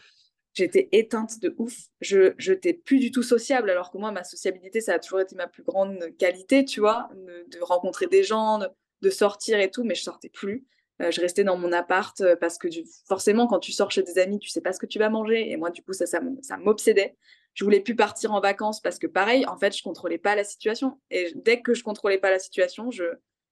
j'étais 0.55 0.89
éteinte 0.93 1.41
de 1.41 1.55
ouf. 1.59 1.77
Je 2.01 2.35
n'étais 2.51 2.75
plus 2.75 2.99
du 2.99 3.11
tout 3.11 3.23
sociable, 3.23 3.71
alors 3.71 3.91
que 3.91 3.99
moi, 3.99 4.11
ma 4.13 4.25
sociabilité, 4.25 4.81
ça 4.81 4.95
a 4.95 4.99
toujours 4.99 5.21
été 5.21 5.35
ma 5.37 5.47
plus 5.47 5.63
grande 5.63 6.17
qualité, 6.19 6.65
tu 6.65 6.81
vois, 6.81 7.09
de, 7.15 7.63
rencontrer 7.63 8.07
des 8.07 8.23
gens, 8.23 8.61
de, 9.01 9.11
sortir 9.11 9.61
et 9.61 9.71
tout, 9.71 9.85
mais 9.85 9.95
je 9.95 10.03
sortais 10.03 10.29
plus. 10.29 10.67
Euh, 11.01 11.11
je 11.11 11.21
restais 11.21 11.45
dans 11.45 11.57
mon 11.57 11.73
appart 11.73 12.21
euh, 12.21 12.37
parce 12.37 12.59
que 12.59 12.69
forcément, 13.09 13.47
quand 13.47 13.59
tu 13.59 13.73
sors 13.73 13.91
chez 13.91 14.03
des 14.03 14.19
amis, 14.19 14.39
tu 14.39 14.51
sais 14.51 14.61
pas 14.61 14.75
ce 14.75 14.79
que 14.79 14.87
tu 14.87 14.99
vas 14.99 15.09
manger. 15.09 15.51
Et 15.51 15.57
moi, 15.57 15.71
du 15.71 15.83
coup, 15.83 15.95
ça, 15.95 16.05
ça, 16.07 16.21
m'obsédait. 16.59 17.17
Je 17.55 17.65
voulais 17.65 17.81
plus 17.81 17.97
partir 17.97 18.33
en 18.33 18.41
vacances 18.41 18.81
parce 18.83 18.99
que, 18.99 19.07
pareil, 19.07 19.47
en 19.47 19.57
fait, 19.57 19.75
je 19.75 19.83
contrôlais 19.83 20.19
pas 20.19 20.35
la 20.35 20.45
situation. 20.45 21.01
Et 21.11 21.33
dès 21.37 21.63
que 21.63 21.73
je 21.73 21.83
contrôlais 21.83 22.19
pas 22.19 22.31
la 22.31 22.39
situation, 22.39 22.91
je, 22.91 23.05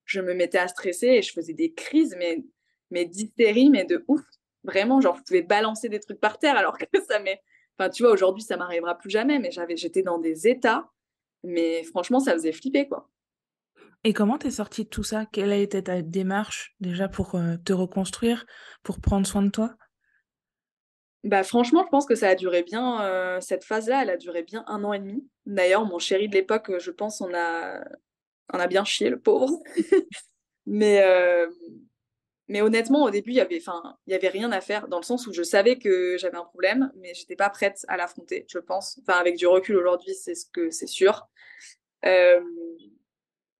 je 0.05 0.21
me 0.21 0.35
mettais 0.35 0.59
à 0.59 0.67
stresser 0.67 1.07
et 1.07 1.21
je 1.23 1.33
faisais 1.33 1.53
des 1.53 1.73
crises, 1.73 2.15
mais, 2.19 2.43
mais 2.91 3.05
d'hystérie, 3.05 3.71
mais 3.71 3.83
de 3.83 4.05
ouf 4.07 4.21
Vraiment, 4.63 5.01
genre, 5.01 5.15
vous 5.15 5.23
pouvez 5.23 5.41
balancer 5.41 5.89
des 5.89 5.99
trucs 5.99 6.19
par 6.19 6.37
terre 6.37 6.57
alors 6.57 6.77
que 6.77 7.01
ça 7.07 7.19
m'est. 7.19 7.41
Enfin, 7.77 7.89
tu 7.89 8.03
vois, 8.03 8.11
aujourd'hui, 8.11 8.43
ça 8.43 8.57
m'arrivera 8.57 8.97
plus 8.97 9.09
jamais, 9.09 9.39
mais 9.39 9.51
j'avais, 9.51 9.77
j'étais 9.77 10.03
dans 10.03 10.17
des 10.17 10.47
états, 10.47 10.89
mais 11.43 11.83
franchement, 11.83 12.19
ça 12.19 12.33
faisait 12.33 12.51
flipper, 12.51 12.87
quoi. 12.87 13.09
Et 14.03 14.13
comment 14.13 14.37
t'es 14.37 14.51
sortie 14.51 14.85
de 14.85 14.89
tout 14.89 15.03
ça? 15.03 15.25
Quelle 15.25 15.51
a 15.51 15.57
été 15.57 15.83
ta 15.83 16.01
démarche 16.01 16.75
déjà 16.79 17.09
pour 17.09 17.35
euh, 17.35 17.57
te 17.63 17.73
reconstruire, 17.73 18.45
pour 18.83 18.99
prendre 18.99 19.27
soin 19.27 19.41
de 19.41 19.49
toi? 19.49 19.75
Bah 21.25 21.43
franchement, 21.43 21.83
je 21.83 21.89
pense 21.89 22.05
que 22.05 22.15
ça 22.15 22.29
a 22.29 22.35
duré 22.35 22.63
bien, 22.63 23.01
euh, 23.01 23.41
cette 23.41 23.65
phase-là, 23.65 24.03
elle 24.03 24.09
a 24.09 24.15
duré 24.15 24.43
bien 24.43 24.63
un 24.67 24.85
an 24.85 24.93
et 24.93 24.99
demi. 24.99 25.27
D'ailleurs, 25.45 25.85
mon 25.85 25.99
chéri 25.99 26.29
de 26.29 26.33
l'époque, 26.33 26.71
je 26.79 26.91
pense, 26.91 27.19
on 27.19 27.33
a, 27.33 27.83
on 28.53 28.59
a 28.59 28.67
bien 28.67 28.85
chié, 28.85 29.09
le 29.09 29.19
pauvre. 29.19 29.51
Mais, 30.65 31.01
euh, 31.03 31.49
mais 32.49 32.61
honnêtement, 32.61 33.03
au 33.03 33.11
début, 33.11 33.31
il 33.31 33.35
y 33.35 33.41
avait, 33.41 34.27
rien 34.27 34.51
à 34.51 34.59
faire 34.59 34.87
dans 34.87 34.97
le 34.97 35.03
sens 35.03 35.27
où 35.27 35.33
je 35.33 35.43
savais 35.43 35.77
que 35.77 36.17
j'avais 36.17 36.37
un 36.37 36.43
problème, 36.43 36.91
mais 36.97 37.13
j'étais 37.13 37.35
pas 37.35 37.49
prête 37.49 37.85
à 37.87 37.95
l'affronter, 37.95 38.45
je 38.49 38.57
pense. 38.57 38.99
Enfin, 39.01 39.19
avec 39.19 39.37
du 39.37 39.45
recul 39.45 39.77
aujourd'hui, 39.77 40.15
c'est 40.15 40.33
ce 40.33 40.47
que 40.51 40.71
c'est 40.71 40.87
sûr. 40.87 41.27
Euh, 42.05 42.41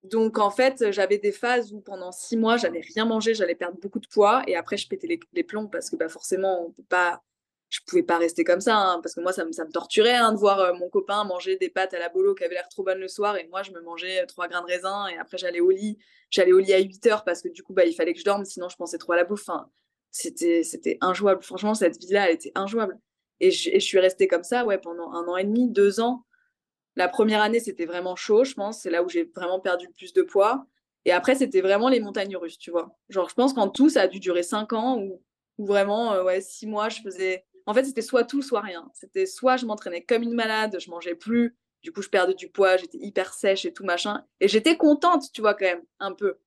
donc 0.04 0.40
en 0.40 0.50
fait, 0.50 0.92
j'avais 0.92 1.20
des 1.20 1.32
phases 1.32 1.72
où 1.72 1.82
pendant 1.82 2.12
six 2.12 2.36
mois, 2.36 2.58
j'allais 2.58 2.82
rien 2.96 3.06
manger, 3.06 3.36
j'allais 3.36 3.54
perdre 3.54 3.78
beaucoup 3.80 4.00
de 4.00 4.08
poids, 4.08 4.42
et 4.48 4.56
après 4.56 4.78
je 4.78 4.88
pétais 4.88 5.20
les, 5.34 5.44
plombs 5.44 5.68
parce 5.68 5.92
que 5.92 5.96
bah, 5.96 6.10
forcément, 6.10 6.66
on 6.66 6.72
peut 6.72 6.84
pas, 6.90 7.22
je 7.70 7.80
pouvais 7.88 8.04
pas 8.04 8.18
rester 8.18 8.44
comme 8.44 8.62
ça, 8.62 8.78
hein, 8.78 9.00
parce 9.02 9.16
que 9.16 9.22
moi, 9.22 9.32
ça 9.32 9.46
me, 9.46 9.52
ça 9.52 9.64
me 9.64 9.72
torturait 9.72 10.16
hein, 10.16 10.32
de 10.34 10.38
voir 10.38 10.60
euh, 10.60 10.74
mon 10.74 10.90
copain 10.90 11.24
manger 11.24 11.56
des 11.58 11.70
pâtes 11.70 11.94
à 11.94 12.00
la 12.00 12.10
bolo 12.10 12.34
qui 12.34 12.44
avaient 12.44 12.56
l'air 12.56 12.68
trop 12.68 12.84
bonnes 12.84 13.00
le 13.00 13.08
soir, 13.08 13.38
et 13.38 13.48
moi, 13.48 13.64
je 13.64 13.72
me 13.72 13.82
mangeais 13.82 14.26
trois 14.26 14.48
grains 14.48 14.62
de 14.62 14.68
raisin, 14.68 15.08
et 15.08 15.18
après, 15.18 15.38
j'allais 15.38 15.60
au 15.60 15.70
lit. 15.70 15.98
J'allais 16.32 16.52
au 16.52 16.60
lit 16.60 16.74
à 16.74 16.80
8 16.80 17.06
heures 17.08 17.24
parce 17.24 17.42
que 17.42 17.50
du 17.50 17.64
coup, 17.64 17.74
bah, 17.74 17.86
il 17.86 17.94
fallait 17.94 18.14
que 18.14 18.20
je 18.20 18.26
dorme, 18.26 18.46
sinon 18.46 18.70
je 18.70 18.76
pensais 18.76 18.98
trop 18.98 19.14
à 19.14 19.16
la 19.16 19.24
bouffe. 19.24 19.50
C'était, 20.12 20.64
c'était 20.64 20.98
injouable. 21.02 21.44
Franchement, 21.44 21.74
cette 21.74 21.98
vie-là, 22.00 22.28
elle 22.28 22.36
était 22.36 22.52
injouable. 22.56 23.00
Et 23.40 23.52
je, 23.52 23.70
et 23.70 23.80
je, 23.80 23.86
suis 23.86 24.00
restée 24.00 24.28
comme 24.28 24.44
ça, 24.44 24.66
ouais, 24.66 24.78
pendant 24.78 25.12
un 25.12 25.28
an 25.28 25.38
et 25.38 25.44
demi, 25.44 25.70
deux 25.70 26.00
ans. 26.00 26.26
La 26.96 27.08
première 27.08 27.42
année, 27.42 27.60
c'était 27.60 27.86
vraiment 27.86 28.16
chaud, 28.16 28.44
je 28.44 28.54
pense. 28.54 28.82
C'est 28.82 28.90
là 28.90 29.04
où 29.04 29.10
j'ai 29.10 29.24
vraiment 29.36 29.60
perdu 29.60 29.88
le 29.88 29.94
plus 29.94 30.14
de 30.14 30.22
poids. 30.22 30.66
Et 31.06 31.12
après, 31.12 31.36
c'était 31.36 31.62
vraiment 31.62 31.90
les 31.90 32.00
montagnes 32.00 32.36
russes, 32.36 32.58
tu 32.58 32.72
vois. 32.72 32.96
Genre, 33.10 33.30
je 33.30 33.36
pense 33.36 33.54
qu'en 33.54 33.70
tout, 33.70 33.90
ça 33.90 34.02
a 34.02 34.08
dû 34.08 34.20
durer 34.20 34.44
cinq 34.44 34.74
ans 34.74 35.00
ou, 35.00 35.22
vraiment, 35.58 36.14
euh, 36.14 36.24
ouais, 36.24 36.42
six 36.42 36.68
mois, 36.68 36.90
je 36.90 37.02
faisais 37.02 37.46
en 37.70 37.74
fait, 37.76 37.84
c'était 37.84 38.02
soit 38.02 38.24
tout, 38.24 38.42
soit 38.42 38.62
rien. 38.62 38.90
C'était 38.96 39.28
soit 39.28 39.56
je 39.56 39.68
m'entraînais 39.68 40.04
comme 40.04 40.24
une 40.24 40.34
malade, 40.34 40.78
je 40.80 40.90
mangeais 40.90 41.14
plus, 41.14 41.56
du 41.84 41.92
coup, 41.92 42.02
je 42.02 42.10
perdais 42.10 42.34
du 42.34 42.50
poids, 42.50 42.78
j'étais 42.78 42.98
hyper 42.98 43.32
sèche 43.32 43.64
et 43.64 43.72
tout 43.72 43.86
machin. 43.86 44.26
Et 44.40 44.48
j'étais 44.48 44.76
contente, 44.76 45.32
tu 45.32 45.42
vois, 45.42 45.54
quand 45.54 45.66
même, 45.66 45.84
un 46.00 46.14
peu. 46.14 46.40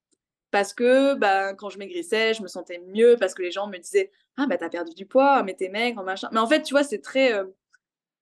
Parce 0.51 0.75
que 0.75 1.15
bah, 1.15 1.55
quand 1.55 1.71
je 1.71 1.79
maigrissais, 1.79 2.35
je 2.35 2.43
me 2.43 2.49
sentais 2.49 2.83
mieux, 2.89 3.17
parce 3.21 3.35
que 3.35 3.43
les 3.43 3.53
gens 3.53 3.69
me 3.69 3.79
disaient 3.79 4.11
Ah, 4.37 4.47
bah, 4.49 4.59
t'as 4.59 4.69
perdu 4.69 4.95
du 4.95 5.07
poids, 5.07 5.45
mais 5.45 5.55
t'es 5.55 5.69
maigre, 5.69 6.03
machin. 6.03 6.29
Mais 6.33 6.41
en 6.41 6.47
fait, 6.49 6.63
tu 6.63 6.75
vois, 6.75 6.83
c'est 6.83 7.01
très. 7.01 7.33
Euh, 7.35 7.45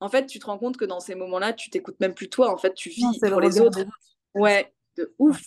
en 0.01 0.11
fait, 0.11 0.27
tu 0.27 0.39
te 0.39 0.45
rends 0.45 0.59
compte 0.59 0.77
que 0.77 0.85
dans 0.85 1.01
ces 1.01 1.15
moments-là, 1.15 1.55
tu 1.55 1.71
t'écoutes 1.71 1.99
même 2.01 2.15
plus 2.15 2.29
toi. 2.29 2.53
En 2.53 2.59
fait, 2.59 2.75
tu 2.75 2.91
vis 2.91 3.19
pour 3.19 3.41
les 3.41 3.63
autres. 3.63 3.81
Ouais, 4.35 4.75
de 4.99 5.15
ouf. 5.19 5.41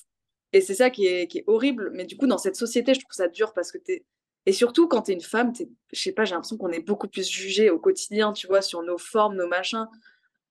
Et 0.53 0.61
c'est 0.61 0.75
ça 0.75 0.89
qui 0.89 1.05
est, 1.05 1.27
qui 1.27 1.37
est 1.37 1.43
horrible. 1.45 1.91
Mais 1.93 2.05
du 2.05 2.17
coup, 2.17 2.25
dans 2.25 2.39
cette 2.39 2.55
société, 2.55 2.95
je 2.95 2.99
trouve 2.99 3.13
ça 3.13 3.27
dur 3.27 3.53
parce 3.53 3.71
que 3.71 3.77
t'es 3.77 4.05
et 4.45 4.51
surtout, 4.51 4.87
quand 4.87 5.03
tu 5.03 5.11
es 5.11 5.13
une 5.13 5.21
femme, 5.21 5.53
je 5.91 5.99
sais 5.99 6.11
pas, 6.11 6.25
j'ai 6.25 6.33
l'impression 6.33 6.57
qu'on 6.57 6.71
est 6.71 6.81
beaucoup 6.85 7.07
plus 7.07 7.29
jugé 7.29 7.69
au 7.69 7.79
quotidien, 7.79 8.33
tu 8.33 8.47
vois, 8.47 8.61
sur 8.61 8.83
nos 8.83 8.97
formes, 8.97 9.35
nos 9.35 9.47
machins. 9.47 9.87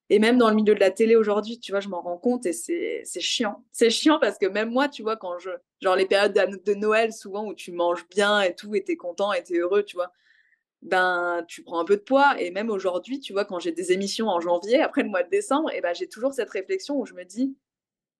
Et 0.08 0.18
même 0.18 0.38
dans 0.38 0.48
le 0.48 0.54
milieu 0.54 0.74
de 0.74 0.80
la 0.80 0.90
télé 0.90 1.16
aujourd'hui, 1.16 1.58
tu 1.58 1.72
vois, 1.72 1.80
je 1.80 1.88
m'en 1.88 2.00
rends 2.00 2.18
compte 2.18 2.46
et 2.46 2.52
c'est 2.52 3.20
chiant. 3.20 3.64
C'est 3.70 3.90
chiant 3.90 4.18
parce 4.18 4.38
que 4.38 4.46
même 4.46 4.70
moi, 4.70 4.88
tu 4.88 5.02
vois, 5.02 5.16
quand 5.16 5.38
je. 5.38 5.50
Genre 5.80 5.96
les 5.96 6.06
périodes 6.06 6.34
de 6.64 6.74
Noël, 6.74 7.12
souvent, 7.12 7.46
où 7.46 7.54
tu 7.54 7.72
manges 7.72 8.06
bien 8.08 8.40
et 8.42 8.54
tout, 8.54 8.74
et 8.74 8.82
t'es 8.84 8.96
content 8.96 9.32
et 9.32 9.42
t'es 9.42 9.58
heureux, 9.58 9.82
tu 9.84 9.96
vois, 9.96 10.12
ben, 10.82 11.44
tu 11.48 11.62
prends 11.62 11.78
un 11.80 11.84
peu 11.84 11.96
de 11.96 12.02
poids. 12.02 12.40
Et 12.40 12.50
même 12.50 12.70
aujourd'hui, 12.70 13.20
tu 13.20 13.32
vois, 13.32 13.44
quand 13.44 13.58
j'ai 13.58 13.72
des 13.72 13.92
émissions 13.92 14.28
en 14.28 14.40
janvier, 14.40 14.80
après 14.82 15.02
le 15.02 15.08
mois 15.08 15.22
de 15.22 15.30
décembre, 15.30 15.70
et 15.72 15.80
ben, 15.80 15.94
j'ai 15.94 16.08
toujours 16.08 16.34
cette 16.34 16.50
réflexion 16.50 16.98
où 16.98 17.06
je 17.06 17.14
me 17.14 17.24
dis, 17.24 17.56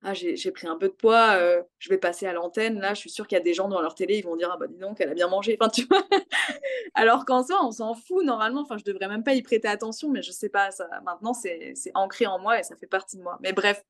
ah, 0.05 0.15
j'ai 0.15 0.51
pris 0.51 0.67
un 0.67 0.77
peu 0.77 0.88
de 0.88 0.95
poids, 0.95 1.37
euh, 1.37 1.62
je 1.79 1.88
vais 1.88 1.99
passer 1.99 2.27
à 2.27 2.33
l'antenne. 2.33 2.81
Là, 2.81 2.93
je 2.93 2.99
suis 2.99 3.11
sûre 3.11 3.29
qu'il 3.29 3.38
y 3.38 3.41
a 3.41 3.45
des 3.45 3.55
gens 3.55 3.69
dans 3.69 3.81
leur 3.81 3.95
télé, 3.95 4.19
ils 4.19 4.25
vont 4.25 4.35
dire, 4.35 4.51
ah 4.53 4.57
bah 4.59 4.67
dis 4.67 4.79
donc, 4.79 5.01
elle 5.01 5.11
a 5.11 5.15
bien 5.15 5.29
mangé. 5.29 5.57
Enfin, 5.61 5.71
tu 5.71 5.85
vois 5.85 6.03
Alors 6.95 7.25
qu'en 7.25 7.45
soi, 7.45 7.65
on 7.65 7.71
s'en 7.71 7.95
fout 7.95 8.25
normalement. 8.25 8.62
Enfin, 8.62 8.79
je 8.79 8.85
devrais 8.85 9.07
même 9.07 9.23
pas 9.23 9.35
y 9.35 9.43
prêter 9.43 9.69
attention, 9.69 10.11
mais 10.11 10.21
je 10.23 10.33
sais 10.33 10.49
pas. 10.49 10.73
Ça, 10.73 10.88
maintenant, 11.05 11.35
c'est 11.35 11.75
ancré 11.95 12.27
en 12.27 12.41
moi 12.41 12.59
et 12.59 12.65
ça 12.65 12.75
fait 12.75 12.88
partie 12.88 13.17
de 13.17 13.23
moi. 13.23 13.38
Mais 13.43 13.53
bref, 13.53 13.85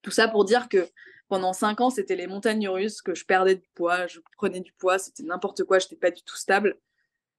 tout 0.00 0.10
ça 0.10 0.26
pour 0.26 0.46
dire 0.46 0.70
que 0.70 0.88
pendant 1.28 1.52
cinq 1.52 1.80
ans, 1.82 1.90
c'était 1.90 2.16
les 2.16 2.26
montagnes 2.26 2.68
russes, 2.68 3.02
que 3.02 3.14
je 3.14 3.24
perdais 3.26 3.56
du 3.56 3.68
poids, 3.74 4.06
je 4.06 4.20
prenais 4.36 4.60
du 4.60 4.72
poids, 4.72 4.98
c'était 4.98 5.22
n'importe 5.22 5.64
quoi, 5.64 5.78
je 5.78 5.86
n'étais 5.86 5.96
pas 5.96 6.10
du 6.10 6.22
tout 6.22 6.36
stable. 6.36 6.78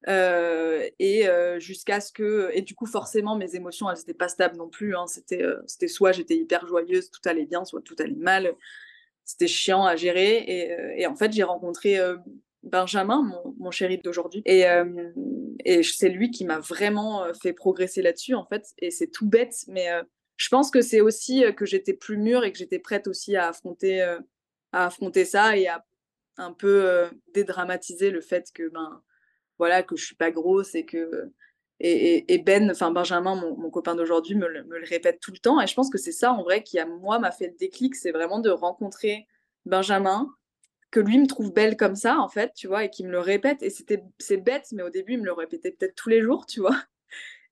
Euh, 0.10 0.90
et 1.00 1.30
euh, 1.30 1.62
jusqu'à 1.62 2.02
ce 2.02 2.12
que 2.12 2.50
et 2.54 2.62
du 2.62 2.76
coup 2.76 2.86
forcément 2.86 3.38
mes 3.38 3.56
émotions 3.56 3.90
elles 3.90 4.00
n'étaient 4.00 4.14
pas 4.14 4.28
stables 4.28 4.58
non 4.58 4.68
plus 4.68 4.98
hein. 4.98 5.08
c'était 5.08 5.42
euh, 5.42 5.62
c'était 5.66 5.88
soit 5.88 6.12
j'étais 6.12 6.36
hyper 6.36 6.68
joyeuse 6.68 7.10
tout 7.10 7.22
allait 7.24 7.46
bien 7.46 7.64
soit 7.64 7.80
tout 7.80 7.96
allait 8.00 8.12
mal 8.18 8.54
c'était 9.24 9.48
chiant 9.48 9.86
à 9.86 9.96
gérer 9.96 10.40
et, 10.40 10.76
et 10.98 11.08
en 11.08 11.16
fait 11.16 11.32
j'ai 11.32 11.44
rencontré 11.44 12.00
Benjamin 12.64 13.22
mon, 13.22 13.56
mon 13.58 13.72
chéri 13.72 13.98
d'aujourd'hui 13.98 14.42
et, 14.46 14.66
et 15.64 15.84
c'est 15.84 16.10
lui 16.10 16.32
qui 16.32 16.44
m'a 16.44 16.60
vraiment 16.60 17.34
fait 17.42 17.54
progresser 17.54 18.02
là-dessus 18.02 18.36
en 18.36 18.46
fait 18.46 18.74
et 18.80 18.92
c'est 18.92 19.08
tout 19.08 19.30
bête 19.30 19.56
mais 19.70 19.88
je 20.36 20.50
pense 20.50 20.70
que 20.70 20.82
c'est 20.82 21.00
aussi 21.00 21.46
que 21.56 21.66
j'étais 21.66 21.94
plus 21.94 22.18
mûre 22.18 22.44
et 22.44 22.52
que 22.52 22.58
j'étais 22.58 22.80
prête 22.80 23.08
aussi 23.08 23.38
à 23.38 23.48
affronter 23.48 24.02
à 24.02 24.86
affronter 24.86 25.24
ça 25.24 25.56
et 25.56 25.68
à 25.68 25.86
un 26.36 26.52
peu 26.52 27.10
dédramatiser 27.34 28.10
le 28.10 28.20
fait 28.20 28.52
que 28.54 28.68
ben 28.68 29.02
voilà, 29.58 29.84
que 29.84 29.96
je 29.96 30.06
suis 30.06 30.16
pas 30.16 30.32
grosse 30.32 30.76
et 30.76 30.86
que. 30.86 31.32
Et, 31.80 32.38
Ben, 32.46 32.72
enfin 32.72 32.92
Benjamin, 32.92 33.36
mon, 33.36 33.70
copain 33.70 33.96
d'aujourd'hui, 33.96 34.36
me, 34.36 34.48
le 34.48 34.86
répète 34.86 35.20
tout 35.20 35.32
le 35.32 35.40
temps. 35.40 35.60
Et 35.60 35.68
je 35.68 35.74
pense 35.74 35.90
que 35.90 35.98
c'est 35.98 36.14
ça, 36.14 36.32
en 36.32 36.44
vrai, 36.44 36.64
qui, 36.64 36.80
à 36.80 36.86
moi, 36.86 37.20
m'a 37.20 37.32
fait 37.32 37.48
le 37.48 37.56
déclic. 37.58 37.96
C'est 37.96 38.12
vraiment 38.12 38.40
de 38.40 38.50
rencontrer 38.50 39.28
Benjamin, 39.66 40.30
que 40.92 41.02
lui 41.02 41.20
me 41.20 41.28
trouve 41.28 41.52
belle 41.52 41.76
comme 41.76 41.96
ça, 41.96 42.20
en 42.20 42.30
fait, 42.30 42.54
tu 42.56 42.68
vois, 42.68 42.86
et 42.86 42.90
qui 42.90 43.04
me 43.04 43.12
le 43.12 43.20
répète. 43.20 43.64
Et 43.64 43.70
c'était, 43.70 44.02
c'est 44.20 44.38
bête, 44.38 44.68
mais 44.72 44.84
au 44.84 44.90
début, 44.90 45.14
il 45.14 45.20
me 45.20 45.26
le 45.26 45.34
répétait 45.34 45.72
peut-être 45.72 45.96
tous 45.96 46.10
les 46.10 46.22
jours, 46.22 46.46
tu 46.46 46.62
vois. 46.62 46.78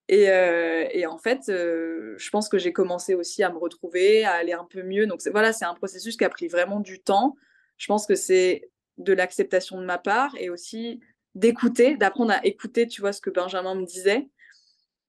Et, 0.07 0.29
euh, 0.29 0.87
et 0.91 1.05
en 1.05 1.17
fait, 1.17 1.47
euh, 1.47 2.15
je 2.17 2.29
pense 2.31 2.49
que 2.49 2.57
j'ai 2.57 2.73
commencé 2.73 3.15
aussi 3.15 3.43
à 3.43 3.49
me 3.49 3.57
retrouver, 3.57 4.25
à 4.25 4.33
aller 4.33 4.51
un 4.51 4.65
peu 4.65 4.83
mieux. 4.83 5.07
Donc 5.07 5.21
voilà, 5.31 5.53
c'est 5.53 5.65
un 5.65 5.73
processus 5.73 6.17
qui 6.17 6.25
a 6.25 6.29
pris 6.29 6.47
vraiment 6.47 6.81
du 6.81 7.01
temps. 7.01 7.37
Je 7.77 7.87
pense 7.87 8.05
que 8.05 8.15
c'est 8.15 8.69
de 8.97 9.13
l'acceptation 9.13 9.79
de 9.79 9.85
ma 9.85 9.97
part 9.97 10.35
et 10.37 10.49
aussi 10.49 10.99
d'écouter, 11.35 11.95
d'apprendre 11.97 12.33
à 12.33 12.45
écouter, 12.45 12.87
tu 12.87 13.01
vois, 13.01 13.13
ce 13.13 13.21
que 13.21 13.29
Benjamin 13.29 13.75
me 13.75 13.85
disait. 13.85 14.29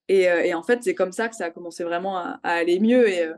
Et, 0.08 0.28
euh, 0.28 0.42
et 0.42 0.54
en 0.54 0.62
fait, 0.62 0.82
c'est 0.82 0.94
comme 0.94 1.12
ça 1.12 1.28
que 1.28 1.36
ça 1.36 1.46
a 1.46 1.50
commencé 1.50 1.84
vraiment 1.84 2.18
à, 2.18 2.38
aller 2.42 2.80
mieux. 2.80 3.08
Et 3.08 3.22
euh, 3.22 3.34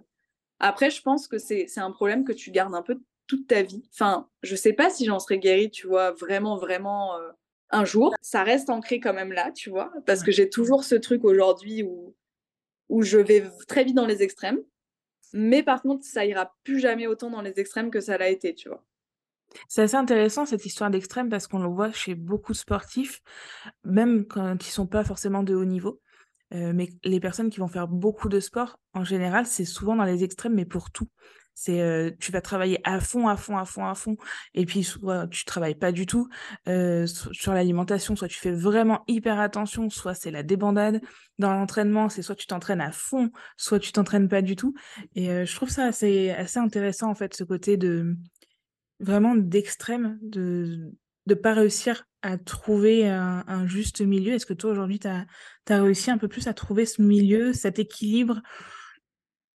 après, 0.61 0.91
je 0.91 1.03
pense 1.03 1.29
que 1.29 1.39
c'est 1.39 1.79
un 1.79 1.91
problème 1.91 2.25
que 2.25 2.33
tu 2.33 2.51
gardes 2.51 2.75
un 2.75 2.83
peu 2.83 3.01
toute 3.27 3.47
ta 3.47 3.63
vie. 3.63 3.83
Enfin, 3.93 4.29
je 4.43 4.57
sais 4.57 4.73
pas 4.73 4.91
si 4.91 5.07
j'en 5.07 5.19
serais 5.19 5.39
guérie, 5.39 5.71
tu 5.71 5.87
vois, 5.87 6.13
vraiment, 6.13 6.57
vraiment 6.57 7.17
euh, 7.17 7.31
un 7.71 7.85
jour. 7.85 8.15
Ça 8.21 8.43
reste 8.43 8.71
ancré 8.71 9.01
quand 9.01 9.15
même 9.15 9.33
là, 9.33 9.51
tu 9.53 9.71
vois, 9.71 9.93
parce 10.07 10.23
que 10.23 10.33
j'ai 10.33 10.49
toujours 10.51 10.85
ce 10.85 10.95
truc 10.95 11.25
aujourd'hui 11.25 11.83
où, 11.83 12.15
où 12.89 13.03
je 13.03 13.19
vais 13.19 13.45
très 13.67 13.85
vite 13.85 13.97
dans 13.97 14.07
les 14.07 14.23
extrêmes. 14.23 14.61
Mais 15.33 15.63
par 15.63 15.83
contre, 15.83 16.05
ça 16.05 16.25
ira 16.25 16.55
plus 16.63 16.79
jamais 16.79 17.07
autant 17.07 17.31
dans 17.31 17.43
les 17.43 17.59
extrêmes 17.59 17.91
que 17.91 18.01
ça 18.01 18.19
l'a 18.19 18.29
été, 18.29 18.55
tu 18.55 18.69
vois. 18.69 18.85
C'est 19.69 19.83
assez 19.83 19.97
intéressant 19.97 20.47
cette 20.47 20.67
histoire 20.67 20.91
d'extrême 20.91 21.29
parce 21.29 21.47
qu'on 21.47 21.61
le 21.61 21.69
voit 21.69 21.93
chez 21.93 22.15
beaucoup 22.15 22.53
de 22.53 22.57
sportifs, 22.59 23.21
même 23.85 24.27
quand 24.27 24.57
ils 24.67 24.71
sont 24.71 24.87
pas 24.87 25.05
forcément 25.05 25.43
de 25.43 25.55
haut 25.55 25.65
niveau. 25.65 26.01
Euh, 26.53 26.73
mais 26.75 26.91
les 27.03 27.21
personnes 27.21 27.51
qui 27.51 27.61
vont 27.61 27.69
faire 27.69 27.89
beaucoup 27.89 28.29
de 28.29 28.39
sport, 28.39 28.79
en 28.93 29.05
général, 29.05 29.47
c'est 29.47 29.65
souvent 29.65 29.97
dans 29.97 30.05
les 30.05 30.25
extrêmes, 30.25 30.55
mais 30.55 30.65
pour 30.65 30.91
tout. 30.91 31.09
C'est 31.57 31.81
euh, 31.81 32.11
tu 32.19 32.33
vas 32.33 32.41
travailler 32.41 32.81
à 32.83 32.99
fond, 32.99 33.29
à 33.29 33.37
fond, 33.37 33.57
à 33.57 33.65
fond, 33.65 33.87
à 33.87 33.95
fond, 33.95 34.17
et 34.55 34.67
puis 34.67 34.83
soit 34.83 35.29
tu 35.29 35.45
travailles 35.45 35.77
pas 35.77 35.93
du 35.93 36.05
tout 36.05 36.29
euh, 36.69 37.07
sur 37.07 37.55
l'alimentation, 37.55 38.17
soit 38.17 38.27
tu 38.27 38.39
fais 38.39 38.51
vraiment 38.51 39.05
hyper 39.07 39.39
attention, 39.39 39.89
soit 39.89 40.15
c'est 40.15 40.33
la 40.33 40.43
débandade. 40.43 41.01
Dans 41.39 41.53
l'entraînement, 41.53 42.09
c'est 42.09 42.23
soit 42.23 42.35
tu 42.35 42.49
t'entraînes 42.49 42.81
à 42.81 42.91
fond, 42.91 43.31
soit 43.57 43.79
tu 43.79 43.93
t'entraînes 43.93 44.29
pas 44.29 44.43
du 44.43 44.57
tout. 44.57 44.75
Et 45.15 45.47
je 45.47 45.55
trouve 45.55 45.71
ça 45.71 45.85
assez, 45.85 46.31
assez 46.31 46.59
intéressant 46.59 47.11
en 47.11 47.15
fait, 47.15 47.35
ce 47.35 47.45
côté 47.45 47.77
de 47.77 48.17
vraiment 49.01 49.35
d'extrême, 49.35 50.19
de 50.23 50.93
ne 51.27 51.35
pas 51.35 51.55
réussir 51.55 52.07
à 52.23 52.39
trouver 52.39 53.07
un, 53.07 53.67
juste 53.67 54.01
milieu? 54.01 54.35
Est-ce 54.35 54.47
que 54.47 54.55
toi, 54.55 54.71
aujourd'hui, 54.71 54.99
tu 54.99 55.09
as, 55.09 55.27
réussi 55.69 56.11
un 56.11 56.19
peu 56.19 56.29
plus 56.29 56.47
à 56.47 56.55
trouver 56.55 56.87
ce 56.87 57.03
milieu, 57.03 57.53
cet 57.53 57.79
équilibre? 57.79 58.43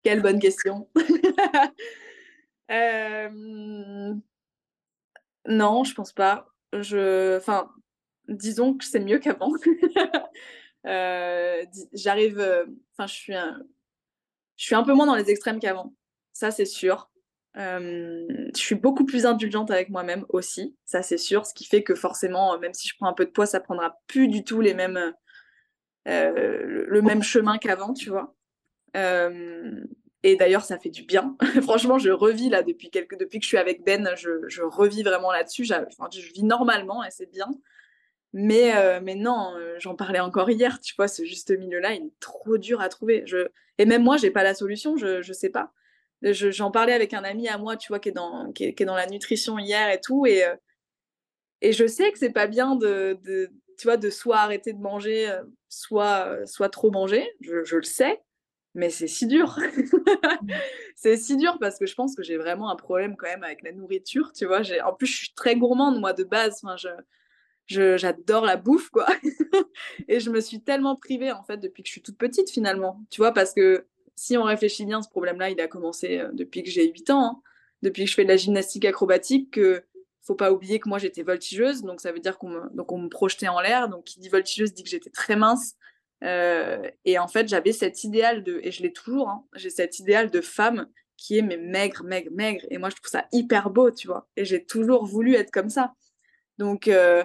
Quelle 0.03 0.23
bonne 0.23 0.39
question. 0.39 0.89
Non, 5.49 5.85
je 5.85 5.95
pense 5.95 6.13
pas. 6.13 6.49
Je... 6.73 7.37
Enfin, 7.39 7.71
disons 8.29 8.75
que 8.77 8.85
c'est 8.85 9.01
mieux 9.01 9.19
qu'avant. 9.19 9.53
Euh, 10.87 11.65
j'arrive... 11.93 12.39
Euh, 12.39 12.65
enfin, 12.93 13.09
je 13.09 13.13
suis 13.13 13.35
un... 13.35 13.61
Je 14.55 14.67
suis 14.67 14.77
un 14.77 14.85
peu 14.85 14.95
moins 14.95 15.07
dans 15.07 15.17
les 15.17 15.31
extrêmes 15.31 15.59
qu'avant. 15.59 15.93
Ça, 16.33 16.53
c'est 16.53 16.65
sûr. 16.65 17.11
Euh, 17.59 18.27
je 18.55 18.61
suis 18.61 18.75
beaucoup 18.75 19.07
plus 19.07 19.25
indulgente 19.25 19.71
avec 19.71 19.89
moi-même 19.89 20.27
aussi, 20.29 20.77
ça 20.85 21.03
c'est 21.03 21.17
sûr, 21.17 21.47
ce 21.47 21.55
qui 21.55 21.65
fait 21.65 21.83
que 21.83 21.95
forcément, 21.95 22.59
même 22.59 22.75
si 22.75 22.87
je 22.89 22.95
prends 22.97 23.09
un 23.09 23.15
peu 23.15 23.25
de 23.25 23.31
poids, 23.31 23.47
ça 23.47 23.61
prendra 23.61 23.99
plus 24.09 24.29
du 24.29 24.45
tout 24.45 24.61
les 24.61 24.75
mêmes, 24.75 25.15
euh, 26.07 26.85
le 26.87 27.03
même 27.03 27.23
chemin 27.23 27.57
qu'avant, 27.57 27.95
tu 27.95 28.11
vois. 28.11 28.35
Euh, 28.97 29.85
et 30.23 30.37
d'ailleurs, 30.37 30.65
ça 30.65 30.79
fait 30.79 30.91
du 30.91 31.05
bien. 31.05 31.37
Franchement, 31.63 31.99
je 31.99 32.11
revis 32.11 32.51
là 32.51 32.63
depuis, 32.63 32.91
quelques... 32.91 33.17
depuis 33.19 33.39
que 33.39 33.45
je 33.45 33.49
suis 33.49 33.59
avec 33.59 33.85
Ben, 33.85 34.11
je, 34.17 34.47
je 34.49 34.63
revis 34.63 35.03
vraiment 35.03 35.33
là-dessus. 35.33 35.65
Je 35.65 36.33
vis 36.33 36.43
normalement 36.43 37.05
et 37.05 37.11
c'est 37.11 37.31
bien. 37.31 37.47
Mais, 38.33 39.01
mais 39.01 39.15
non, 39.15 39.55
j'en 39.79 39.95
parlais 39.95 40.21
encore 40.21 40.51
hier, 40.51 40.81
tu 40.81 40.95
vois, 40.97 41.09
ce 41.09 41.25
juste 41.25 41.57
milieu-là, 41.57 41.95
il 41.95 42.07
est 42.07 42.21
trop 42.21 42.59
dur 42.59 42.81
à 42.81 42.89
trouver. 42.89 43.25
Et 43.79 43.87
même 43.87 44.03
moi, 44.03 44.17
j'ai 44.17 44.31
pas 44.31 44.43
la 44.43 44.53
solution, 44.53 44.97
je 44.97 45.27
ne 45.27 45.33
sais 45.33 45.49
pas 45.49 45.73
j'en 46.23 46.71
parlais 46.71 46.93
avec 46.93 47.15
un 47.15 47.25
ami 47.25 47.49
à 47.49 47.59
moi, 47.59 47.77
tu 47.77 47.89
vois, 47.89 48.01
qui 48.01 48.09
est 48.09 48.13
dans, 48.13 48.53
qui 48.53 48.65
est, 48.65 48.85
dans 48.85 48.97
la 48.97 49.07
nutrition 49.07 49.59
hier 49.59 49.91
et 49.91 50.01
tout. 50.01 50.27
Et, 50.27 50.45
euh, 50.45 50.57
et 51.61 51.73
je 51.73 51.87
sais 51.87 52.11
que 52.13 52.19
c'est 52.19 52.31
pas 52.31 52.47
bien 52.47 52.77
de, 52.77 53.19
de, 53.23 53.51
tu 53.79 53.87
vois, 53.87 53.97
de 53.97 54.11
soit 54.11 54.39
arrêter 54.39 54.73
de 54.73 54.81
manger, 54.81 55.29
euh, 55.31 55.43
soit, 55.69 56.27
euh, 56.27 56.47
soit 56.47 56.69
trop 56.69 56.91
manger. 56.91 57.29
Je, 57.41 57.65
je 57.65 57.77
le 57.77 57.83
sais, 57.83 58.23
mais 58.75 58.91
c'est 58.91 59.09
si 59.09 59.27
dur. 59.27 59.59
c'est 60.97 61.17
si 61.17 61.37
dur 61.37 61.59
parce 61.61 61.79
que 61.79 61.87
je 61.87 61.95
pense 61.95 62.15
que 62.15 62.23
j'ai 62.23 62.37
vraiment 62.37 62.71
un 62.71 62.77
problème 62.77 63.17
quand 63.17 63.29
même 63.29 63.45
avec 63.45 63.63
la 63.63 63.73
nourriture, 63.73 64.33
tu 64.33 64.47
vois. 64.47 64.63
En 64.85 64.95
plus, 64.95 65.07
je 65.07 65.17
suis 65.17 65.35
très 65.35 65.57
gourmande, 65.57 66.01
moi, 66.01 66.13
de 66.13 66.25
base. 66.25 66.61
Enfin, 66.63 66.77
je... 66.77 67.97
j'adore 67.97 68.45
la 68.45 68.57
bouffe, 68.57 68.91
quoi. 68.91 69.07
et 70.09 70.21
je 70.21 70.31
me 70.31 70.41
suis 70.41 70.63
tellement 70.63 70.97
privée, 70.97 71.33
en 71.33 71.43
fait, 71.43 71.59
depuis 71.59 71.83
que 71.83 71.89
je 71.89 71.93
suis 71.93 72.03
toute 72.03 72.19
petite, 72.19 72.51
finalement. 72.51 73.01
Tu 73.11 73.21
vois, 73.21 73.33
parce 73.33 73.53
que 73.53 73.87
si 74.17 74.37
on 74.37 74.43
réfléchit 74.43 74.85
bien, 74.87 75.03
ce 75.03 75.09
problème-là, 75.09 75.51
il 75.51 75.61
a 75.61 75.69
commencé 75.69 76.19
euh, 76.19 76.31
depuis 76.33 76.63
que 76.63 76.71
j'ai 76.71 76.91
8 76.91 77.11
ans, 77.11 77.25
hein. 77.25 77.43
depuis 77.83 78.05
que 78.05 78.11
je 78.11 78.15
fais 78.15 78.25
de 78.25 78.29
la 78.29 78.37
gymnastique 78.37 78.85
acrobatique, 78.85 79.53
que 79.53 79.85
faut 80.23 80.35
pas 80.35 80.51
oublier 80.51 80.81
que 80.81 80.89
moi, 80.89 80.99
j'étais 80.99 81.23
voltigeuse, 81.23 81.83
donc 81.83 82.01
ça 82.01 82.11
veut 82.11 82.19
dire 82.19 82.37
qu'on 82.37 82.49
me, 82.49 82.61
on 82.89 82.99
me 82.99 83.09
projetait 83.09 83.47
en 83.47 83.61
l'air. 83.61 83.89
Donc, 83.89 84.05
qui 84.05 84.19
dit 84.19 84.29
voltigeuse 84.29 84.75
dit 84.75 84.83
que 84.83 84.89
j'étais 84.89 85.11
très 85.11 85.37
mince. 85.37 85.75
Euh, 86.25 86.91
et 87.05 87.19
en 87.19 87.29
fait, 87.29 87.47
j'avais 87.49 87.73
cet 87.73 88.03
idéal 88.03 88.43
de, 88.43 88.59
et 88.63 88.73
je 88.73 88.83
l'ai 88.83 88.93
toujours, 88.93 89.29
hein, 89.29 89.45
j'ai 89.55 89.71
cet 89.71 90.01
idéal 90.01 90.31
de 90.31 90.41
femme 90.41 90.89
qui 91.17 91.39
est 91.39 91.43
mais 91.43 91.57
maigre, 91.57 92.03
maigre, 92.05 92.31
maigre. 92.33 92.67
Et 92.71 92.79
moi, 92.79 92.91
je 92.91 92.97
trouve 92.97 93.09
ça 93.09 93.27
hyper 93.33 93.71
beau, 93.71 93.91
tu 93.91 94.09
vois. 94.09 94.29
Et 94.37 94.45
j'ai 94.45 94.65
toujours 94.65 95.07
voulu 95.07 95.35
être 95.35 95.51
comme 95.51 95.71
ça. 95.71 95.95
Donc, 96.59 96.89
euh, 96.89 97.25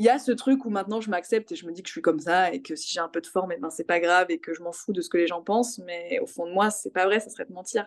il 0.00 0.04
y 0.04 0.08
a 0.08 0.18
ce 0.18 0.32
truc 0.32 0.64
où 0.64 0.70
maintenant 0.70 1.02
je 1.02 1.10
m'accepte 1.10 1.52
et 1.52 1.56
je 1.56 1.66
me 1.66 1.72
dis 1.72 1.82
que 1.82 1.88
je 1.88 1.92
suis 1.92 2.00
comme 2.00 2.20
ça 2.20 2.54
et 2.54 2.62
que 2.62 2.74
si 2.74 2.90
j'ai 2.90 3.00
un 3.00 3.08
peu 3.08 3.20
de 3.20 3.26
forme, 3.26 3.52
et 3.52 3.56
eh 3.58 3.60
ben 3.60 3.68
c'est 3.68 3.84
pas 3.84 4.00
grave 4.00 4.28
et 4.30 4.38
que 4.38 4.54
je 4.54 4.62
m'en 4.62 4.72
fous 4.72 4.94
de 4.94 5.02
ce 5.02 5.10
que 5.10 5.18
les 5.18 5.26
gens 5.26 5.42
pensent. 5.42 5.78
Mais 5.80 6.18
au 6.22 6.26
fond 6.26 6.46
de 6.46 6.52
moi, 6.52 6.70
c'est 6.70 6.90
pas 6.90 7.04
vrai, 7.04 7.20
ça 7.20 7.28
serait 7.28 7.44
de 7.44 7.52
mentir. 7.52 7.86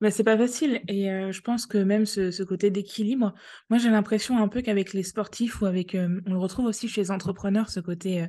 Mais 0.00 0.10
c'est 0.10 0.24
pas 0.24 0.38
facile 0.38 0.80
et 0.88 1.10
euh, 1.10 1.32
je 1.32 1.40
pense 1.42 1.66
que 1.66 1.76
même 1.76 2.06
ce, 2.06 2.42
côté 2.44 2.70
d'équilibre, 2.70 3.34
moi 3.68 3.78
j'ai 3.78 3.90
l'impression 3.90 4.38
un 4.38 4.48
peu 4.48 4.62
qu'avec 4.62 4.94
les 4.94 5.02
sportifs 5.02 5.60
ou 5.60 5.66
avec, 5.66 5.94
euh, 5.94 6.20
on 6.26 6.32
le 6.32 6.38
retrouve 6.38 6.66
aussi 6.66 6.88
chez 6.88 7.02
les 7.02 7.10
entrepreneurs, 7.10 7.68
ce 7.70 7.80
côté 7.80 8.22
euh, 8.22 8.26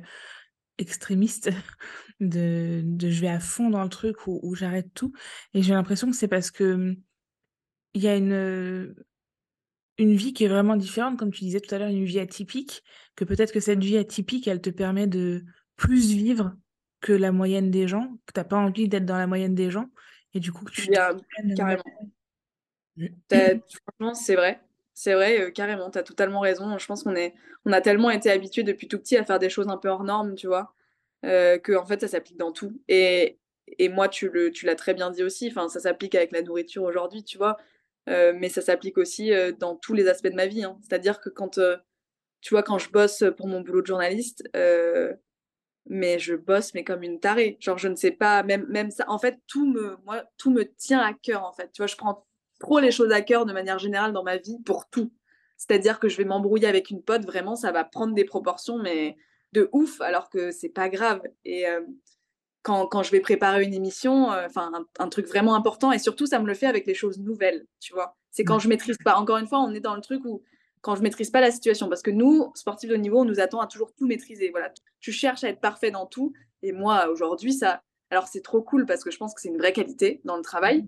extrémiste 0.76 1.50
de, 2.20 2.82
de 2.84 3.10
je 3.10 3.20
vais 3.22 3.28
à 3.28 3.40
fond 3.40 3.70
dans 3.70 3.82
le 3.82 3.88
truc 3.88 4.26
ou, 4.26 4.40
ou 4.42 4.54
j'arrête 4.54 4.92
tout. 4.92 5.12
Et 5.54 5.62
j'ai 5.62 5.72
l'impression 5.72 6.10
que 6.10 6.16
c'est 6.16 6.28
parce 6.28 6.50
que 6.50 6.94
il 7.94 8.02
y 8.02 8.08
a 8.08 8.16
une, 8.16 8.94
une 9.98 10.14
vie 10.14 10.32
qui 10.32 10.44
est 10.44 10.48
vraiment 10.48 10.76
différente, 10.76 11.18
comme 11.18 11.32
tu 11.32 11.44
disais 11.44 11.60
tout 11.60 11.74
à 11.74 11.78
l'heure, 11.78 11.88
une 11.88 12.04
vie 12.04 12.20
atypique, 12.20 12.84
que 13.16 13.24
peut-être 13.24 13.52
que 13.52 13.60
cette 13.60 13.82
vie 13.82 13.98
atypique, 13.98 14.48
elle 14.48 14.60
te 14.60 14.70
permet 14.70 15.06
de 15.06 15.44
plus 15.76 16.12
vivre 16.12 16.54
que 17.00 17.12
la 17.12 17.32
moyenne 17.32 17.70
des 17.70 17.88
gens, 17.88 18.16
que 18.26 18.32
tu 18.32 18.40
n'as 18.40 18.44
pas 18.44 18.56
envie 18.56 18.88
d'être 18.88 19.04
dans 19.04 19.18
la 19.18 19.26
moyenne 19.26 19.54
des 19.54 19.70
gens, 19.70 19.90
et 20.34 20.40
du 20.40 20.52
coup 20.52 20.64
que 20.64 20.72
tu... 20.72 20.88
carrément. 21.56 21.82
Franchement, 23.30 24.14
c'est 24.14 24.34
vrai. 24.34 24.60
C'est 24.94 25.14
vrai, 25.14 25.40
euh, 25.40 25.50
carrément, 25.52 25.90
tu 25.90 25.98
as 25.98 26.02
totalement 26.02 26.40
raison. 26.40 26.76
Je 26.76 26.86
pense 26.86 27.04
qu'on 27.04 27.14
est, 27.14 27.34
on 27.64 27.72
a 27.72 27.80
tellement 27.80 28.10
été 28.10 28.32
habitués 28.32 28.64
depuis 28.64 28.88
tout 28.88 28.98
petit 28.98 29.16
à 29.16 29.24
faire 29.24 29.38
des 29.38 29.48
choses 29.48 29.68
un 29.68 29.76
peu 29.76 29.88
hors 29.88 30.02
normes, 30.02 30.34
tu 30.34 30.48
vois, 30.48 30.74
euh, 31.24 31.56
que 31.58 31.72
en 31.72 31.86
fait, 31.86 32.00
ça 32.00 32.08
s'applique 32.08 32.36
dans 32.36 32.50
tout. 32.50 32.80
Et, 32.88 33.38
et 33.78 33.88
moi, 33.88 34.08
tu, 34.08 34.28
le, 34.28 34.50
tu 34.50 34.66
l'as 34.66 34.74
très 34.74 34.94
bien 34.94 35.10
dit 35.12 35.22
aussi, 35.22 35.48
enfin, 35.48 35.68
ça 35.68 35.78
s'applique 35.78 36.16
avec 36.16 36.32
la 36.32 36.42
nourriture 36.42 36.82
aujourd'hui, 36.82 37.22
tu 37.22 37.38
vois. 37.38 37.58
Euh, 38.08 38.32
mais 38.34 38.48
ça 38.48 38.62
s'applique 38.62 38.98
aussi 38.98 39.32
euh, 39.32 39.52
dans 39.52 39.76
tous 39.76 39.94
les 39.94 40.08
aspects 40.08 40.28
de 40.28 40.34
ma 40.34 40.46
vie. 40.46 40.64
Hein. 40.64 40.78
C'est-à-dire 40.82 41.20
que 41.20 41.28
quand, 41.28 41.58
euh, 41.58 41.76
tu 42.40 42.54
vois, 42.54 42.62
quand 42.62 42.78
je 42.78 42.90
bosse 42.90 43.24
pour 43.36 43.48
mon 43.48 43.60
boulot 43.60 43.82
de 43.82 43.86
journaliste, 43.86 44.48
mais 45.90 46.18
je 46.18 46.34
bosse 46.34 46.74
mais 46.74 46.84
comme 46.84 47.02
une 47.02 47.18
tarée. 47.18 47.56
Genre, 47.60 47.78
je 47.78 47.88
ne 47.88 47.96
sais 47.96 48.10
pas, 48.10 48.42
même, 48.42 48.66
même 48.68 48.90
ça, 48.90 49.04
en 49.08 49.18
fait, 49.18 49.38
tout 49.46 49.66
me, 49.66 49.96
moi, 50.04 50.24
tout 50.36 50.50
me 50.50 50.64
tient 50.64 51.00
à 51.00 51.14
cœur, 51.14 51.44
en 51.44 51.52
fait. 51.52 51.70
Tu 51.72 51.80
vois, 51.80 51.86
je 51.86 51.96
prends 51.96 52.26
trop 52.60 52.78
les 52.78 52.90
choses 52.90 53.12
à 53.12 53.22
cœur 53.22 53.46
de 53.46 53.52
manière 53.52 53.78
générale 53.78 54.12
dans 54.12 54.22
ma 54.22 54.36
vie 54.36 54.58
pour 54.64 54.88
tout. 54.90 55.12
C'est-à-dire 55.56 55.98
que 55.98 56.08
je 56.08 56.16
vais 56.16 56.24
m'embrouiller 56.24 56.68
avec 56.68 56.90
une 56.90 57.02
pote, 57.02 57.24
vraiment, 57.24 57.56
ça 57.56 57.72
va 57.72 57.84
prendre 57.84 58.14
des 58.14 58.24
proportions, 58.24 58.78
mais 58.78 59.16
de 59.52 59.68
ouf, 59.72 60.00
alors 60.00 60.28
que 60.30 60.50
c'est 60.50 60.68
pas 60.68 60.88
grave. 60.88 61.22
Quand, 62.62 63.02
je 63.02 63.10
vais 63.10 63.20
préparer 63.20 63.64
une 63.64 63.74
émission, 63.74 64.30
euh, 64.32 64.46
enfin 64.46 64.70
un, 64.98 65.08
truc 65.08 65.26
vraiment 65.26 65.54
important. 65.54 65.92
Et 65.92 65.98
surtout, 65.98 66.26
ça 66.26 66.38
me 66.38 66.46
le 66.46 66.54
fait 66.54 66.66
avec 66.66 66.86
les 66.86 66.94
choses 66.94 67.18
nouvelles, 67.18 67.66
tu 67.80 67.92
vois. 67.94 68.16
C'est 68.30 68.44
quand 68.44 68.58
je 68.58 68.68
maîtrise 68.68 68.98
pas. 69.04 69.16
Encore 69.16 69.38
une 69.38 69.46
fois, 69.46 69.60
on 69.60 69.72
est 69.72 69.80
dans 69.80 69.94
le 69.94 70.00
truc 70.00 70.24
où 70.24 70.42
quand 70.80 70.94
je 70.94 71.02
maîtrise 71.02 71.30
pas 71.30 71.40
la 71.40 71.50
situation, 71.50 71.88
parce 71.88 72.02
que 72.02 72.10
nous, 72.10 72.52
sportifs 72.54 72.90
de 72.90 72.94
haut 72.94 72.98
niveau, 72.98 73.20
on 73.20 73.24
nous 73.24 73.40
attend 73.40 73.60
à 73.60 73.66
toujours 73.66 73.92
tout 73.94 74.06
maîtriser. 74.06 74.50
Voilà, 74.50 74.72
tu 75.00 75.12
cherches 75.12 75.44
à 75.44 75.48
être 75.48 75.60
parfait 75.60 75.90
dans 75.90 76.06
tout. 76.06 76.32
Et 76.62 76.72
moi, 76.72 77.08
aujourd'hui, 77.08 77.52
ça, 77.52 77.82
alors 78.10 78.28
c'est 78.28 78.42
trop 78.42 78.62
cool 78.62 78.86
parce 78.86 79.02
que 79.02 79.10
je 79.10 79.16
pense 79.16 79.34
que 79.34 79.40
c'est 79.40 79.48
une 79.48 79.58
vraie 79.58 79.72
qualité 79.72 80.20
dans 80.24 80.36
le 80.36 80.42
travail. 80.42 80.86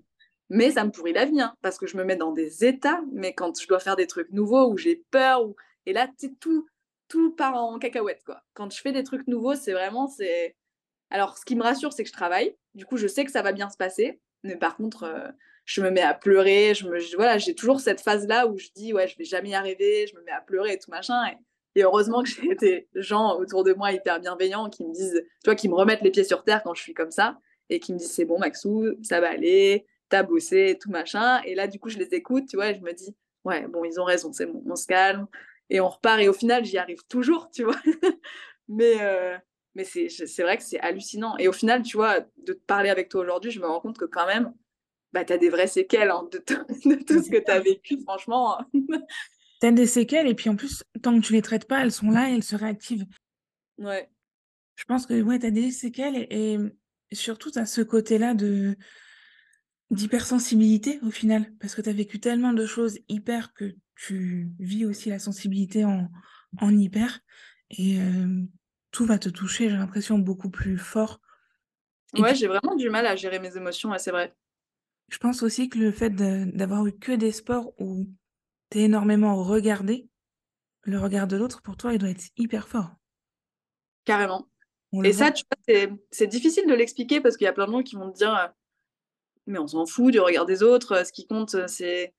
Mais 0.49 0.71
ça 0.71 0.83
me 0.83 0.91
pourrit 0.91 1.13
la 1.13 1.25
vie, 1.25 1.39
hein, 1.39 1.55
parce 1.61 1.77
que 1.77 1.87
je 1.87 1.95
me 1.95 2.03
mets 2.03 2.17
dans 2.17 2.33
des 2.33 2.65
états. 2.65 3.01
Mais 3.13 3.33
quand 3.33 3.59
je 3.59 3.67
dois 3.67 3.79
faire 3.79 3.95
des 3.95 4.07
trucs 4.07 4.31
nouveaux 4.31 4.69
où 4.69 4.77
j'ai 4.77 5.03
peur, 5.09 5.45
ou... 5.45 5.55
et 5.85 5.93
là, 5.93 6.09
tout, 6.39 6.67
tout 7.07 7.31
part 7.31 7.55
en 7.55 7.79
cacahuète, 7.79 8.21
quoi. 8.25 8.41
Quand 8.53 8.71
je 8.71 8.81
fais 8.81 8.91
des 8.91 9.03
trucs 9.03 9.27
nouveaux, 9.27 9.55
c'est 9.55 9.71
vraiment, 9.71 10.07
c'est 10.07 10.55
alors, 11.11 11.37
ce 11.37 11.45
qui 11.45 11.55
me 11.55 11.63
rassure, 11.63 11.93
c'est 11.93 12.03
que 12.03 12.09
je 12.09 12.13
travaille. 12.13 12.55
Du 12.73 12.85
coup, 12.85 12.97
je 12.97 13.07
sais 13.07 13.25
que 13.25 13.31
ça 13.31 13.41
va 13.41 13.51
bien 13.51 13.69
se 13.69 13.77
passer. 13.77 14.19
Mais 14.43 14.55
par 14.55 14.77
contre, 14.77 15.03
euh, 15.03 15.27
je 15.65 15.81
me 15.81 15.91
mets 15.91 16.01
à 16.01 16.13
pleurer. 16.13 16.73
Je 16.73 16.87
me, 16.87 16.97
voilà, 17.15 17.37
j'ai 17.37 17.53
toujours 17.53 17.79
cette 17.79 18.01
phase-là 18.01 18.47
où 18.47 18.57
je 18.57 18.69
dis, 18.75 18.93
ouais, 18.93 19.07
je 19.07 19.17
vais 19.17 19.25
jamais 19.25 19.53
arriver. 19.53 20.07
Je 20.07 20.15
me 20.15 20.23
mets 20.23 20.31
à 20.31 20.41
pleurer 20.41 20.73
et 20.73 20.79
tout 20.79 20.89
machin. 20.89 21.21
Et, 21.75 21.83
heureusement 21.83 22.23
que 22.23 22.29
j'ai 22.41 22.55
des 22.55 22.87
gens 22.95 23.37
autour 23.37 23.63
de 23.63 23.73
moi 23.73 23.91
hyper 23.91 24.19
bienveillants 24.19 24.69
qui 24.69 24.85
me 24.85 24.93
disent, 24.93 25.21
tu 25.43 25.45
vois, 25.45 25.55
qui 25.55 25.69
me 25.69 25.75
remettent 25.75 26.01
les 26.01 26.11
pieds 26.11 26.23
sur 26.23 26.43
terre 26.43 26.63
quand 26.63 26.73
je 26.73 26.81
suis 26.81 26.93
comme 26.93 27.11
ça 27.11 27.37
et 27.69 27.79
qui 27.79 27.93
me 27.93 27.97
disent, 27.97 28.11
c'est 28.11 28.25
bon, 28.25 28.37
Maxou, 28.37 28.85
ça 29.01 29.21
va 29.21 29.29
aller, 29.29 29.85
t'as 30.09 30.23
bossé, 30.23 30.77
tout 30.79 30.91
machin. 30.91 31.41
Et 31.43 31.55
là, 31.55 31.67
du 31.67 31.79
coup, 31.79 31.89
je 31.89 31.97
les 31.97 32.13
écoute, 32.13 32.45
tu 32.49 32.57
vois, 32.57 32.69
et 32.69 32.75
je 32.75 32.81
me 32.81 32.91
dis, 32.93 33.15
ouais, 33.45 33.65
bon, 33.67 33.85
ils 33.85 33.99
ont 33.99 34.03
raison, 34.03 34.33
c'est 34.33 34.45
bon, 34.45 34.61
on 34.67 34.75
se 34.75 34.87
calme. 34.87 35.27
Et 35.69 35.79
on 35.79 35.87
repart. 35.87 36.19
Et 36.19 36.27
au 36.27 36.33
final, 36.33 36.65
j'y 36.65 36.77
arrive 36.77 37.03
toujours, 37.07 37.49
tu 37.53 37.63
vois. 37.63 37.79
Mais, 38.67 38.97
euh, 39.01 39.37
mais 39.75 39.83
c'est 39.83 40.43
vrai 40.43 40.57
que 40.57 40.63
c'est 40.63 40.79
hallucinant. 40.79 41.37
Et 41.37 41.47
au 41.47 41.53
final, 41.53 41.81
tu 41.83 41.97
vois, 41.97 42.19
de 42.19 42.53
te 42.53 42.63
parler 42.65 42.89
avec 42.89 43.09
toi 43.09 43.21
aujourd'hui, 43.21 43.51
je 43.51 43.59
me 43.59 43.67
rends 43.67 43.79
compte 43.79 43.97
que 43.97 44.05
quand 44.05 44.25
même, 44.25 44.53
bah, 45.13 45.25
tu 45.25 45.33
as 45.33 45.37
des 45.37 45.49
vraies 45.49 45.67
séquelles 45.67 46.09
hein, 46.09 46.27
de, 46.31 46.37
de, 46.95 47.03
tout 47.03 47.23
ce 47.23 47.29
que 47.29 47.43
tu 47.43 47.51
as 47.51 47.59
vécu, 47.59 47.99
franchement. 48.01 48.57
tu 48.73 49.67
as 49.67 49.71
des 49.71 49.87
séquelles, 49.87 50.27
et 50.27 50.35
puis 50.35 50.49
en 50.49 50.55
plus, 50.55 50.83
tant 51.01 51.19
que 51.19 51.25
tu 51.25 51.33
les 51.33 51.41
traites 51.41 51.67
pas, 51.67 51.81
elles 51.81 51.91
sont 51.91 52.11
là 52.11 52.29
et 52.29 52.35
elles 52.35 52.43
se 52.43 52.55
réactivent. 52.55 53.05
Ouais. 53.77 54.09
Je 54.75 54.83
pense 54.85 55.05
que 55.05 55.21
ouais, 55.21 55.39
tu 55.39 55.45
as 55.45 55.51
des 55.51 55.71
séquelles, 55.71 56.27
et, 56.29 56.57
surtout, 57.13 57.51
tu 57.51 57.59
as 57.59 57.65
ce 57.65 57.81
côté-là 57.81 58.33
de 58.33 58.75
d'hypersensibilité 59.89 60.99
au 61.03 61.11
final, 61.11 61.53
parce 61.59 61.75
que 61.75 61.81
tu 61.81 61.89
as 61.89 61.93
vécu 61.93 62.21
tellement 62.21 62.53
de 62.53 62.65
choses 62.65 62.99
hyper 63.09 63.53
que 63.53 63.75
tu 63.97 64.49
vis 64.57 64.85
aussi 64.85 65.09
la 65.09 65.19
sensibilité 65.19 65.83
en, 65.83 66.09
en 66.61 66.77
hyper. 66.77 67.19
Et 67.71 67.99
euh, 67.99 68.41
tout 68.91 69.05
va 69.05 69.17
te 69.17 69.29
toucher, 69.29 69.69
j'ai 69.69 69.77
l'impression, 69.77 70.17
beaucoup 70.17 70.49
plus 70.49 70.77
fort. 70.77 71.19
ouais, 72.17 72.35
j'ai 72.35 72.47
vraiment 72.47 72.75
du 72.75 72.89
mal 72.89 73.05
à 73.05 73.15
gérer 73.15 73.39
mes 73.39 73.55
émotions, 73.55 73.91
c'est 73.97 74.11
vrai. 74.11 74.35
Je 75.09 75.17
pense 75.17 75.43
aussi 75.43 75.69
que 75.69 75.77
le 75.77 75.91
fait 75.91 76.09
d'avoir 76.11 76.85
eu 76.85 76.93
que 76.93 77.11
des 77.11 77.31
sports 77.31 77.73
où 77.79 78.07
tu 78.69 78.79
es 78.79 78.83
énormément 78.83 79.43
regardé, 79.43 80.07
le 80.83 80.99
regard 80.99 81.27
de 81.27 81.37
l'autre, 81.37 81.61
pour 81.61 81.77
toi, 81.77 81.93
il 81.93 81.99
doit 81.99 82.09
être 82.09 82.29
hyper 82.37 82.67
fort. 82.67 82.91
Carrément. 84.05 84.47
Et 85.03 85.13
ça, 85.13 85.31
tu 85.31 85.43
vois, 85.49 85.97
c'est 86.11 86.27
difficile 86.27 86.67
de 86.67 86.73
l'expliquer 86.73 87.21
parce 87.21 87.37
qu'il 87.37 87.45
y 87.45 87.49
a 87.49 87.53
plein 87.53 87.67
de 87.67 87.71
gens 87.71 87.83
qui 87.83 87.95
vont 87.95 88.11
te 88.11 88.17
dire 88.17 88.35
euh, 88.35 88.47
Mais 89.47 89.59
on 89.59 89.67
s'en 89.67 89.85
fout 89.85 90.11
du 90.11 90.19
regard 90.19 90.45
des 90.45 90.63
autres, 90.63 91.05
ce 91.05 91.11
qui 91.11 91.27
compte, 91.27 91.67
c'est 91.67 92.13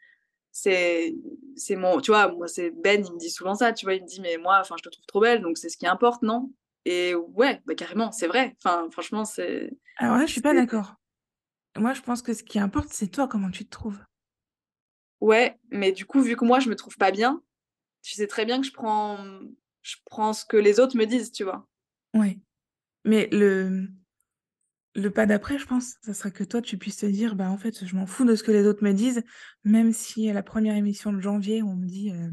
c'est 0.52 1.14
c'est 1.56 1.76
mon 1.76 2.00
tu 2.00 2.10
vois 2.10 2.30
moi 2.30 2.46
c'est 2.46 2.70
Ben 2.70 3.02
il 3.04 3.12
me 3.14 3.18
dit 3.18 3.30
souvent 3.30 3.54
ça 3.54 3.72
tu 3.72 3.86
vois 3.86 3.94
il 3.94 4.02
me 4.02 4.06
dit 4.06 4.20
mais 4.20 4.36
moi 4.36 4.58
enfin 4.60 4.74
je 4.78 4.82
te 4.82 4.90
trouve 4.90 5.06
trop 5.06 5.20
belle 5.20 5.40
donc 5.40 5.56
c'est 5.56 5.70
ce 5.70 5.78
qui 5.78 5.86
importe 5.86 6.22
non? 6.22 6.50
Et 6.84 7.14
ouais, 7.14 7.60
bah 7.66 7.74
carrément, 7.74 8.12
c'est 8.12 8.26
vrai. 8.26 8.56
Enfin, 8.58 8.88
franchement, 8.90 9.24
c'est. 9.24 9.70
Alors 9.98 10.16
là, 10.16 10.26
je 10.26 10.32
suis 10.32 10.40
pas 10.40 10.54
d'accord. 10.54 10.96
Moi, 11.76 11.94
je 11.94 12.02
pense 12.02 12.22
que 12.22 12.34
ce 12.34 12.42
qui 12.42 12.58
importe, 12.58 12.88
c'est 12.90 13.08
toi, 13.08 13.28
comment 13.28 13.50
tu 13.50 13.64
te 13.64 13.70
trouves. 13.70 13.98
Ouais, 15.20 15.58
mais 15.70 15.92
du 15.92 16.04
coup, 16.04 16.20
vu 16.20 16.36
que 16.36 16.44
moi, 16.44 16.60
je 16.60 16.68
me 16.68 16.76
trouve 16.76 16.96
pas 16.96 17.12
bien, 17.12 17.42
tu 18.02 18.14
sais 18.14 18.26
très 18.26 18.44
bien 18.44 18.60
que 18.60 18.66
je 18.66 18.72
prends, 18.72 19.18
je 19.82 19.96
prends 20.04 20.32
ce 20.32 20.44
que 20.44 20.56
les 20.56 20.80
autres 20.80 20.96
me 20.96 21.06
disent, 21.06 21.30
tu 21.30 21.44
vois. 21.44 21.66
Ouais. 22.12 22.40
Mais 23.04 23.28
le, 23.30 23.86
le 24.94 25.10
pas 25.10 25.26
d'après, 25.26 25.58
je 25.58 25.66
pense, 25.66 25.94
ça 26.02 26.12
serait 26.12 26.32
que 26.32 26.44
toi, 26.44 26.60
tu 26.60 26.76
puisses 26.76 26.98
te 26.98 27.06
dire, 27.06 27.36
bah 27.36 27.50
en 27.50 27.56
fait, 27.56 27.86
je 27.86 27.94
m'en 27.94 28.06
fous 28.06 28.24
de 28.24 28.34
ce 28.34 28.42
que 28.42 28.52
les 28.52 28.66
autres 28.66 28.84
me 28.84 28.92
disent, 28.92 29.22
même 29.64 29.92
si 29.92 30.28
à 30.28 30.32
la 30.32 30.42
première 30.42 30.76
émission 30.76 31.12
de 31.12 31.20
janvier, 31.20 31.62
on 31.62 31.76
me 31.76 31.86
dit, 31.86 32.10
euh, 32.10 32.30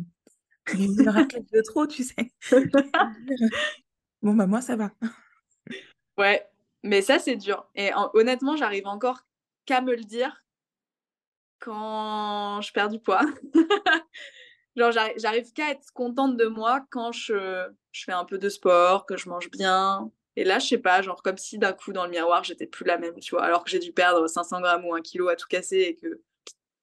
il 0.74 0.80
y 0.80 0.84
a 0.84 0.86
une 0.88 0.96
de 0.96 1.62
trop, 1.62 1.88
tu 1.88 2.04
sais. 2.04 2.34
Bon, 4.22 4.34
bah 4.34 4.48
moi, 4.48 4.62
ça 4.62 4.76
va. 4.76 4.92
Ouais, 6.18 6.46
mais 6.84 7.02
ça, 7.02 7.20
c'est 7.20 7.38
dur. 7.38 7.66
Et 7.76 7.92
honnêtement, 8.14 8.58
j'arrive 8.58 8.88
encore 8.88 9.26
qu'à 9.66 9.82
me 9.82 9.96
le 9.96 10.04
dire 10.04 10.44
quand 11.60 12.62
je 12.62 12.72
perds 12.72 12.90
du 12.90 13.00
poids. 13.00 13.22
Genre, 14.76 14.92
j'arrive 15.18 15.52
qu'à 15.54 15.72
être 15.72 15.92
contente 15.94 16.38
de 16.38 16.46
moi 16.46 16.86
quand 16.90 17.12
je, 17.12 17.68
je 17.92 18.04
fais 18.04 18.12
un 18.12 18.26
peu 18.26 18.38
de 18.38 18.50
sport, 18.50 19.06
que 19.06 19.18
je 19.18 19.30
mange 19.30 19.50
bien. 19.52 20.12
Et 20.36 20.46
là, 20.46 20.60
je 20.60 20.68
sais 20.68 20.78
pas, 20.78 21.02
genre 21.02 21.22
comme 21.22 21.38
si 21.38 21.58
d'un 21.58 21.74
coup 21.74 21.92
dans 21.92 22.06
le 22.06 22.12
miroir, 22.12 22.46
j'étais 22.46 22.68
plus 22.68 22.86
la 22.86 22.98
même, 22.98 23.20
tu 23.20 23.32
vois. 23.32 23.44
Alors 23.44 23.64
que 23.66 23.70
j'ai 23.70 23.80
dû 23.80 23.92
perdre 23.92 24.26
500 24.28 24.62
grammes 24.62 24.86
ou 24.86 24.94
un 24.94 25.02
kilo 25.02 25.28
à 25.28 25.36
tout 25.36 25.48
casser 25.50 25.80
et 25.80 25.96
que 25.96 26.22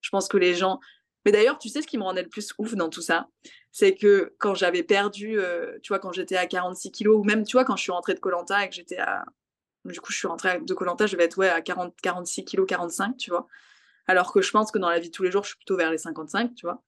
je 0.02 0.10
pense 0.10 0.28
que 0.28 0.36
les 0.36 0.54
gens. 0.54 0.78
Mais 1.26 1.32
d'ailleurs, 1.32 1.58
tu 1.58 1.68
sais 1.68 1.82
ce 1.82 1.88
qui 1.88 1.98
me 1.98 2.04
rendait 2.04 2.22
le 2.22 2.28
plus 2.28 2.54
ouf 2.56 2.76
dans 2.76 2.88
tout 2.88 3.02
ça? 3.02 3.28
C'est 3.72 3.96
que 3.96 4.36
quand 4.38 4.54
j'avais 4.54 4.84
perdu, 4.84 5.40
euh, 5.40 5.76
tu 5.82 5.88
vois, 5.88 5.98
quand 5.98 6.12
j'étais 6.12 6.36
à 6.36 6.46
46 6.46 6.92
kilos, 6.92 7.16
ou 7.18 7.24
même, 7.24 7.44
tu 7.44 7.56
vois, 7.56 7.64
quand 7.64 7.74
je 7.74 7.82
suis 7.82 7.90
rentrée 7.90 8.14
de 8.14 8.20
Colanta 8.20 8.64
et 8.64 8.68
que 8.68 8.74
j'étais 8.76 8.98
à. 8.98 9.24
Du 9.84 10.00
coup, 10.00 10.12
je 10.12 10.18
suis 10.18 10.28
rentrée 10.28 10.60
de 10.60 10.74
Colanta, 10.74 11.06
je 11.06 11.16
vais 11.16 11.24
être 11.24 11.36
ouais, 11.38 11.48
à 11.48 11.60
40, 11.62 11.96
46 12.00 12.44
kilos, 12.44 12.64
45, 12.68 13.16
tu 13.16 13.30
vois. 13.30 13.48
Alors 14.06 14.32
que 14.32 14.40
je 14.40 14.52
pense 14.52 14.70
que 14.70 14.78
dans 14.78 14.88
la 14.88 15.00
vie 15.00 15.10
de 15.10 15.14
tous 15.14 15.24
les 15.24 15.32
jours, 15.32 15.42
je 15.42 15.48
suis 15.48 15.56
plutôt 15.56 15.76
vers 15.76 15.90
les 15.90 15.98
55, 15.98 16.54
tu 16.54 16.64
vois. 16.64 16.80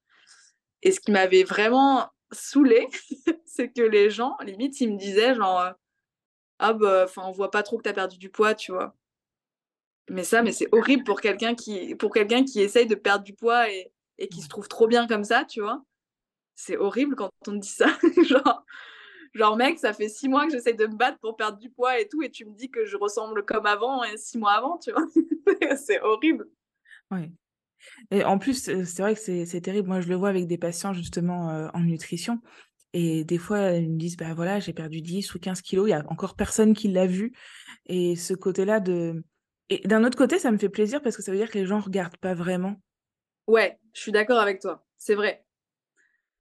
Et 0.84 0.92
ce 0.92 1.00
qui 1.00 1.10
m'avait 1.10 1.42
vraiment 1.42 2.08
saoulée, 2.30 2.86
c'est 3.44 3.72
que 3.72 3.82
les 3.82 4.08
gens, 4.08 4.36
limite, 4.44 4.80
ils 4.80 4.92
me 4.92 4.98
disaient 4.98 5.34
genre, 5.34 5.72
ah 6.60 6.72
bah, 6.74 7.02
enfin, 7.06 7.22
on 7.26 7.32
voit 7.32 7.50
pas 7.50 7.64
trop 7.64 7.76
que 7.78 7.82
tu 7.82 7.88
as 7.88 7.92
perdu 7.92 8.18
du 8.18 8.30
poids, 8.30 8.54
tu 8.54 8.70
vois. 8.70 8.94
Mais 10.08 10.22
ça, 10.22 10.42
mais 10.42 10.52
c'est 10.52 10.68
horrible 10.70 11.02
pour 11.02 11.20
quelqu'un 11.20 11.56
qui, 11.56 11.96
pour 11.96 12.12
quelqu'un 12.12 12.44
qui 12.44 12.60
essaye 12.60 12.86
de 12.86 12.94
perdre 12.94 13.24
du 13.24 13.34
poids 13.34 13.68
et, 13.68 13.92
et 14.18 14.28
qui 14.28 14.42
se 14.42 14.48
trouve 14.48 14.68
trop 14.68 14.86
bien 14.86 15.06
comme 15.06 15.24
ça, 15.24 15.44
tu 15.44 15.60
vois. 15.60 15.82
C'est 16.54 16.76
horrible 16.76 17.14
quand 17.14 17.30
on 17.46 17.52
te 17.52 17.56
dit 17.58 17.68
ça. 17.68 17.86
genre, 18.28 18.64
genre, 19.34 19.56
mec, 19.56 19.78
ça 19.78 19.92
fait 19.92 20.08
six 20.08 20.28
mois 20.28 20.46
que 20.46 20.52
j'essaye 20.52 20.76
de 20.76 20.86
me 20.86 20.96
battre 20.96 21.18
pour 21.20 21.36
perdre 21.36 21.58
du 21.58 21.70
poids 21.70 22.00
et 22.00 22.08
tout, 22.08 22.22
et 22.22 22.30
tu 22.30 22.44
me 22.44 22.54
dis 22.54 22.70
que 22.70 22.84
je 22.84 22.96
ressemble 22.96 23.44
comme 23.44 23.66
avant 23.66 24.02
et 24.04 24.16
six 24.16 24.38
mois 24.38 24.52
avant, 24.52 24.78
tu 24.78 24.90
vois. 24.92 25.06
c'est 25.76 26.00
horrible. 26.00 26.48
Oui. 27.10 27.32
Et 28.10 28.24
en 28.24 28.38
plus, 28.38 28.64
c'est 28.84 29.02
vrai 29.02 29.14
que 29.14 29.44
c'est 29.44 29.60
terrible. 29.60 29.88
Moi, 29.88 30.00
je 30.00 30.08
le 30.08 30.16
vois 30.16 30.30
avec 30.30 30.46
des 30.46 30.58
patients 30.58 30.92
justement 30.92 31.50
euh, 31.50 31.68
en 31.74 31.80
nutrition. 31.80 32.40
Et 32.92 33.24
des 33.24 33.38
fois, 33.38 33.72
ils 33.72 33.90
me 33.90 33.98
disent, 33.98 34.16
bah 34.16 34.34
voilà, 34.34 34.60
j'ai 34.60 34.72
perdu 34.72 35.02
10 35.02 35.34
ou 35.34 35.38
15 35.38 35.60
kilos, 35.62 35.86
il 35.86 35.90
y 35.90 35.94
a 35.94 36.04
encore 36.08 36.34
personne 36.34 36.74
qui 36.74 36.88
l'a 36.88 37.06
vu. 37.06 37.32
Et 37.86 38.16
ce 38.16 38.34
côté-là 38.34 38.80
de... 38.80 39.22
Et 39.68 39.86
d'un 39.86 40.04
autre 40.04 40.16
côté, 40.16 40.38
ça 40.38 40.50
me 40.50 40.58
fait 40.58 40.70
plaisir 40.70 41.02
parce 41.02 41.16
que 41.16 41.22
ça 41.22 41.30
veut 41.30 41.36
dire 41.36 41.50
que 41.50 41.58
les 41.58 41.66
gens 41.66 41.80
regardent 41.80 42.16
pas 42.16 42.34
vraiment. 42.34 42.80
Ouais, 43.48 43.80
je 43.94 44.00
suis 44.00 44.12
d'accord 44.12 44.38
avec 44.38 44.60
toi, 44.60 44.84
c'est 44.96 45.16
vrai. 45.16 45.44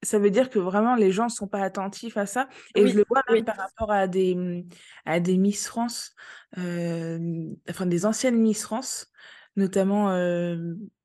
Ça 0.03 0.19
veut 0.19 0.29
dire 0.29 0.51
que 0.51 0.59
vraiment 0.59 0.93
les 0.93 1.11
gens 1.11 1.27
sont 1.27 1.47
pas 1.47 1.61
attentifs 1.61 2.17
à 2.17 2.27
ça. 2.27 2.47
Et 2.75 2.85
je 2.85 2.95
le 2.95 3.03
vois 3.09 3.23
même 3.31 3.43
par 3.43 3.57
rapport 3.57 3.91
à 3.91 4.07
des, 4.07 4.35
mmh, 4.35 4.69
à 5.05 5.19
des 5.19 5.37
Miss 5.37 5.67
France, 5.67 6.13
enfin 6.55 7.85
des 7.87 8.05
anciennes 8.05 8.37
Miss 8.37 8.61
France, 8.61 9.11
notamment 9.55 10.11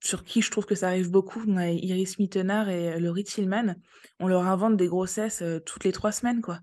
sur 0.00 0.24
qui 0.24 0.42
je 0.42 0.50
trouve 0.50 0.66
que 0.66 0.74
ça 0.74 0.88
arrive 0.88 1.10
beaucoup. 1.10 1.42
On 1.48 1.56
a 1.56 1.70
Iris 1.70 2.18
Mittenard 2.18 2.68
et 2.68 3.00
Laurie 3.00 3.24
Tillman. 3.24 3.76
On 4.20 4.26
leur 4.26 4.46
invente 4.46 4.76
des 4.76 4.88
grossesses 4.88 5.42
toutes 5.64 5.84
les 5.84 5.92
trois 5.92 6.12
semaines, 6.12 6.42
quoi. 6.42 6.58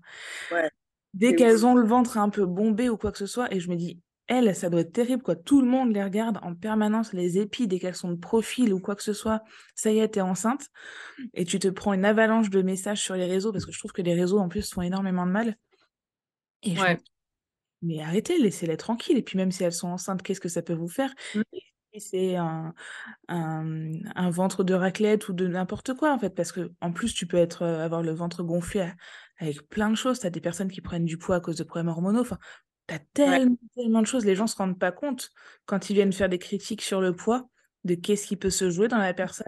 Dès 1.14 1.34
qu'elles 1.34 1.66
ont 1.66 1.74
le 1.74 1.84
ventre 1.84 2.16
un 2.16 2.28
peu 2.28 2.46
bombé 2.46 2.88
ou 2.88 2.96
quoi 2.96 3.10
que 3.10 3.18
ce 3.18 3.26
soit, 3.26 3.52
et 3.52 3.58
je 3.58 3.70
me 3.70 3.74
dis, 3.74 3.98
elles, 4.30 4.54
ça 4.54 4.70
doit 4.70 4.82
être 4.82 4.92
terrible, 4.92 5.22
quoi. 5.22 5.34
Tout 5.34 5.60
le 5.60 5.66
monde 5.66 5.92
les 5.92 6.02
regarde 6.02 6.38
en 6.42 6.54
permanence, 6.54 7.12
les 7.12 7.38
épis, 7.38 7.66
dès 7.66 7.80
qu'elles 7.80 7.96
sont 7.96 8.12
de 8.12 8.16
profil 8.16 8.72
ou 8.72 8.78
quoi 8.78 8.94
que 8.94 9.02
ce 9.02 9.12
soit, 9.12 9.42
ça 9.74 9.90
y 9.90 9.98
est, 9.98 10.08
t'es 10.08 10.20
enceinte. 10.20 10.68
Et 11.34 11.44
tu 11.44 11.58
te 11.58 11.66
prends 11.66 11.92
une 11.92 12.04
avalanche 12.04 12.48
de 12.48 12.62
messages 12.62 13.02
sur 13.02 13.16
les 13.16 13.26
réseaux, 13.26 13.50
parce 13.50 13.66
que 13.66 13.72
je 13.72 13.78
trouve 13.78 13.92
que 13.92 14.02
les 14.02 14.14
réseaux, 14.14 14.38
en 14.38 14.48
plus, 14.48 14.72
font 14.72 14.82
énormément 14.82 15.26
de 15.26 15.32
mal. 15.32 15.56
Et 16.62 16.76
mais 17.82 18.02
arrêtez, 18.02 18.38
laissez-les 18.38 18.76
tranquilles. 18.76 19.16
Et 19.16 19.22
puis 19.22 19.36
même 19.38 19.50
si 19.50 19.64
elles 19.64 19.72
sont 19.72 19.88
enceintes, 19.88 20.22
qu'est-ce 20.22 20.40
que 20.40 20.50
ça 20.50 20.62
peut 20.62 20.74
vous 20.74 20.88
faire? 20.88 21.12
Mmh 21.34 21.42
c'est 21.98 22.36
un, 22.36 22.72
un, 23.26 24.30
ventre 24.30 24.62
de 24.62 24.74
raclette 24.74 25.28
ou 25.28 25.32
de 25.32 25.48
n'importe 25.48 25.94
quoi, 25.94 26.14
en 26.14 26.20
fait, 26.20 26.30
parce 26.30 26.52
que 26.52 26.70
en 26.80 26.92
plus, 26.92 27.12
tu 27.14 27.26
peux 27.26 27.36
être, 27.36 27.66
avoir 27.66 28.00
le 28.00 28.12
ventre 28.12 28.44
gonflé 28.44 28.92
avec 29.38 29.68
plein 29.68 29.90
de 29.90 29.96
choses. 29.96 30.20
Tu 30.20 30.26
as 30.28 30.30
des 30.30 30.40
personnes 30.40 30.70
qui 30.70 30.82
prennent 30.82 31.04
du 31.04 31.18
poids 31.18 31.34
à 31.34 31.40
cause 31.40 31.56
de 31.56 31.64
problèmes 31.64 31.88
hormonaux. 31.88 32.20
Enfin, 32.20 32.38
tu 32.90 32.94
as 32.94 32.98
tellement, 33.14 33.56
tellement 33.74 34.00
de 34.02 34.06
choses. 34.06 34.24
Les 34.24 34.34
gens 34.34 34.46
se 34.46 34.56
rendent 34.56 34.78
pas 34.78 34.92
compte 34.92 35.30
quand 35.66 35.90
ils 35.90 35.94
viennent 35.94 36.12
faire 36.12 36.28
des 36.28 36.38
critiques 36.38 36.82
sur 36.82 37.00
le 37.00 37.14
poids 37.14 37.48
de 37.84 37.94
qu'est-ce 37.94 38.26
qui 38.26 38.36
peut 38.36 38.50
se 38.50 38.70
jouer 38.70 38.88
dans 38.88 38.98
la 38.98 39.14
personne, 39.14 39.46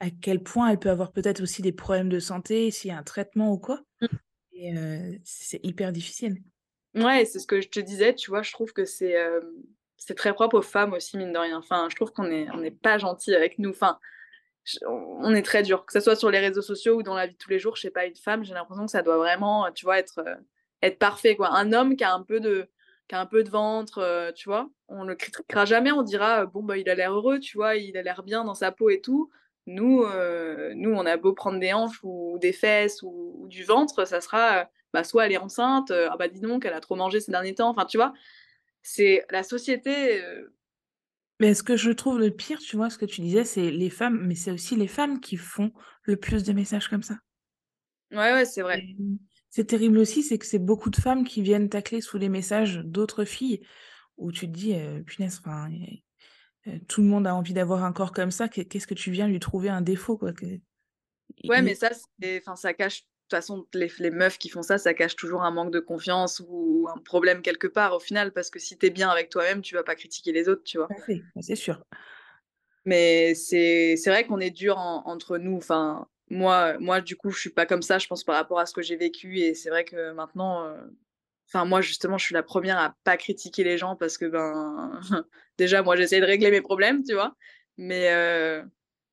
à 0.00 0.10
quel 0.10 0.42
point 0.42 0.68
elle 0.68 0.78
peut 0.78 0.90
avoir 0.90 1.12
peut-être 1.12 1.42
aussi 1.42 1.62
des 1.62 1.72
problèmes 1.72 2.08
de 2.08 2.20
santé, 2.20 2.70
s'il 2.70 2.90
y 2.90 2.94
a 2.94 2.98
un 2.98 3.02
traitement 3.02 3.52
ou 3.52 3.58
quoi. 3.58 3.80
Mmh. 4.00 4.06
Et 4.52 5.20
c'est 5.24 5.60
hyper 5.64 5.92
difficile. 5.92 6.42
Ouais, 6.94 7.24
c'est 7.24 7.38
ce 7.38 7.46
que 7.46 7.60
je 7.60 7.68
te 7.68 7.80
disais, 7.80 8.14
tu 8.14 8.30
vois, 8.30 8.42
je 8.42 8.52
trouve 8.52 8.72
que 8.72 8.84
c'est 8.84 9.16
c'est 9.96 10.14
très 10.14 10.34
propre 10.34 10.58
aux 10.58 10.62
femmes 10.62 10.92
aussi, 10.92 11.16
mine 11.16 11.32
de 11.32 11.38
rien. 11.38 11.58
Enfin, 11.58 11.88
je 11.90 11.96
trouve 11.96 12.12
qu'on 12.12 12.24
n'est 12.28 12.48
on 12.52 12.62
est 12.62 12.70
pas 12.70 12.98
gentil 12.98 13.34
avec 13.34 13.58
nous. 13.58 13.70
Enfin, 13.70 13.98
on 14.86 15.34
est 15.34 15.42
très 15.42 15.62
dur, 15.62 15.84
que 15.84 15.92
ce 15.92 16.00
soit 16.00 16.16
sur 16.16 16.30
les 16.30 16.38
réseaux 16.38 16.62
sociaux 16.62 16.96
ou 16.96 17.02
dans 17.02 17.14
la 17.14 17.26
vie 17.26 17.32
de 17.32 17.38
tous 17.38 17.50
les 17.50 17.58
jours. 17.58 17.76
Je 17.76 17.82
sais 17.82 17.90
pas, 17.90 18.06
une 18.06 18.16
femme, 18.16 18.44
j'ai 18.44 18.54
l'impression 18.54 18.84
que 18.86 18.90
ça 18.90 19.02
doit 19.02 19.16
vraiment, 19.16 19.70
tu 19.72 19.84
vois, 19.84 19.98
être, 19.98 20.18
euh, 20.18 20.34
être 20.82 20.98
parfait. 20.98 21.36
Quoi. 21.36 21.50
Un 21.50 21.72
homme 21.72 21.96
qui 21.96 22.04
a 22.04 22.14
un 22.14 22.22
peu 22.22 22.40
de, 22.40 22.68
qui 23.08 23.14
a 23.14 23.20
un 23.20 23.26
peu 23.26 23.44
de 23.44 23.50
ventre, 23.50 23.98
euh, 23.98 24.32
tu 24.32 24.48
vois, 24.48 24.70
on 24.88 25.04
le 25.04 25.14
critiquera 25.14 25.64
jamais. 25.64 25.92
On 25.92 26.02
dira, 26.02 26.46
bon, 26.46 26.62
bah, 26.62 26.78
il 26.78 26.88
a 26.88 26.94
l'air 26.94 27.12
heureux, 27.12 27.38
tu 27.38 27.56
vois, 27.56 27.76
il 27.76 27.96
a 27.96 28.02
l'air 28.02 28.22
bien 28.22 28.44
dans 28.44 28.54
sa 28.54 28.72
peau 28.72 28.90
et 28.90 29.00
tout. 29.00 29.30
Nous, 29.66 30.02
euh, 30.02 30.72
nous, 30.74 30.90
on 30.90 31.06
a 31.06 31.16
beau 31.16 31.32
prendre 31.32 31.58
des 31.58 31.72
hanches 31.72 32.00
ou 32.02 32.38
des 32.40 32.52
fesses 32.52 33.02
ou, 33.02 33.46
du 33.48 33.64
ventre, 33.64 34.06
ça 34.06 34.20
sera, 34.20 34.68
bah, 34.92 35.04
soit 35.04 35.26
elle 35.26 35.32
est 35.32 35.38
enceinte, 35.38 35.90
ah 35.90 36.16
bah 36.18 36.28
dis 36.28 36.40
donc, 36.40 36.64
elle 36.64 36.72
a 36.72 36.80
trop 36.80 36.96
mangé 36.96 37.20
ces 37.20 37.30
derniers 37.30 37.54
temps. 37.54 37.70
Enfin, 37.70 37.84
tu 37.84 37.96
vois, 37.96 38.12
c'est 38.82 39.24
la 39.30 39.42
société. 39.42 40.22
Mais 41.38 41.54
ce 41.54 41.62
que 41.62 41.76
je 41.76 41.90
trouve 41.90 42.20
le 42.20 42.30
pire, 42.30 42.60
tu 42.60 42.76
vois, 42.76 42.88
ce 42.88 42.98
que 42.98 43.04
tu 43.04 43.20
disais, 43.20 43.44
c'est 43.44 43.70
les 43.70 43.90
femmes, 43.90 44.20
mais 44.26 44.34
c'est 44.34 44.52
aussi 44.52 44.76
les 44.76 44.88
femmes 44.88 45.20
qui 45.20 45.36
font 45.36 45.72
le 46.04 46.16
plus 46.16 46.44
de 46.44 46.52
messages 46.52 46.88
comme 46.88 47.02
ça. 47.02 47.16
Ouais, 48.12 48.32
ouais, 48.32 48.44
c'est 48.44 48.62
vrai. 48.62 48.84
C'est 49.54 49.66
terrible 49.66 49.98
aussi, 49.98 50.22
c'est 50.22 50.38
que 50.38 50.46
c'est 50.46 50.58
beaucoup 50.58 50.90
de 50.90 50.96
femmes 50.96 51.24
qui 51.24 51.42
viennent 51.42 51.68
tacler 51.68 52.00
sous 52.00 52.18
les 52.18 52.28
messages 52.28 52.78
d'autres 52.84 53.24
filles, 53.24 53.60
où 54.16 54.32
tu 54.32 54.46
te 54.46 54.52
dis, 54.52 54.74
punaise, 55.06 55.40
enfin, 55.44 55.70
tout 56.88 57.02
le 57.02 57.06
monde 57.06 57.26
a 57.26 57.34
envie 57.34 57.52
d'avoir 57.52 57.84
un 57.84 57.92
corps 57.92 58.12
comme 58.12 58.30
ça, 58.30 58.48
qu'est-ce 58.48 58.86
que 58.86 58.94
tu 58.94 59.10
viens 59.10 59.28
lui 59.28 59.40
trouver 59.40 59.68
un 59.68 59.82
défaut, 59.82 60.16
quoi. 60.16 60.32
Ouais, 61.44 61.60
mais 61.60 61.74
ça, 61.74 61.90
ça 62.56 62.72
cache 62.72 63.04
toute 63.32 63.38
façon, 63.38 63.66
les, 63.72 63.90
les, 63.98 64.10
meufs 64.10 64.36
qui 64.36 64.50
font 64.50 64.62
ça, 64.62 64.76
ça 64.76 64.92
cache 64.92 65.16
toujours 65.16 65.42
un 65.42 65.50
manque 65.50 65.72
de 65.72 65.80
confiance 65.80 66.42
ou 66.46 66.86
un 66.94 66.98
problème 66.98 67.40
quelque 67.40 67.66
part 67.66 67.94
au 67.94 68.00
final, 68.00 68.32
parce 68.32 68.50
que 68.50 68.58
si 68.58 68.76
tu 68.76 68.86
es 68.86 68.90
bien 68.90 69.08
avec 69.08 69.30
toi-même, 69.30 69.62
tu 69.62 69.74
vas 69.74 69.82
pas 69.82 69.94
critiquer 69.94 70.32
les 70.32 70.48
autres, 70.48 70.62
tu 70.64 70.76
vois. 70.76 70.88
C'est 71.40 71.56
sûr. 71.56 71.82
Mais 72.84 73.34
c'est 73.34 73.96
vrai 74.06 74.26
qu'on 74.26 74.40
est 74.40 74.50
dur 74.50 74.76
entre 74.76 75.38
nous. 75.38 75.56
Enfin, 75.56 76.08
moi, 76.32 76.78
moi, 76.78 77.00
du 77.00 77.16
coup, 77.16 77.30
je 77.30 77.38
suis 77.38 77.50
pas 77.50 77.66
comme 77.66 77.82
ça, 77.82 77.98
je 77.98 78.06
pense, 78.06 78.24
par 78.24 78.36
rapport 78.36 78.58
à 78.58 78.66
ce 78.66 78.72
que 78.72 78.82
j'ai 78.82 78.96
vécu. 78.96 79.38
Et 79.38 79.54
c'est 79.54 79.70
vrai 79.70 79.84
que 79.84 80.12
maintenant, 80.12 80.66
euh, 80.66 80.82
enfin, 81.48 81.64
moi, 81.64 81.80
justement, 81.80 82.18
je 82.18 82.24
suis 82.24 82.34
la 82.34 82.42
première 82.42 82.78
à 82.78 82.96
pas 83.04 83.16
critiquer 83.16 83.64
les 83.64 83.78
gens 83.78 83.96
parce 83.96 84.18
que, 84.18 84.24
ben, 84.24 85.00
déjà, 85.58 85.82
moi, 85.82 85.96
j'essaie 85.96 86.20
de 86.20 86.26
régler 86.26 86.50
mes 86.50 86.62
problèmes, 86.62 87.04
tu 87.04 87.14
vois. 87.14 87.36
Mais, 87.76 88.12
euh, 88.12 88.62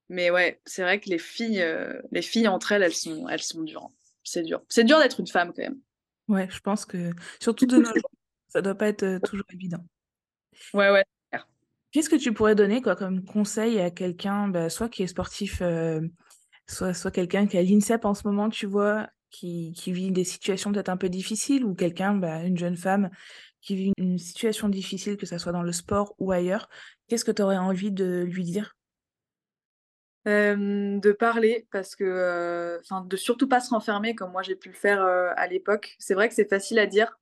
mais 0.07 0.31
ouais, 0.31 0.61
c'est 0.65 0.81
vrai 0.81 0.99
que 0.99 1.09
les 1.09 1.17
filles, 1.17 1.61
euh, 1.61 2.01
les 2.11 2.21
filles 2.21 2.47
entre 2.47 2.71
elles, 2.71 2.83
elles 2.83 2.93
sont, 2.93 3.27
elles 3.27 3.43
sont 3.43 3.63
dures 3.63 3.91
c'est 4.23 4.43
dur. 4.43 4.61
C'est 4.69 4.83
dur 4.83 4.99
d'être 4.99 5.19
une 5.19 5.27
femme 5.27 5.53
quand 5.53 5.63
même. 5.63 5.79
Ouais, 6.27 6.47
je 6.49 6.59
pense 6.59 6.85
que 6.85 7.11
surtout 7.39 7.65
de 7.65 7.77
nos 7.77 7.85
jours, 7.85 8.11
ça 8.47 8.61
doit 8.61 8.75
pas 8.75 8.87
être 8.87 9.03
euh, 9.03 9.19
toujours 9.19 9.45
évident. 9.51 9.83
Ouais, 10.73 10.91
ouais. 10.91 11.03
Qu'est-ce 11.91 12.09
que 12.09 12.15
tu 12.15 12.33
pourrais 12.33 12.53
donner 12.53 12.83
quoi, 12.83 12.95
comme 12.95 13.25
conseil 13.25 13.79
à 13.79 13.89
quelqu'un, 13.89 14.47
bah, 14.47 14.69
soit 14.69 14.89
qui 14.89 15.01
est 15.01 15.07
sportif, 15.07 15.63
euh, 15.63 16.01
soit, 16.69 16.93
soit 16.93 17.11
quelqu'un 17.11 17.47
qui 17.47 17.57
a 17.57 17.63
l'INSEP 17.63 18.05
en 18.05 18.13
ce 18.13 18.27
moment, 18.27 18.49
tu 18.49 18.65
vois, 18.65 19.09
qui, 19.29 19.73
qui 19.73 19.91
vit 19.91 20.11
des 20.11 20.23
situations 20.23 20.71
peut-être 20.71 20.89
un 20.89 20.97
peu 20.97 21.09
difficiles, 21.09 21.65
ou 21.65 21.73
quelqu'un, 21.73 22.13
bah, 22.15 22.43
une 22.43 22.57
jeune 22.57 22.77
femme 22.77 23.09
qui 23.61 23.75
vit 23.75 23.93
une 23.97 24.17
situation 24.17 24.69
difficile, 24.69 25.17
que 25.17 25.25
ce 25.25 25.37
soit 25.37 25.51
dans 25.51 25.63
le 25.63 25.71
sport 25.71 26.15
ou 26.19 26.31
ailleurs, 26.31 26.69
qu'est-ce 27.07 27.25
que 27.25 27.31
tu 27.31 27.41
aurais 27.41 27.57
envie 27.57 27.91
de 27.91 28.23
lui 28.23 28.43
dire? 28.43 28.75
De 30.25 31.11
parler 31.11 31.67
parce 31.71 31.95
que, 31.95 32.77
enfin, 32.81 33.03
de 33.03 33.17
surtout 33.17 33.47
pas 33.47 33.59
se 33.59 33.71
renfermer 33.71 34.13
comme 34.13 34.31
moi 34.31 34.43
j'ai 34.43 34.55
pu 34.55 34.69
le 34.69 34.75
faire 34.75 35.01
à 35.01 35.47
l'époque. 35.47 35.95
C'est 35.97 36.13
vrai 36.13 36.29
que 36.29 36.35
c'est 36.35 36.47
facile 36.47 36.77
à 36.77 36.85
dire, 36.85 37.19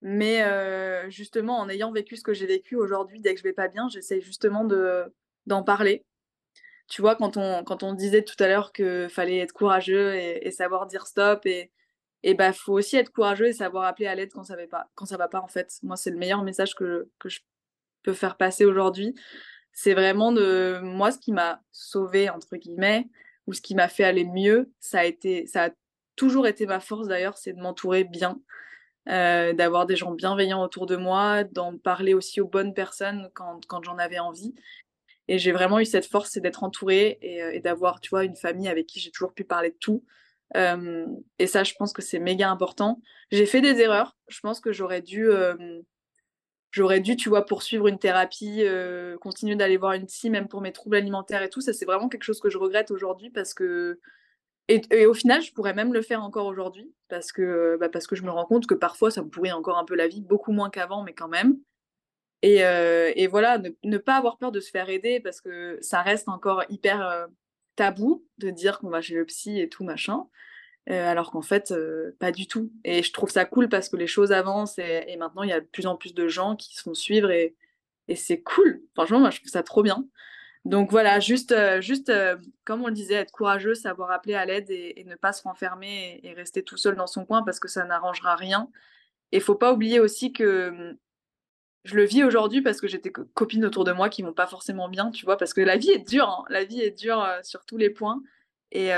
mais 0.00 0.44
justement 1.10 1.60
en 1.60 1.68
ayant 1.68 1.92
vécu 1.92 2.16
ce 2.16 2.24
que 2.24 2.34
j'ai 2.34 2.46
vécu 2.46 2.74
aujourd'hui, 2.74 3.20
dès 3.20 3.34
que 3.34 3.38
je 3.38 3.44
vais 3.44 3.52
pas 3.52 3.68
bien, 3.68 3.88
j'essaie 3.88 4.20
justement 4.20 4.64
de 4.64 5.04
d'en 5.46 5.62
parler. 5.62 6.04
Tu 6.88 7.00
vois, 7.02 7.16
quand 7.16 7.36
on, 7.36 7.64
quand 7.64 7.82
on 7.82 7.94
disait 7.94 8.22
tout 8.22 8.36
à 8.42 8.48
l'heure 8.48 8.72
qu'il 8.72 9.08
fallait 9.08 9.38
être 9.38 9.52
courageux 9.52 10.14
et, 10.14 10.50
savoir 10.50 10.86
dire 10.86 11.06
stop, 11.06 11.46
et, 11.46 11.70
et 12.22 12.34
bah, 12.34 12.52
faut 12.52 12.74
aussi 12.74 12.96
être 12.96 13.10
courageux 13.10 13.46
et 13.46 13.52
savoir 13.52 13.84
appeler 13.84 14.06
à 14.06 14.14
l'aide 14.14 14.32
quand 14.32 14.44
ça 14.44 14.56
va 14.56 14.66
va 14.66 15.28
pas 15.28 15.40
en 15.40 15.48
fait. 15.48 15.78
Moi, 15.82 15.96
c'est 15.96 16.10
le 16.10 16.18
meilleur 16.18 16.42
message 16.42 16.74
que, 16.74 17.08
que 17.18 17.28
je 17.28 17.40
peux 18.02 18.12
faire 18.12 18.36
passer 18.36 18.64
aujourd'hui 18.64 19.14
c'est 19.72 19.94
vraiment 19.94 20.32
de 20.32 20.80
moi 20.82 21.10
ce 21.10 21.18
qui 21.18 21.32
m'a 21.32 21.62
sauvé 21.72 22.30
entre 22.30 22.56
guillemets 22.56 23.08
ou 23.46 23.52
ce 23.52 23.60
qui 23.60 23.74
m'a 23.74 23.88
fait 23.88 24.04
aller 24.04 24.24
mieux 24.24 24.70
ça 24.80 25.00
a 25.00 25.04
été 25.04 25.46
ça 25.46 25.64
a 25.66 25.70
toujours 26.16 26.46
été 26.46 26.66
ma 26.66 26.80
force 26.80 27.08
d'ailleurs 27.08 27.38
c'est 27.38 27.54
de 27.54 27.60
m'entourer 27.60 28.04
bien 28.04 28.38
euh, 29.08 29.52
d'avoir 29.52 29.86
des 29.86 29.96
gens 29.96 30.12
bienveillants 30.12 30.62
autour 30.62 30.86
de 30.86 30.96
moi 30.96 31.42
d'en 31.44 31.76
parler 31.76 32.14
aussi 32.14 32.40
aux 32.40 32.46
bonnes 32.46 32.74
personnes 32.74 33.30
quand, 33.34 33.66
quand 33.66 33.82
j'en 33.82 33.98
avais 33.98 34.18
envie 34.18 34.54
et 35.32 35.38
j'ai 35.38 35.52
vraiment 35.52 35.80
eu 35.80 35.86
cette 35.86 36.06
force 36.06 36.30
c'est 36.30 36.40
d'être 36.40 36.62
entourée 36.62 37.18
et, 37.22 37.42
euh, 37.42 37.52
et 37.52 37.60
d'avoir 37.60 38.00
tu 38.00 38.10
vois 38.10 38.24
une 38.24 38.36
famille 38.36 38.68
avec 38.68 38.86
qui 38.86 39.00
j'ai 39.00 39.10
toujours 39.10 39.32
pu 39.32 39.44
parler 39.44 39.70
de 39.70 39.78
tout 39.80 40.04
et 41.38 41.46
ça 41.46 41.64
je 41.64 41.72
pense 41.78 41.94
que 41.94 42.02
c'est 42.02 42.18
méga 42.18 42.50
important 42.50 43.00
j'ai 43.30 43.46
fait 43.46 43.62
des 43.62 43.80
erreurs 43.80 44.18
je 44.28 44.38
pense 44.40 44.60
que 44.60 44.70
j'aurais 44.70 45.00
dû 45.00 45.30
j'aurais 46.72 47.00
dû, 47.00 47.16
tu 47.16 47.28
vois, 47.28 47.46
poursuivre 47.46 47.86
une 47.86 47.98
thérapie, 47.98 48.64
continuer 49.20 49.56
d'aller 49.56 49.76
voir 49.76 49.92
une 49.92 50.06
psy, 50.06 50.30
même 50.30 50.48
pour 50.48 50.60
mes 50.60 50.72
troubles 50.72 50.96
alimentaires 50.96 51.42
et 51.42 51.48
tout. 51.48 51.60
Ça, 51.60 51.72
c'est 51.72 51.84
vraiment 51.84 52.08
quelque 52.08 52.24
chose 52.24 52.40
que 52.40 52.50
je 52.50 52.58
regrette 52.58 52.90
aujourd'hui 52.90 53.30
parce 53.30 53.54
que. 53.54 54.00
Et, 54.68 55.06
au 55.06 55.12
final, 55.12 55.42
je 55.42 55.52
pourrais 55.52 55.74
même 55.74 55.92
le 55.92 56.02
faire 56.02 56.22
encore 56.22 56.46
aujourd'hui 56.46 56.94
parce 57.08 57.32
bah, 57.78 57.88
parce 57.90 58.06
que 58.06 58.16
je 58.16 58.22
me 58.22 58.30
rends 58.30 58.46
compte 58.46 58.66
que 58.66 58.74
parfois, 58.74 59.10
ça 59.10 59.22
me 59.22 59.28
pourrit 59.28 59.52
encore 59.52 59.76
un 59.76 59.84
peu 59.84 59.94
la 59.94 60.08
vie, 60.08 60.22
beaucoup 60.22 60.52
moins 60.52 60.70
qu'avant, 60.70 61.02
mais 61.02 61.12
quand 61.12 61.28
même. 61.28 61.58
Et, 62.42 62.64
euh, 62.64 63.12
et 63.14 63.28
voilà, 63.28 63.58
ne, 63.84 63.98
pas 63.98 64.16
avoir 64.16 64.36
peur 64.36 64.50
de 64.50 64.60
se 64.60 64.70
faire 64.70 64.88
aider 64.88 65.20
parce 65.20 65.40
que 65.40 65.78
ça 65.80 66.02
reste 66.02 66.28
encore 66.28 66.64
hyper. 66.68 67.00
Euh, 67.02 67.26
tabou 67.74 68.22
de 68.36 68.50
dire 68.50 68.78
qu'on 68.78 68.90
va 68.90 69.00
chez 69.00 69.14
le 69.14 69.24
psy 69.24 69.58
et 69.58 69.70
tout 69.70 69.82
machin. 69.82 70.26
Euh, 70.90 71.10
alors 71.10 71.30
qu'en 71.30 71.40
fait, 71.40 71.72
pas 72.18 72.30
du 72.30 72.46
tout. 72.46 72.70
Et 72.84 73.02
je 73.02 73.12
trouve 73.14 73.30
ça 73.30 73.46
cool 73.46 73.70
parce 73.70 73.88
que 73.88 73.96
les 73.96 74.06
choses 74.06 74.30
avancent 74.30 74.78
et, 74.78 75.16
maintenant 75.16 75.42
il 75.42 75.48
y 75.48 75.54
a 75.54 75.60
de 75.60 75.66
plus 75.66 75.86
en 75.86 75.96
plus 75.96 76.12
de 76.12 76.28
gens 76.28 76.54
qui 76.54 76.76
se 76.76 76.82
font 76.82 76.92
suivre 76.92 77.30
et, 77.30 77.56
c'est 78.14 78.42
cool. 78.42 78.82
Franchement, 78.92 79.20
moi 79.20 79.30
je 79.30 79.38
trouve 79.38 79.50
ça 79.50 79.62
trop 79.62 79.82
bien. 79.82 80.06
Donc 80.66 80.90
voilà, 80.90 81.18
juste, 81.18 81.54
juste 81.80 82.12
comme 82.64 82.82
on 82.82 82.88
le 82.88 82.92
disait, 82.92 83.14
être 83.14 83.32
courageux, 83.32 83.74
savoir 83.74 84.10
appeler 84.10 84.34
à 84.34 84.44
l'aide 84.44 84.70
et, 84.70 85.02
ne 85.06 85.14
pas 85.14 85.32
se 85.32 85.42
renfermer 85.44 86.20
et, 86.22 86.34
rester 86.34 86.62
tout 86.62 86.76
seul 86.76 86.94
dans 86.94 87.06
son 87.06 87.24
coin 87.24 87.42
parce 87.42 87.58
que 87.58 87.68
ça 87.68 87.84
n'arrangera 87.86 88.36
rien. 88.36 88.68
Et 89.32 89.40
faut 89.40 89.54
pas 89.54 89.72
oublier 89.72 89.98
aussi 89.98 90.34
que 90.34 90.98
je 91.84 91.96
le 91.96 92.04
vis 92.04 92.24
aujourd'hui 92.24 92.62
parce 92.62 92.80
que 92.80 92.88
j'ai 92.88 92.98
des 92.98 93.10
copines 93.10 93.64
autour 93.64 93.84
de 93.84 93.92
moi 93.92 94.08
qui 94.08 94.22
vont 94.22 94.32
pas 94.32 94.46
forcément 94.46 94.88
bien, 94.88 95.10
tu 95.10 95.24
vois, 95.24 95.36
parce 95.36 95.52
que 95.52 95.60
la 95.60 95.76
vie 95.76 95.90
est 95.90 96.08
dure, 96.08 96.28
hein. 96.28 96.44
la 96.48 96.64
vie 96.64 96.80
est 96.80 96.90
dure 96.90 97.26
sur 97.42 97.64
tous 97.64 97.76
les 97.76 97.90
points. 97.90 98.22
Et, 98.70 98.90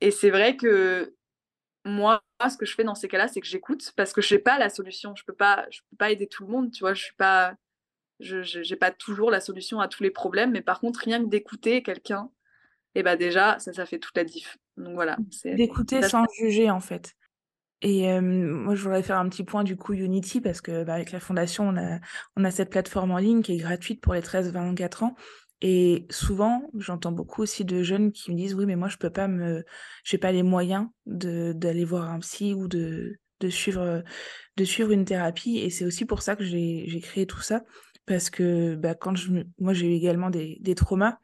et 0.00 0.10
c'est 0.10 0.30
vrai 0.30 0.56
que 0.56 1.14
moi, 1.86 2.22
ce 2.50 2.56
que 2.56 2.66
je 2.66 2.74
fais 2.74 2.84
dans 2.84 2.94
ces 2.94 3.08
cas-là, 3.08 3.28
c'est 3.28 3.40
que 3.40 3.46
j'écoute 3.46 3.92
parce 3.96 4.12
que 4.12 4.20
je 4.20 4.34
n'ai 4.34 4.40
pas 4.40 4.58
la 4.58 4.68
solution. 4.68 5.14
Je 5.14 5.24
peux 5.24 5.32
pas, 5.32 5.66
je 5.70 5.80
peux 5.90 5.96
pas 5.96 6.10
aider 6.10 6.26
tout 6.26 6.44
le 6.44 6.52
monde, 6.52 6.72
tu 6.72 6.80
vois. 6.80 6.94
Je 6.94 7.02
suis 7.02 7.14
pas, 7.14 7.54
je 8.20 8.68
n'ai 8.68 8.76
pas 8.76 8.90
toujours 8.90 9.30
la 9.30 9.40
solution 9.40 9.80
à 9.80 9.88
tous 9.88 10.02
les 10.02 10.10
problèmes, 10.10 10.50
mais 10.50 10.62
par 10.62 10.80
contre, 10.80 11.00
rien 11.00 11.22
que 11.22 11.28
d'écouter 11.28 11.82
quelqu'un, 11.82 12.30
et 12.94 13.00
eh 13.00 13.02
ben 13.02 13.16
déjà, 13.16 13.58
ça, 13.58 13.72
ça 13.72 13.86
fait 13.86 13.98
toute 13.98 14.16
la 14.16 14.24
diff. 14.24 14.56
Donc 14.76 14.94
voilà. 14.94 15.16
D'écouter 15.44 16.02
sans 16.02 16.24
juger, 16.38 16.70
en 16.70 16.80
fait. 16.80 17.14
Et 17.82 18.20
moi, 18.20 18.74
je 18.74 18.82
voudrais 18.82 19.02
faire 19.02 19.18
un 19.18 19.28
petit 19.28 19.44
point 19.44 19.62
du 19.64 19.76
coup 19.76 19.92
Unity 19.92 20.40
parce 20.40 20.60
que 20.60 20.84
bah, 20.84 20.94
avec 20.94 21.12
la 21.12 21.20
fondation, 21.20 21.68
on 21.68 21.76
a, 21.76 21.98
on 22.36 22.44
a 22.44 22.50
cette 22.50 22.70
plateforme 22.70 23.10
en 23.10 23.18
ligne 23.18 23.42
qui 23.42 23.52
est 23.52 23.58
gratuite 23.58 24.00
pour 24.00 24.14
les 24.14 24.22
13-24 24.22 25.04
ans 25.04 25.14
et 25.62 26.06
souvent, 26.10 26.70
j'entends 26.76 27.12
beaucoup 27.12 27.42
aussi 27.42 27.64
de 27.64 27.82
jeunes 27.82 28.12
qui 28.12 28.30
me 28.30 28.36
disent 28.36 28.54
oui, 28.54 28.66
mais 28.66 28.76
moi 28.76 28.88
je 28.88 28.98
peux 28.98 29.10
pas 29.10 29.26
me, 29.26 29.64
j'ai 30.04 30.18
pas 30.18 30.32
les 30.32 30.42
moyens 30.42 30.88
d'aller 31.06 31.84
voir 31.84 32.10
un 32.10 32.18
psy 32.20 32.54
ou 32.54 32.68
de 32.68 33.18
de 33.40 33.50
suivre 33.50 34.02
de 34.56 34.64
suivre 34.64 34.92
une 34.92 35.04
thérapie. 35.04 35.58
Et 35.58 35.70
c'est 35.70 35.84
aussi 35.84 36.04
pour 36.04 36.22
ça 36.22 36.36
que 36.36 36.44
j'ai 36.44 36.84
j'ai 36.88 37.00
créé 37.00 37.26
tout 37.26 37.40
ça 37.40 37.62
parce 38.06 38.28
que 38.30 38.74
bah, 38.76 38.94
quand 38.94 39.14
je 39.16 39.32
moi 39.58 39.72
j'ai 39.72 39.86
eu 39.86 39.94
également 39.94 40.30
des, 40.30 40.58
des 40.60 40.74
traumas. 40.74 41.18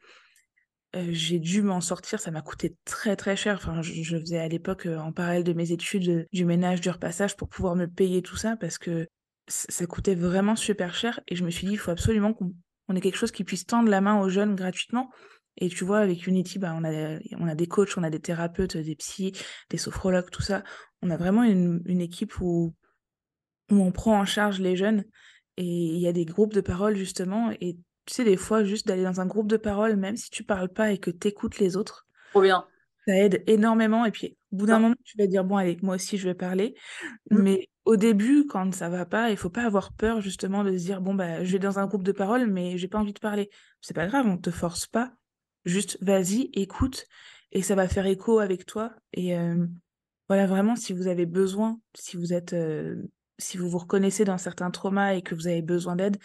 Euh, 0.95 1.07
j'ai 1.09 1.39
dû 1.39 1.63
m'en 1.63 1.81
sortir, 1.81 2.19
ça 2.19 2.29
m'a 2.29 2.41
coûté 2.41 2.77
très 2.85 3.15
très 3.15 3.35
cher. 3.35 3.55
Enfin, 3.55 3.81
je, 3.81 4.17
faisais 4.19 4.39
à 4.39 4.47
l'époque 4.47 4.85
euh, 4.85 4.97
en 4.99 5.11
parallèle 5.11 5.43
de 5.43 5.53
mes 5.53 5.71
études 5.71 6.09
euh, 6.09 6.25
du 6.31 6.45
ménage, 6.45 6.81
du 6.81 6.89
repassage 6.89 7.35
pour 7.35 7.49
pouvoir 7.49 7.75
me 7.75 7.87
payer 7.87 8.21
tout 8.21 8.35
ça 8.35 8.55
parce 8.57 8.77
que 8.77 9.07
ça 9.47 9.85
coûtait 9.87 10.15
vraiment 10.15 10.55
super 10.55 10.95
cher 10.95 11.19
et 11.27 11.35
je 11.35 11.43
me 11.43 11.49
suis 11.49 11.67
dit 11.67 11.73
il 11.73 11.77
faut 11.77 11.91
absolument 11.91 12.33
qu'on 12.33 12.53
on 12.87 12.95
est 12.95 13.01
quelque 13.01 13.17
chose 13.17 13.31
qui 13.31 13.43
puisse 13.43 13.65
tendre 13.65 13.89
la 13.89 14.01
main 14.01 14.19
aux 14.19 14.29
jeunes 14.29 14.55
gratuitement. 14.55 15.09
Et 15.57 15.69
tu 15.69 15.83
vois, 15.85 15.99
avec 15.99 16.27
Unity, 16.27 16.59
bah, 16.59 16.73
on, 16.75 16.83
a, 16.83 17.19
on 17.39 17.47
a 17.47 17.55
des 17.55 17.67
coachs, 17.67 17.97
on 17.97 18.03
a 18.03 18.09
des 18.09 18.19
thérapeutes, 18.19 18.75
des 18.75 18.95
psys, 18.95 19.33
des 19.69 19.77
sophrologues, 19.77 20.29
tout 20.31 20.41
ça. 20.41 20.63
On 21.01 21.09
a 21.09 21.17
vraiment 21.17 21.43
une, 21.43 22.01
équipe 22.01 22.39
où, 22.41 22.73
où 23.71 23.75
on 23.75 23.91
prend 23.91 24.19
en 24.19 24.25
charge 24.25 24.59
les 24.59 24.75
jeunes. 24.75 25.05
Et 25.57 25.65
il 25.65 25.99
y 25.99 26.07
a 26.07 26.13
des 26.13 26.25
groupes 26.25 26.53
de 26.53 26.61
parole, 26.61 26.95
justement. 26.95 27.51
Et 27.61 27.77
tu 28.05 28.13
sais, 28.13 28.23
des 28.23 28.37
fois, 28.37 28.63
juste 28.63 28.87
d'aller 28.87 29.03
dans 29.03 29.21
un 29.21 29.25
groupe 29.25 29.47
de 29.47 29.57
parole, 29.57 29.95
même 29.95 30.17
si 30.17 30.29
tu 30.29 30.43
parles 30.43 30.69
pas 30.69 30.91
et 30.91 30.97
que 30.97 31.11
tu 31.11 31.27
écoutes 31.27 31.59
les 31.59 31.77
autres. 31.77 32.05
Trop 32.31 32.41
bien. 32.41 32.65
Ça 33.07 33.15
aide 33.15 33.43
énormément. 33.47 34.05
Et 34.05 34.11
puis, 34.11 34.37
au 34.51 34.57
bout 34.57 34.65
d'un 34.65 34.79
moment, 34.79 34.95
tu 35.03 35.17
vas 35.17 35.27
dire, 35.27 35.43
bon, 35.43 35.57
allez, 35.57 35.77
moi 35.81 35.95
aussi, 35.95 36.17
je 36.17 36.27
vais 36.27 36.35
parler. 36.35 36.75
Mmh. 37.31 37.41
Mais 37.41 37.69
au 37.85 37.95
début, 37.97 38.45
quand 38.47 38.73
ça 38.73 38.89
va 38.89 39.05
pas, 39.05 39.29
il 39.29 39.37
faut 39.37 39.49
pas 39.49 39.63
avoir 39.63 39.93
peur 39.93 40.21
justement 40.21 40.63
de 40.63 40.71
se 40.77 40.83
dire 40.83 41.01
bon 41.01 41.13
bah 41.13 41.43
je 41.43 41.51
vais 41.51 41.59
dans 41.59 41.79
un 41.79 41.85
groupe 41.85 42.03
de 42.03 42.13
parole 42.13 42.47
mais 42.47 42.77
j'ai 42.77 42.87
pas 42.87 42.97
envie 42.97 43.13
de 43.13 43.19
parler. 43.19 43.49
C'est 43.81 43.93
pas 43.93 44.07
grave, 44.07 44.25
on 44.25 44.37
te 44.37 44.51
force 44.51 44.87
pas. 44.87 45.13
Juste 45.65 45.97
vas-y, 46.01 46.49
écoute 46.53 47.05
et 47.51 47.61
ça 47.61 47.75
va 47.75 47.87
faire 47.87 48.07
écho 48.07 48.39
avec 48.39 48.65
toi 48.65 48.93
et 49.13 49.35
voilà 50.27 50.47
vraiment 50.47 50.75
si 50.75 50.93
vous 50.93 51.07
avez 51.07 51.25
besoin, 51.25 51.79
si 51.93 52.17
vous 52.17 52.33
êtes 52.33 52.55
si 53.43 53.57
vous 53.57 53.69
vous 53.69 53.77
reconnaissez 53.77 54.25
dans 54.25 54.37
certains 54.37 54.71
traumas 54.71 55.13
et 55.13 55.21
que 55.21 55.35
vous 55.35 55.47
avez 55.47 55.61
besoin 55.61 55.95
d'aide, 55.95 56.17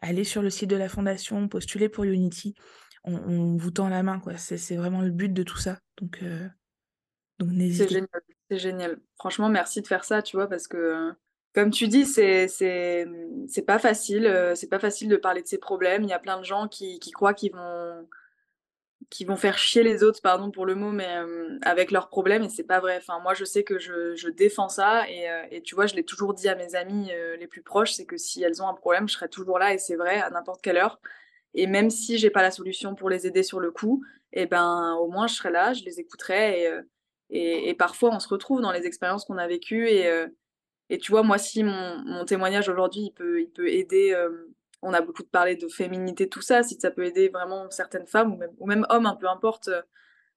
allez 0.00 0.24
sur 0.24 0.42
le 0.42 0.50
site 0.50 0.70
de 0.70 0.76
la 0.76 0.88
fondation, 0.88 1.48
postulez 1.48 1.88
pour 1.88 2.04
Unity. 2.04 2.54
On, 3.04 3.56
vous 3.56 3.70
tend 3.70 3.88
la 3.90 4.02
main 4.02 4.18
quoi, 4.18 4.36
c'est 4.38 4.76
vraiment 4.76 5.02
le 5.02 5.10
but 5.10 5.32
de 5.32 5.42
tout 5.42 5.58
ça. 5.58 5.78
Donc 5.98 6.22
donc 7.38 7.50
n'hésitez 7.50 8.00
pas. 8.02 8.18
C'est 8.50 8.58
génial. 8.58 8.98
Franchement, 9.18 9.48
merci 9.48 9.80
de 9.80 9.86
faire 9.86 10.04
ça, 10.04 10.22
tu 10.22 10.36
vois, 10.36 10.48
parce 10.48 10.68
que, 10.68 11.12
comme 11.54 11.70
tu 11.70 11.88
dis, 11.88 12.04
c'est 12.04 12.46
c'est 12.48 13.06
pas 13.66 13.78
facile. 13.78 14.26
Euh, 14.26 14.54
c'est 14.54 14.68
pas 14.68 14.78
facile 14.78 15.08
de 15.08 15.16
parler 15.16 15.42
de 15.42 15.46
ses 15.46 15.58
problèmes. 15.58 16.02
Il 16.02 16.08
y 16.08 16.12
a 16.12 16.18
plein 16.18 16.38
de 16.38 16.44
gens 16.44 16.68
qui, 16.68 16.98
qui 16.98 17.10
croient 17.10 17.34
qu'ils 17.34 17.52
vont 17.52 18.06
qui 19.10 19.24
vont 19.24 19.36
faire 19.36 19.58
chier 19.58 19.82
les 19.82 20.02
autres, 20.02 20.20
pardon 20.22 20.50
pour 20.50 20.66
le 20.66 20.74
mot, 20.74 20.90
mais 20.90 21.16
euh, 21.16 21.58
avec 21.62 21.90
leurs 21.90 22.08
problèmes, 22.08 22.42
et 22.42 22.48
c'est 22.48 22.64
pas 22.64 22.80
vrai. 22.80 22.96
Enfin, 22.96 23.18
moi, 23.20 23.34
je 23.34 23.44
sais 23.44 23.64
que 23.64 23.78
je, 23.78 24.14
je 24.14 24.28
défends 24.28 24.68
ça, 24.68 25.08
et, 25.08 25.28
euh, 25.28 25.44
et, 25.50 25.62
tu 25.62 25.74
vois, 25.74 25.86
je 25.86 25.94
l'ai 25.94 26.04
toujours 26.04 26.34
dit 26.34 26.48
à 26.48 26.54
mes 26.54 26.74
amis 26.74 27.10
les 27.38 27.46
plus 27.46 27.62
proches, 27.62 27.92
c'est 27.92 28.06
que 28.06 28.16
si 28.16 28.42
elles 28.42 28.62
ont 28.62 28.68
un 28.68 28.74
problème, 28.74 29.08
je 29.08 29.14
serai 29.14 29.28
toujours 29.28 29.58
là, 29.58 29.74
et 29.74 29.78
c'est 29.78 29.96
vrai, 29.96 30.20
à 30.20 30.30
n'importe 30.30 30.62
quelle 30.62 30.76
heure. 30.76 31.00
Et 31.54 31.66
même 31.66 31.90
si 31.90 32.18
j'ai 32.18 32.30
pas 32.30 32.42
la 32.42 32.50
solution 32.50 32.94
pour 32.94 33.10
les 33.10 33.26
aider 33.26 33.42
sur 33.42 33.60
le 33.60 33.70
coup, 33.70 34.04
et 34.32 34.42
eh 34.42 34.46
ben, 34.46 34.94
au 35.00 35.08
moins, 35.08 35.28
je 35.28 35.34
serai 35.34 35.50
là, 35.50 35.72
je 35.72 35.84
les 35.84 36.00
écouterai, 36.00 36.64
et 36.64 36.70
et, 37.30 37.74
parfois, 37.74 38.14
on 38.14 38.20
se 38.20 38.28
retrouve 38.28 38.60
dans 38.60 38.72
les 38.72 38.86
expériences 38.86 39.24
qu'on 39.24 39.38
a 39.38 39.46
vécues. 39.46 39.88
Et, 39.88 40.06
euh, 40.06 40.28
et, 40.90 40.98
tu 40.98 41.10
vois, 41.10 41.22
moi, 41.22 41.38
si 41.38 41.64
mon, 41.64 42.24
témoignage 42.24 42.68
aujourd'hui, 42.68 43.02
il 43.02 43.12
peut, 43.12 43.40
il 43.40 43.50
peut 43.50 43.68
aider. 43.68 44.14
On 44.84 44.92
a 44.92 45.00
beaucoup 45.00 45.24
parlé 45.24 45.56
de 45.56 45.68
féminité, 45.68 46.28
tout 46.28 46.42
ça. 46.42 46.62
Si 46.62 46.78
ça 46.80 46.90
peut 46.90 47.04
aider 47.04 47.28
vraiment 47.28 47.70
certaines 47.70 48.06
femmes 48.06 48.38
ou 48.58 48.66
même, 48.66 48.86
hommes, 48.90 49.06
un 49.06 49.16
peu 49.16 49.28
importe, 49.28 49.70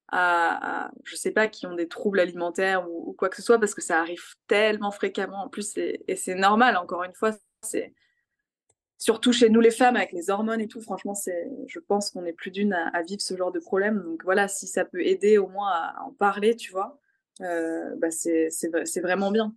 à, 0.10 0.90
je 1.04 1.16
sais 1.16 1.32
pas, 1.32 1.48
qui 1.48 1.68
ont 1.68 1.76
des 1.76 1.88
troubles 1.88 2.20
alimentaires 2.20 2.90
ou, 2.90 3.14
quoi 3.14 3.30
que 3.30 3.36
ce 3.36 3.42
soit, 3.42 3.60
parce 3.60 3.76
que 3.76 3.82
ça 3.82 4.00
arrive 4.00 4.24
tellement 4.48 4.92
fréquemment 4.92 5.44
en 5.44 5.50
plus. 5.50 5.78
Et, 5.78 6.16
c'est 6.16 6.36
normal, 6.36 6.78
encore 6.78 7.04
une 7.04 7.14
fois. 7.14 7.32
C'est 7.62 7.94
surtout 8.98 9.32
chez 9.32 9.50
nous 9.50 9.62
les 9.62 9.72
femmes 9.72 9.96
avec 9.96 10.12
les 10.12 10.30
hormones 10.30 10.62
et 10.62 10.68
tout, 10.68 10.82
franchement, 10.82 11.14
je 11.68 11.80
pense 11.80 12.12
qu'on 12.12 12.26
est 12.26 12.34
plus 12.34 12.52
d'une 12.52 12.74
à, 12.74 13.02
vivre 13.04 13.22
ce 13.22 13.36
genre 13.36 13.52
de 13.52 13.60
problème. 13.60 14.02
Donc 14.04 14.24
voilà, 14.24 14.48
si 14.48 14.68
ça 14.68 14.86
peut 14.86 15.02
aider 15.02 15.38
au 15.38 15.48
moins 15.48 15.70
à, 15.70 16.04
en 16.04 16.12
parler, 16.12 16.56
tu 16.56 16.72
vois, 16.72 17.00
euh, 17.42 17.96
bah 17.98 18.12
c'est, 18.12 18.50
vraiment 19.02 19.32
bien. 19.32 19.54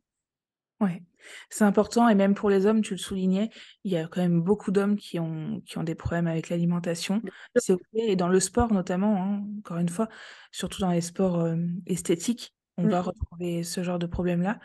Ouais, 0.81 1.03
c'est 1.51 1.65
important 1.65 2.09
et 2.09 2.15
même 2.15 2.35
pour 2.35 2.49
les 2.49 2.67
hommes, 2.67 2.81
tu 2.81 2.95
le 2.95 2.99
soulignais, 2.99 3.51
il 3.85 3.93
y 3.93 3.97
a 3.97 4.07
quand 4.07 4.21
même 4.21 4.41
beaucoup 4.41 4.71
d'hommes 4.71 4.97
qui 4.97 5.19
ont, 5.19 5.61
qui 5.67 5.79
ont 5.79 5.83
des 5.83 5.95
problèmes 5.95 6.27
avec 6.27 6.49
l'alimentation. 6.49 7.23
C'est 7.57 7.75
ok, 7.75 7.83
et 7.95 8.17
dans 8.17 8.29
le 8.29 8.41
sport 8.41 8.73
notamment, 8.73 9.23
hein, 9.23 9.45
encore 9.59 9.79
une 9.79 9.89
fois, 9.89 10.09
surtout 10.53 10.81
dans 10.81 10.91
les 10.91 11.03
sports 11.03 11.41
euh, 11.41 11.57
esthétiques, 11.87 12.55
on 12.79 12.89
va 12.89 13.03
retrouver 13.03 13.63
ce 13.63 13.83
genre 13.83 13.99
de 13.99 14.07
problème-là. 14.07 14.59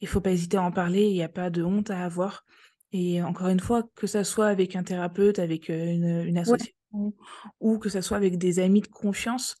Il 0.00 0.08
faut 0.08 0.20
pas 0.20 0.32
hésiter 0.32 0.58
à 0.58 0.62
en 0.62 0.72
parler, 0.72 1.04
il 1.04 1.14
n'y 1.14 1.22
a 1.22 1.30
pas 1.30 1.48
de 1.48 1.62
honte 1.62 1.90
à 1.90 2.04
avoir. 2.04 2.44
Et 2.92 3.22
encore 3.22 3.48
une 3.48 3.60
fois, 3.60 3.84
que 3.96 4.06
ça 4.06 4.22
soit 4.22 4.48
avec 4.48 4.76
un 4.76 4.82
thérapeute, 4.82 5.38
avec 5.38 5.68
une, 5.68 6.36
association, 6.36 7.14
ou 7.60 7.78
que 7.78 7.88
ça 7.88 8.02
soit 8.02 8.16
avec 8.16 8.36
des 8.36 8.58
amis 8.58 8.82
de 8.82 8.86
confiance, 8.86 9.56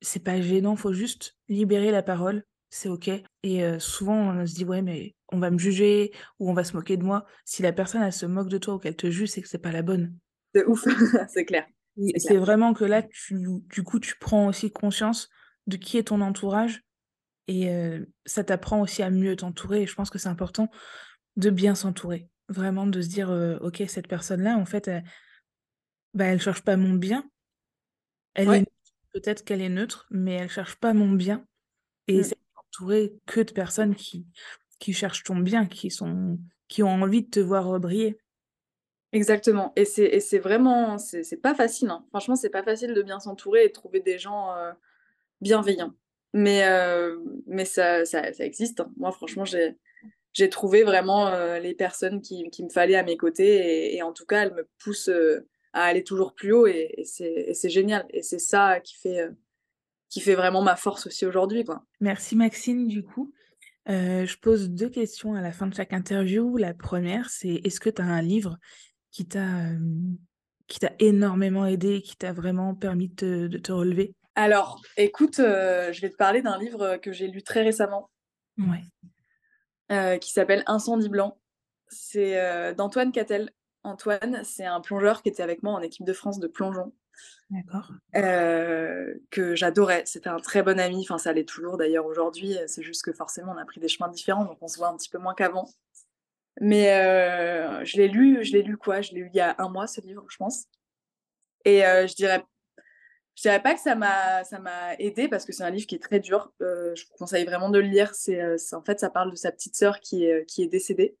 c'est 0.00 0.22
pas 0.22 0.40
gênant, 0.40 0.76
faut 0.76 0.92
juste 0.92 1.36
libérer 1.48 1.90
la 1.90 2.02
parole, 2.02 2.44
c'est 2.70 2.88
ok. 2.88 3.10
Et 3.42 3.78
souvent, 3.78 4.30
on 4.34 4.46
se 4.46 4.54
dit, 4.54 4.64
ouais, 4.64 4.80
mais 4.80 5.14
on 5.32 5.38
va 5.38 5.50
me 5.50 5.58
juger, 5.58 6.12
ou 6.38 6.50
on 6.50 6.54
va 6.54 6.64
se 6.64 6.76
moquer 6.76 6.96
de 6.96 7.04
moi. 7.04 7.26
Si 7.44 7.62
la 7.62 7.72
personne, 7.72 8.02
elle 8.02 8.12
se 8.12 8.26
moque 8.26 8.48
de 8.48 8.58
toi 8.58 8.74
ou 8.74 8.78
qu'elle 8.78 8.96
te 8.96 9.10
juge, 9.10 9.30
c'est 9.30 9.42
que 9.42 9.48
c'est 9.48 9.58
pas 9.58 9.72
la 9.72 9.82
bonne. 9.82 10.16
C'est 10.54 10.64
ouf, 10.64 10.84
c'est 11.28 11.44
clair. 11.44 11.66
C'est 12.16 12.36
vraiment 12.36 12.72
que 12.72 12.84
là, 12.84 13.02
tu, 13.02 13.34
du 13.68 13.82
coup, 13.82 13.98
tu 14.00 14.14
prends 14.18 14.46
aussi 14.46 14.70
conscience 14.70 15.28
de 15.66 15.76
qui 15.76 15.98
est 15.98 16.04
ton 16.04 16.20
entourage, 16.20 16.82
et 17.48 17.68
ça 18.24 18.44
t'apprend 18.44 18.80
aussi 18.80 19.02
à 19.02 19.10
mieux 19.10 19.36
t'entourer, 19.36 19.82
et 19.82 19.86
je 19.86 19.94
pense 19.94 20.10
que 20.10 20.18
c'est 20.18 20.28
important 20.28 20.68
de 21.36 21.50
bien 21.50 21.74
s'entourer. 21.74 22.28
Vraiment 22.48 22.86
de 22.86 23.00
se 23.00 23.08
dire, 23.08 23.30
OK, 23.60 23.82
cette 23.88 24.08
personne-là, 24.08 24.56
en 24.56 24.64
fait, 24.64 24.88
elle, 24.88 25.04
bah, 26.14 26.26
elle 26.26 26.40
cherche 26.40 26.62
pas 26.62 26.76
mon 26.76 26.94
bien. 26.94 27.28
Elle 28.34 28.52
est 28.52 28.66
peut-être 29.12 29.44
qu'elle 29.44 29.60
est 29.60 29.68
neutre, 29.68 30.06
mais 30.10 30.34
elle 30.34 30.50
cherche 30.50 30.76
pas 30.76 30.92
mon 30.92 31.10
bien. 31.10 31.44
Et 32.06 32.20
mmh. 32.20 32.24
c'est 32.24 32.38
entouré 32.70 33.12
que 33.26 33.40
de 33.40 33.52
personnes 33.52 33.94
qui, 33.94 34.26
qui 34.78 34.92
cherchent 34.92 35.24
ton 35.24 35.36
bien, 35.36 35.66
qui 35.66 35.90
sont 35.90 36.38
qui 36.68 36.82
ont 36.84 36.88
envie 36.88 37.22
de 37.22 37.30
te 37.30 37.40
voir 37.40 37.80
briller. 37.80 38.16
Exactement. 39.12 39.72
Et 39.74 39.84
c'est 39.84 40.38
vraiment, 40.38 40.98
c'est 40.98 41.42
pas 41.42 41.54
facile. 41.54 41.90
Hein. 41.90 42.04
Franchement, 42.10 42.36
c'est 42.36 42.48
pas 42.48 42.62
facile 42.62 42.94
de 42.94 43.02
bien 43.02 43.18
s'entourer 43.18 43.64
et 43.64 43.72
trouver 43.72 43.98
des 43.98 44.18
gens 44.18 44.54
bienveillants. 45.40 45.94
Mais, 46.32 46.64
mais 47.46 47.64
ça, 47.64 48.04
ça, 48.04 48.22
existe. 48.38 48.78
Hein. 48.78 48.92
Moi, 48.96 49.10
franchement, 49.10 49.44
j'ai 50.32 50.48
trouvé 50.48 50.82
vraiment 50.82 51.28
euh, 51.28 51.58
les 51.58 51.74
personnes 51.74 52.20
qui, 52.22 52.48
qui, 52.50 52.62
me 52.62 52.68
fallait 52.68 52.96
à 52.96 53.02
mes 53.02 53.16
côtés 53.16 53.94
et, 53.94 54.02
en 54.02 54.12
tout 54.12 54.26
cas, 54.26 54.44
elles 54.44 54.54
me 54.54 54.68
poussent 54.78 55.08
euh, 55.08 55.46
à 55.72 55.84
aller 55.84 56.04
toujours 56.04 56.34
plus 56.34 56.52
haut 56.52 56.66
et, 56.66 56.94
et 56.96 57.04
c'est 57.54 57.68
génial. 57.68 58.06
Et 58.10 58.22
c'est 58.22 58.38
ça 58.38 58.80
qui 58.80 58.96
fait, 58.96 59.20
euh, 59.20 59.30
qui 60.10 60.20
fait 60.20 60.34
vraiment 60.34 60.60
ma 60.60 60.76
force 60.76 61.06
aussi 61.06 61.24
aujourd'hui. 61.24 61.64
Merci 62.00 62.36
Maxine, 62.36 62.86
du 62.86 63.02
coup. 63.02 63.32
je 63.86 64.36
pose 64.38 64.70
deux 64.70 64.90
questions 64.90 65.34
à 65.34 65.40
la 65.40 65.52
fin 65.52 65.66
de 65.66 65.74
chaque 65.74 65.92
interview. 65.92 66.56
La 66.56 66.74
première, 66.74 67.30
c'est 67.30 67.60
est-ce 67.64 67.80
que 67.80 67.88
tu 67.88 68.02
as 68.02 68.06
un 68.06 68.20
livre 68.20 68.58
qui 69.10 69.26
t'a 69.26 69.70
qui 70.66 70.78
t'a 70.78 70.92
énormément 71.00 71.66
aidé, 71.66 72.00
qui 72.00 72.16
t'a 72.16 72.32
vraiment 72.32 72.76
permis 72.76 73.08
de 73.08 73.48
te, 73.58 73.72
relever? 73.72 74.14
Alors, 74.36 74.80
écoute, 74.96 75.36
je 75.38 76.00
vais 76.00 76.10
te 76.10 76.16
parler 76.16 76.42
d'un 76.42 76.58
livre 76.58 76.96
que 76.98 77.12
j'ai 77.12 77.26
lu 77.26 77.42
très 77.42 77.62
récemment. 77.62 78.10
Ouais. 78.58 80.18
qui 80.18 80.32
s'appelle 80.32 80.64
Incendie 80.66 81.08
blanc. 81.08 81.38
C'est 81.88 82.74
d'Antoine 82.74 83.12
Cattel. 83.12 83.50
Antoine, 83.82 84.42
c'est 84.44 84.66
un 84.66 84.80
plongeur 84.80 85.22
qui 85.22 85.30
était 85.30 85.42
avec 85.42 85.62
moi 85.62 85.72
en 85.72 85.80
équipe 85.80 86.04
de 86.04 86.12
France 86.12 86.38
de 86.38 86.46
plongeon. 86.46 86.92
D'accord. 87.50 87.90
que 88.12 89.54
j'adorais. 89.54 90.02
C'était 90.06 90.28
un 90.28 90.38
très 90.38 90.62
bon 90.62 90.78
ami. 90.78 91.00
Enfin, 91.00 91.18
ça 91.18 91.32
l'est 91.32 91.48
toujours 91.48 91.76
d'ailleurs 91.76 92.06
aujourd'hui. 92.06 92.56
C'est 92.66 92.82
juste 92.82 93.04
que 93.04 93.12
forcément, 93.12 93.52
on 93.52 93.58
a 93.58 93.64
pris 93.64 93.80
des 93.80 93.88
chemins 93.88 94.08
différents, 94.08 94.44
donc 94.44 94.58
on 94.60 94.68
se 94.68 94.78
voit 94.78 94.88
un 94.88 94.96
petit 94.96 95.08
peu 95.10 95.18
moins 95.18 95.34
qu'avant. 95.34 95.68
Mais 96.60 96.86
je 97.84 97.96
l'ai 97.96 98.08
lu, 98.08 98.44
je 98.44 98.52
l'ai 98.52 98.62
lu 98.62 98.76
quoi? 98.76 99.00
Je 99.00 99.12
l'ai 99.12 99.20
lu 99.22 99.30
il 99.32 99.36
y 99.36 99.40
a 99.40 99.56
un 99.58 99.68
mois, 99.68 99.86
ce 99.86 100.00
livre, 100.00 100.24
je 100.28 100.36
pense. 100.36 100.66
Et 101.64 101.80
je 101.80 102.14
dirais 102.14 102.44
je 103.36 103.42
dirais 103.42 103.62
pas 103.62 103.74
que 103.74 103.80
ça 103.80 103.94
m'a 103.94 104.44
ça 104.44 104.58
m'a 104.58 104.94
aidé 104.98 105.26
parce 105.26 105.46
que 105.46 105.52
c'est 105.52 105.62
un 105.62 105.70
livre 105.70 105.86
qui 105.86 105.94
est 105.94 106.02
très 106.02 106.20
dur. 106.20 106.52
je 106.60 107.06
vous 107.06 107.16
conseille 107.16 107.44
vraiment 107.44 107.70
de 107.70 107.78
le 107.78 107.86
lire. 107.86 108.14
C'est 108.14 108.58
en 108.74 108.82
fait 108.82 109.00
ça 109.00 109.10
parle 109.10 109.30
de 109.30 109.36
sa 109.36 109.50
petite 109.50 109.76
sœur 109.76 110.00
qui 110.00 110.24
est 110.24 110.44
qui 110.46 110.62
est 110.62 110.68
décédée 110.68 111.16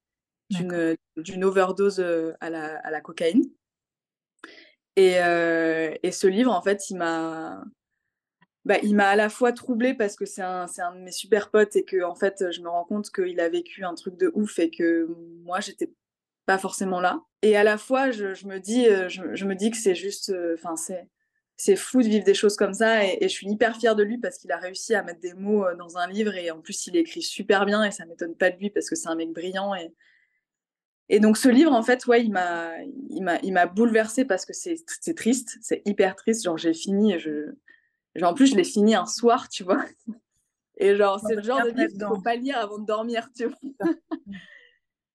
d'une 0.50 0.96
d'une 1.16 1.44
overdose 1.44 2.00
à 2.40 2.50
la 2.50 2.78
à 2.80 2.90
la 2.90 3.00
cocaïne. 3.00 3.50
Et, 5.00 5.16
et 6.02 6.12
ce 6.12 6.26
livre 6.26 6.52
en 6.52 6.62
fait 6.62 6.90
il 6.90 6.96
m'a 6.96 7.62
bah, 8.64 8.76
à 8.98 9.16
la 9.16 9.28
fois 9.30 9.52
troublée 9.52 9.94
parce 9.94 10.16
que 10.16 10.26
c'est 10.26 10.42
un, 10.42 10.66
un, 10.78 10.94
de 10.94 11.00
mes 11.00 11.12
super 11.12 11.50
potes 11.50 11.76
et 11.76 11.84
que 11.84 12.02
en 12.02 12.14
fait 12.14 12.50
je 12.50 12.60
me 12.60 12.68
rends 12.68 12.84
compte 12.84 13.10
qu'il 13.10 13.40
a 13.40 13.48
vécu 13.48 13.84
un 13.84 13.94
truc 13.94 14.16
de 14.16 14.30
ouf 14.34 14.58
et 14.58 14.70
que 14.70 15.08
moi 15.44 15.60
j'étais 15.60 15.90
pas 16.44 16.58
forcément 16.58 17.00
là. 17.00 17.22
Et 17.42 17.56
à 17.56 17.64
la 17.64 17.78
fois 17.78 18.10
je, 18.10 18.46
me 18.46 18.58
dis 18.58 18.84
je, 19.08 19.34
je, 19.34 19.44
me 19.46 19.54
dis 19.54 19.70
que 19.70 19.76
c'est 19.76 19.94
juste 19.94 20.34
enfin 20.54 20.76
c'est 20.76 21.08
c'est 21.60 21.76
fou 21.76 22.02
de 22.02 22.08
vivre 22.08 22.24
des 22.24 22.32
choses 22.32 22.56
comme 22.56 22.72
ça 22.72 23.04
et, 23.04 23.18
je 23.20 23.28
suis 23.28 23.46
hyper 23.46 23.76
fière 23.76 23.94
de 23.94 24.02
lui 24.02 24.16
parce 24.16 24.38
qu'il 24.38 24.50
a 24.50 24.56
réussi 24.56 24.94
à 24.94 25.02
mettre 25.02 25.20
des 25.20 25.34
mots 25.34 25.66
dans 25.78 25.98
un 25.98 26.06
livre 26.08 26.34
et 26.34 26.50
en 26.50 26.60
plus 26.60 26.86
il 26.86 26.96
écrit 26.96 27.20
super 27.20 27.66
bien 27.66 27.84
et 27.84 27.90
ça 27.90 28.06
m'étonne 28.06 28.34
pas 28.34 28.50
de 28.50 28.56
lui 28.56 28.70
parce 28.70 28.88
que 28.88 28.96
c'est 28.96 29.08
un 29.08 29.14
mec 29.14 29.30
brillant 29.30 29.74
et 29.74 29.92
et 31.12 31.20
donc 31.20 31.36
ce 31.36 31.48
livre 31.48 31.72
en 31.72 31.82
fait 31.82 32.06
ouais 32.06 32.24
il 32.24 32.30
m'a 32.30 32.72
il 33.10 33.22
m'a 33.22 33.38
il 33.42 33.52
m'a 33.52 33.66
bouleversée 33.66 34.24
parce 34.24 34.46
que 34.46 34.54
c'est 34.54 34.76
c'est 35.00 35.14
triste 35.14 35.58
c'est 35.60 35.82
hyper 35.84 36.16
triste 36.16 36.44
genre 36.44 36.56
j'ai 36.56 36.72
fini 36.72 37.18
je 37.18 37.52
Genre, 38.16 38.30
en 38.30 38.34
plus, 38.34 38.48
je 38.48 38.56
l'ai 38.56 38.64
fini 38.64 38.94
un 38.94 39.06
soir, 39.06 39.48
tu 39.48 39.62
vois. 39.62 39.84
Et 40.76 40.96
genre, 40.96 41.20
c'est 41.20 41.36
le 41.36 41.42
genre 41.42 41.62
de 41.62 41.70
livre 41.70 41.92
qu'il 41.92 42.06
faut 42.06 42.22
pas 42.22 42.34
lire 42.34 42.58
avant 42.58 42.78
de 42.78 42.86
dormir, 42.86 43.28
tu 43.36 43.46
vois. 43.46 43.58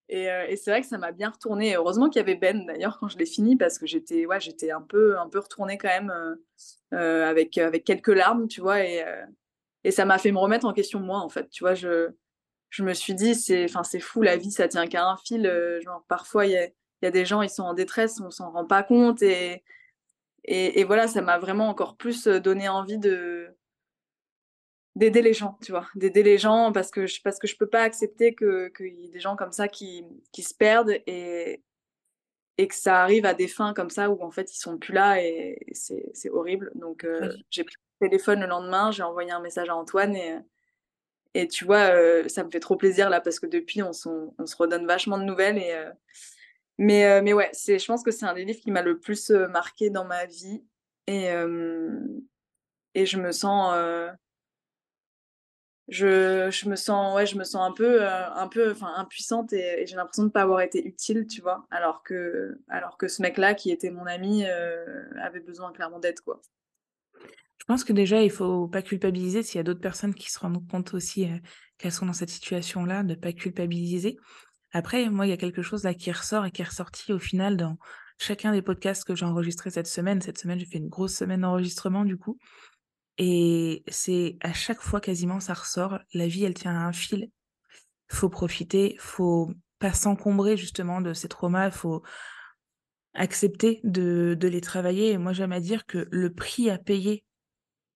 et, 0.08 0.30
euh, 0.30 0.46
et 0.48 0.56
c'est 0.56 0.70
vrai 0.70 0.80
que 0.80 0.86
ça 0.86 0.96
m'a 0.96 1.12
bien 1.12 1.30
retourné. 1.30 1.74
Heureusement 1.74 2.08
qu'il 2.08 2.20
y 2.20 2.22
avait 2.22 2.36
Ben 2.36 2.64
d'ailleurs 2.64 2.98
quand 2.98 3.08
je 3.08 3.18
l'ai 3.18 3.26
fini 3.26 3.56
parce 3.56 3.78
que 3.78 3.86
j'étais 3.86 4.26
ouais, 4.26 4.40
j'étais 4.40 4.70
un 4.70 4.80
peu 4.80 5.18
un 5.18 5.28
peu 5.28 5.40
retournée 5.40 5.76
quand 5.76 5.88
même 5.88 6.10
euh, 6.10 6.36
euh, 6.94 7.28
avec 7.28 7.58
avec 7.58 7.84
quelques 7.84 8.08
larmes, 8.08 8.48
tu 8.48 8.60
vois. 8.60 8.84
Et, 8.84 9.04
et 9.84 9.90
ça 9.90 10.04
m'a 10.04 10.18
fait 10.18 10.32
me 10.32 10.38
remettre 10.38 10.66
en 10.66 10.72
question 10.72 11.00
moi 11.00 11.18
en 11.18 11.28
fait, 11.28 11.50
tu 11.50 11.64
vois. 11.64 11.74
Je 11.74 12.10
je 12.76 12.82
me 12.82 12.92
suis 12.92 13.14
dit 13.14 13.34
c'est 13.34 13.64
enfin 13.64 13.82
c'est 13.82 14.00
fou 14.00 14.22
la 14.22 14.36
vie, 14.36 14.50
ça 14.50 14.68
tient 14.68 14.86
qu'à 14.86 15.06
un 15.06 15.16
fil. 15.16 15.50
genre 15.82 16.04
parfois 16.08 16.46
il 16.46 16.52
y 16.52 16.56
a, 16.58 16.68
y 17.02 17.06
a 17.06 17.10
des 17.10 17.24
gens 17.24 17.42
ils 17.42 17.50
sont 17.50 17.62
en 17.62 17.74
détresse, 17.74 18.20
on 18.20 18.30
s'en 18.30 18.50
rend 18.50 18.66
pas 18.66 18.82
compte 18.82 19.22
et 19.22 19.64
et, 20.48 20.84
voilà, 20.84 21.08
ça 21.08 21.22
m'a 21.22 21.38
vraiment 21.38 21.68
encore 21.68 21.96
plus 21.96 22.28
donné 22.28 22.68
envie 22.68 22.98
de 22.98 23.48
d'aider 24.94 25.20
les 25.20 25.34
gens, 25.34 25.58
tu 25.62 25.72
vois, 25.72 25.86
d'aider 25.94 26.22
les 26.22 26.38
gens 26.38 26.72
parce 26.72 26.90
que 26.90 27.06
je 27.06 27.20
parce 27.22 27.38
que 27.38 27.46
je 27.46 27.56
peux 27.56 27.68
pas 27.68 27.82
accepter 27.82 28.34
que 28.34 28.68
qu'il 28.68 28.94
y 28.94 29.06
ait 29.06 29.10
des 29.10 29.20
gens 29.20 29.36
comme 29.36 29.52
ça 29.52 29.68
qui 29.68 30.04
qui 30.32 30.42
se 30.42 30.54
perdent 30.54 30.96
et 31.06 31.62
et 32.58 32.68
que 32.68 32.74
ça 32.74 33.02
arrive 33.02 33.26
à 33.26 33.34
des 33.34 33.48
fins 33.48 33.74
comme 33.74 33.90
ça 33.90 34.08
où 34.10 34.22
en 34.22 34.30
fait 34.30 34.52
ils 34.54 34.58
sont 34.58 34.78
plus 34.78 34.94
là 34.94 35.22
et 35.22 35.58
c'est 35.72 36.10
c'est 36.14 36.30
horrible. 36.30 36.70
Donc 36.76 37.06
j'ai 37.50 37.64
pris 37.64 37.76
le 38.00 38.08
téléphone 38.08 38.40
le 38.40 38.46
lendemain, 38.46 38.90
j'ai 38.92 39.02
envoyé 39.02 39.32
un 39.32 39.40
message 39.40 39.68
à 39.68 39.76
Antoine 39.76 40.16
et 40.16 40.38
et 41.40 41.48
tu 41.48 41.64
vois, 41.64 41.90
ça 42.28 42.44
me 42.44 42.50
fait 42.50 42.60
trop 42.60 42.76
plaisir 42.76 43.10
là 43.10 43.20
parce 43.20 43.40
que 43.40 43.46
depuis 43.46 43.82
on, 43.82 43.92
se 43.92 44.56
redonne 44.56 44.86
vachement 44.86 45.18
de 45.18 45.24
nouvelles 45.24 45.58
et 45.58 45.74
mais, 46.78 47.06
euh, 47.06 47.22
mais 47.22 47.32
ouais, 47.32 47.50
je 47.54 47.86
pense 47.86 48.02
que 48.02 48.10
c'est 48.10 48.26
un 48.26 48.34
des 48.34 48.44
livres 48.44 48.60
qui 48.60 48.70
m'a 48.70 48.82
le 48.82 48.98
plus 48.98 49.30
euh, 49.30 49.48
marqué 49.48 49.90
dans 49.90 50.04
ma 50.04 50.26
vie. 50.26 50.62
Et, 51.06 51.28
et 52.94 53.06
je 53.06 53.16
me 53.18 53.30
sens. 53.30 53.76
je, 55.86 56.50
je, 56.50 56.68
me 56.68 56.74
sens 56.74 57.14
ouais 57.14 57.26
je 57.26 57.38
me 57.38 57.44
sens 57.44 57.64
un 57.64 57.72
peu 57.72 58.04
un 58.04 58.48
peu 58.48 58.72
enfin 58.72 58.92
impuissante 58.96 59.52
et, 59.52 59.86
j'ai 59.86 59.94
l'impression 59.94 60.24
de 60.24 60.28
ne 60.28 60.32
pas 60.32 60.42
avoir 60.42 60.62
été 60.62 60.84
utile 60.84 61.28
tu 61.28 61.42
vois 61.42 61.64
alors 61.70 62.02
que 62.02 62.58
alors 62.66 62.98
que 62.98 63.06
ce 63.06 63.22
mec 63.22 63.38
là 63.38 63.54
qui 63.54 63.70
était 63.70 63.90
mon 63.90 64.04
ami 64.06 64.44
avait 65.22 65.38
besoin 65.38 65.70
clairement 65.72 66.00
d'aide 66.00 66.18
quoi 66.22 66.42
pense 67.66 67.84
que 67.84 67.92
déjà 67.92 68.22
il 68.22 68.30
faut 68.30 68.68
pas 68.68 68.82
culpabiliser 68.82 69.42
s'il 69.42 69.56
y 69.56 69.60
a 69.60 69.64
d'autres 69.64 69.80
personnes 69.80 70.14
qui 70.14 70.30
se 70.30 70.38
rendent 70.38 70.66
compte 70.68 70.94
aussi 70.94 71.28
qu'elles 71.78 71.92
sont 71.92 72.06
dans 72.06 72.12
cette 72.12 72.30
situation 72.30 72.84
là 72.84 73.02
de 73.02 73.14
pas 73.14 73.32
culpabiliser 73.32 74.18
après, 74.76 75.08
moi, 75.08 75.26
il 75.26 75.30
y 75.30 75.32
a 75.32 75.38
quelque 75.38 75.62
chose 75.62 75.84
là 75.84 75.94
qui 75.94 76.12
ressort 76.12 76.44
et 76.44 76.50
qui 76.50 76.60
est 76.60 76.66
ressorti 76.66 77.10
au 77.12 77.18
final 77.18 77.56
dans 77.56 77.78
chacun 78.18 78.52
des 78.52 78.60
podcasts 78.60 79.04
que 79.04 79.14
j'ai 79.14 79.24
enregistrés 79.24 79.70
cette 79.70 79.86
semaine. 79.86 80.20
Cette 80.20 80.38
semaine, 80.38 80.58
j'ai 80.58 80.66
fait 80.66 80.76
une 80.76 80.90
grosse 80.90 81.14
semaine 81.14 81.40
d'enregistrement 81.40 82.04
du 82.04 82.18
coup. 82.18 82.38
Et 83.16 83.84
c'est 83.88 84.36
à 84.42 84.52
chaque 84.52 84.82
fois 84.82 85.00
quasiment 85.00 85.40
ça 85.40 85.54
ressort. 85.54 85.98
La 86.12 86.26
vie, 86.26 86.44
elle 86.44 86.52
tient 86.52 86.74
à 86.74 86.86
un 86.86 86.92
fil. 86.92 87.30
Faut 88.08 88.28
profiter, 88.28 88.96
faut 88.98 89.50
pas 89.78 89.94
s'encombrer 89.94 90.58
justement 90.58 91.00
de 91.00 91.14
ces 91.14 91.28
traumas, 91.28 91.70
faut 91.70 92.02
accepter 93.14 93.80
de, 93.82 94.36
de 94.38 94.48
les 94.48 94.60
travailler. 94.60 95.12
Et 95.12 95.18
moi, 95.18 95.32
j'aime 95.32 95.52
à 95.52 95.60
dire 95.60 95.86
que 95.86 96.06
le 96.10 96.34
prix 96.34 96.68
à 96.68 96.76
payer 96.76 97.24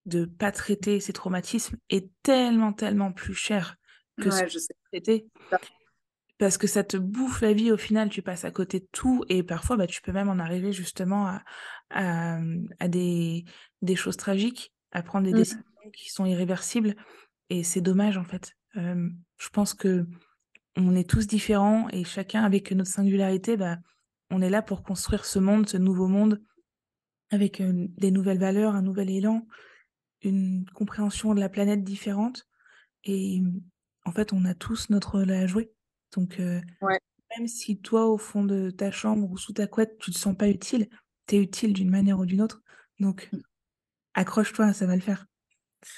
de 0.06 0.24
pas 0.24 0.52
traiter 0.52 1.00
ces 1.00 1.12
traumatismes 1.12 1.76
est 1.88 2.10
tellement, 2.22 2.72
tellement 2.72 3.12
plus 3.12 3.34
cher 3.34 3.76
que 4.20 4.30
ce 4.30 4.46
je 4.48 4.58
sais. 4.58 4.74
traiter 4.90 5.26
parce 6.38 6.56
que 6.56 6.66
ça 6.66 6.82
te 6.82 6.96
bouffe 6.96 7.42
la 7.42 7.52
vie 7.52 7.70
au 7.70 7.76
final, 7.76 8.08
tu 8.08 8.22
passes 8.22 8.46
à 8.46 8.50
côté 8.50 8.80
de 8.80 8.88
tout 8.92 9.24
et 9.28 9.42
parfois 9.42 9.76
bah, 9.76 9.86
tu 9.86 10.00
peux 10.00 10.10
même 10.10 10.30
en 10.30 10.38
arriver 10.38 10.72
justement 10.72 11.26
à, 11.26 11.42
à, 11.90 12.88
des, 12.88 13.44
des, 13.82 13.94
choses 13.94 14.16
tragiques, 14.16 14.72
à 14.90 15.02
prendre 15.02 15.26
des 15.26 15.32
mmh. 15.32 15.36
décisions 15.36 15.62
qui 15.92 16.08
sont 16.08 16.24
irréversibles 16.24 16.96
et 17.50 17.62
c'est 17.62 17.82
dommage 17.82 18.16
en 18.16 18.24
fait. 18.24 18.56
je 18.74 19.48
pense 19.52 19.74
que 19.74 20.06
on 20.76 20.94
est 20.94 21.08
tous 21.08 21.26
différents 21.26 21.88
et 21.90 22.04
chacun 22.04 22.42
avec 22.42 22.72
notre 22.72 22.90
singularité, 22.90 23.58
bah, 23.58 23.76
on 24.30 24.40
est 24.40 24.50
là 24.50 24.62
pour 24.62 24.82
construire 24.82 25.26
ce 25.26 25.38
monde, 25.38 25.68
ce 25.68 25.76
nouveau 25.76 26.06
monde 26.06 26.40
avec 27.30 27.62
des 27.62 28.10
nouvelles 28.10 28.38
valeurs, 28.38 28.74
un 28.74 28.82
nouvel 28.82 29.10
élan, 29.10 29.46
une 30.22 30.64
compréhension 30.74 31.34
de 31.34 31.40
la 31.40 31.48
planète 31.48 31.82
différente 31.84 32.46
et 33.04 33.42
en 34.04 34.12
fait 34.12 34.32
on 34.32 34.44
a 34.44 34.54
tous 34.54 34.90
notre 34.90 35.18
rôle 35.18 35.30
à 35.30 35.46
jouer. 35.46 35.72
Donc, 36.12 36.40
même 37.36 37.46
si 37.46 37.80
toi, 37.80 38.06
au 38.06 38.18
fond 38.18 38.44
de 38.44 38.70
ta 38.70 38.90
chambre 38.90 39.30
ou 39.30 39.36
sous 39.36 39.52
ta 39.52 39.66
couette, 39.66 39.98
tu 39.98 40.10
te 40.10 40.18
sens 40.18 40.36
pas 40.36 40.48
utile, 40.48 40.88
tu 41.26 41.36
es 41.36 41.38
utile 41.38 41.72
d'une 41.72 41.90
manière 41.90 42.18
ou 42.18 42.26
d'une 42.26 42.42
autre. 42.42 42.62
Donc, 42.98 43.28
mmh. 43.32 43.38
accroche-toi, 44.14 44.72
ça 44.72 44.86
va 44.86 44.96
le 44.96 45.00
faire. 45.00 45.26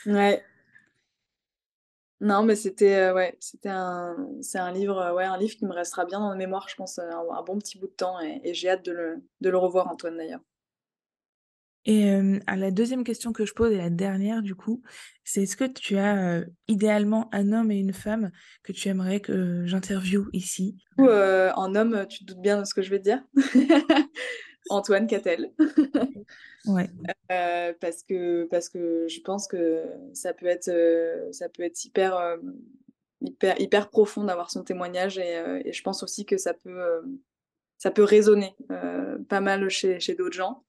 Ouais. 0.06 0.44
Non, 2.20 2.44
mais 2.44 2.54
c'était 2.54 3.10
ouais, 3.10 3.36
c'était 3.40 3.68
un, 3.68 4.16
c'est 4.42 4.58
un 4.58 4.70
livre, 4.70 5.12
ouais, 5.12 5.24
un 5.24 5.36
livre 5.36 5.56
qui 5.56 5.66
me 5.66 5.72
restera 5.72 6.04
bien 6.04 6.20
dans 6.20 6.30
la 6.30 6.36
mémoire, 6.36 6.68
je 6.68 6.76
pense, 6.76 7.00
un, 7.00 7.42
bon 7.44 7.58
petit 7.58 7.78
bout 7.78 7.88
de 7.88 7.92
temps, 7.92 8.20
et, 8.20 8.54
j'ai 8.54 8.70
hâte 8.70 8.84
de 8.84 8.92
le, 8.92 9.24
de 9.40 9.50
le 9.50 9.58
revoir, 9.58 9.88
Antoine 9.88 10.16
d'ailleurs. 10.16 10.40
Et 11.84 12.10
à 12.46 12.56
la 12.56 12.70
deuxième 12.70 13.02
question 13.02 13.32
que 13.32 13.44
je 13.44 13.54
pose 13.54 13.72
et 13.72 13.76
la 13.76 13.90
dernière 13.90 14.42
du 14.42 14.54
coup, 14.54 14.82
c'est 15.24 15.42
est-ce 15.42 15.56
que 15.56 15.64
tu 15.64 15.96
as, 15.96 16.44
idéalement 16.68 17.28
un 17.32 17.52
homme 17.52 17.72
et 17.72 17.78
une 17.78 17.92
femme 17.92 18.30
que 18.62 18.72
tu 18.72 18.88
aimerais 18.88 19.20
que 19.20 19.66
j'interviewe 19.66 20.28
ici? 20.32 20.76
Du 20.96 21.04
en 21.08 21.74
homme, 21.74 22.06
tu 22.08 22.20
te 22.20 22.32
doutes 22.32 22.40
bien 22.40 22.60
de 22.60 22.64
ce 22.64 22.74
que 22.74 22.82
je 22.82 22.90
vais 22.90 23.00
dire? 23.00 23.22
Antoine 24.70 25.08
Cattel. 25.08 25.52
Ouais. 26.66 26.88
parce 27.80 28.04
que 28.08 28.44
parce 28.44 28.68
que 28.68 29.08
je 29.08 29.20
pense 29.20 29.48
que 29.48 29.82
ça 30.12 30.32
peut 30.32 30.46
être, 30.46 30.70
ça 31.32 31.48
peut 31.48 31.64
être 31.64 31.84
hyper, 31.84 32.38
hyper 33.20 33.60
hyper 33.60 33.90
profond 33.90 34.22
d'avoir 34.22 34.52
son 34.52 34.62
témoignage 34.62 35.18
et 35.18 35.42
et 35.64 35.72
je 35.72 35.82
pense 35.82 36.04
aussi 36.04 36.26
que 36.26 36.36
ça 36.36 36.54
peut, 36.54 37.02
ça 37.78 37.90
peut 37.90 38.04
résonner, 38.04 38.54
pas 39.28 39.40
mal 39.40 39.68
chez 39.68 39.98
chez 39.98 40.14
d'autres 40.14 40.36
gens 40.36 40.62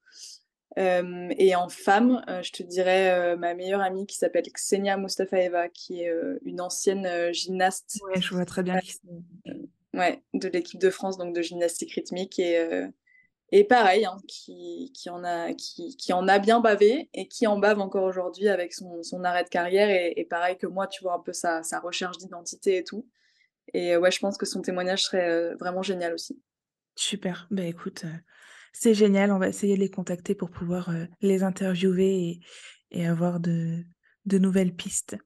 et 0.77 1.55
en 1.55 1.69
femme, 1.69 2.23
je 2.41 2.51
te 2.51 2.63
dirais 2.63 3.35
ma 3.37 3.53
meilleure 3.53 3.81
amie 3.81 4.07
qui 4.07 4.17
s'appelle 4.17 4.43
Ksenia 4.51 4.97
Mustafaeva, 4.97 5.69
qui 5.69 6.01
est 6.01 6.13
une 6.43 6.61
ancienne 6.61 7.31
gymnaste. 7.31 7.99
Ouais, 8.07 8.21
je 8.21 8.33
vois 8.33 8.45
très 8.45 8.63
bien 8.63 8.79
Ouais, 9.93 10.23
de 10.33 10.47
l'équipe 10.47 10.81
de 10.81 10.89
France, 10.89 11.17
donc 11.17 11.35
de 11.35 11.41
gymnastique 11.43 11.93
rythmique. 11.93 12.39
Et, 12.39 12.87
et 13.55 13.63
pareil, 13.63 14.03
hein, 14.05 14.17
qui, 14.27 14.91
qui, 14.95 15.11
en 15.11 15.23
a, 15.23 15.53
qui, 15.53 15.95
qui, 15.95 16.11
en 16.11 16.27
a 16.27 16.39
bien 16.39 16.59
bavé 16.59 17.07
et 17.13 17.27
qui 17.27 17.45
en 17.45 17.59
bave 17.59 17.79
encore 17.79 18.03
aujourd'hui 18.03 18.47
avec 18.47 18.73
son, 18.73 19.03
son, 19.03 19.23
arrêt 19.23 19.43
de 19.43 19.49
carrière. 19.49 19.91
Et, 19.91 20.25
pareil 20.27 20.57
que 20.57 20.65
moi, 20.65 20.87
tu 20.87 21.03
vois 21.03 21.13
un 21.13 21.19
peu 21.19 21.33
sa, 21.33 21.61
sa 21.61 21.79
recherche 21.79 22.17
d'identité 22.17 22.77
et 22.77 22.83
tout. 22.83 23.07
Et 23.75 23.95
ouais, 23.95 24.09
je 24.09 24.19
pense 24.19 24.39
que 24.39 24.47
son 24.47 24.63
témoignage 24.63 25.03
serait 25.03 25.53
vraiment 25.53 25.83
génial 25.83 26.15
aussi. 26.15 26.41
Super. 26.95 27.47
Bah 27.51 27.65
écoute, 27.65 28.05
C'est 28.73 28.93
génial, 28.93 29.31
on 29.31 29.39
va 29.39 29.47
essayer 29.47 29.75
de 29.75 29.79
les 29.79 29.89
contacter 29.89 30.35
pour 30.35 30.49
pouvoir 30.49 30.91
les 31.21 31.43
interviewer 31.43 32.15
et, 32.15 32.39
et 32.91 33.07
avoir 33.07 33.39
de, 33.39 33.83
de 34.25 34.37
nouvelles 34.37 34.75
pistes. 34.75 35.17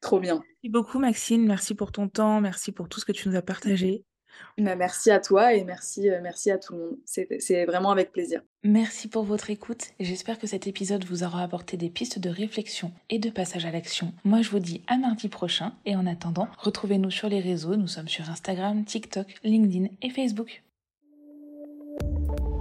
Trop 0.00 0.18
bien. 0.18 0.36
Merci 0.36 0.68
beaucoup 0.68 0.98
Maxine, 0.98 1.46
merci 1.46 1.74
pour 1.74 1.92
ton 1.92 2.08
temps, 2.08 2.40
merci 2.40 2.72
pour 2.72 2.88
tout 2.88 3.00
ce 3.00 3.04
que 3.04 3.12
tu 3.12 3.28
nous 3.28 3.36
as 3.36 3.42
partagé. 3.42 4.04
Bah, 4.58 4.74
merci 4.76 5.10
à 5.10 5.20
toi 5.20 5.54
et 5.54 5.62
merci, 5.64 6.10
euh, 6.10 6.20
merci 6.22 6.50
à 6.50 6.58
tout 6.58 6.72
le 6.72 6.78
monde. 6.78 6.98
C'est 7.04 7.64
vraiment 7.64 7.90
avec 7.90 8.12
plaisir. 8.12 8.42
Merci 8.64 9.08
pour 9.08 9.24
votre 9.24 9.50
écoute 9.50 9.88
et 9.98 10.04
j'espère 10.04 10.38
que 10.38 10.46
cet 10.46 10.66
épisode 10.66 11.04
vous 11.04 11.22
aura 11.22 11.42
apporté 11.42 11.76
des 11.76 11.90
pistes 11.90 12.18
de 12.18 12.30
réflexion 12.30 12.92
et 13.10 13.18
de 13.18 13.30
passage 13.30 13.64
à 13.64 13.70
l'action. 13.70 14.12
Moi, 14.24 14.42
je 14.42 14.50
vous 14.50 14.58
dis 14.58 14.82
à 14.86 14.96
mardi 14.96 15.28
prochain 15.28 15.74
et 15.84 15.96
en 15.96 16.06
attendant, 16.06 16.48
retrouvez-nous 16.58 17.10
sur 17.10 17.28
les 17.28 17.40
réseaux. 17.40 17.76
Nous 17.76 17.88
sommes 17.88 18.08
sur 18.08 18.28
Instagram, 18.30 18.84
TikTok, 18.84 19.26
LinkedIn 19.44 19.88
et 20.00 20.10
Facebook. 20.10 20.62
Thank 22.00 22.40
you. 22.40 22.51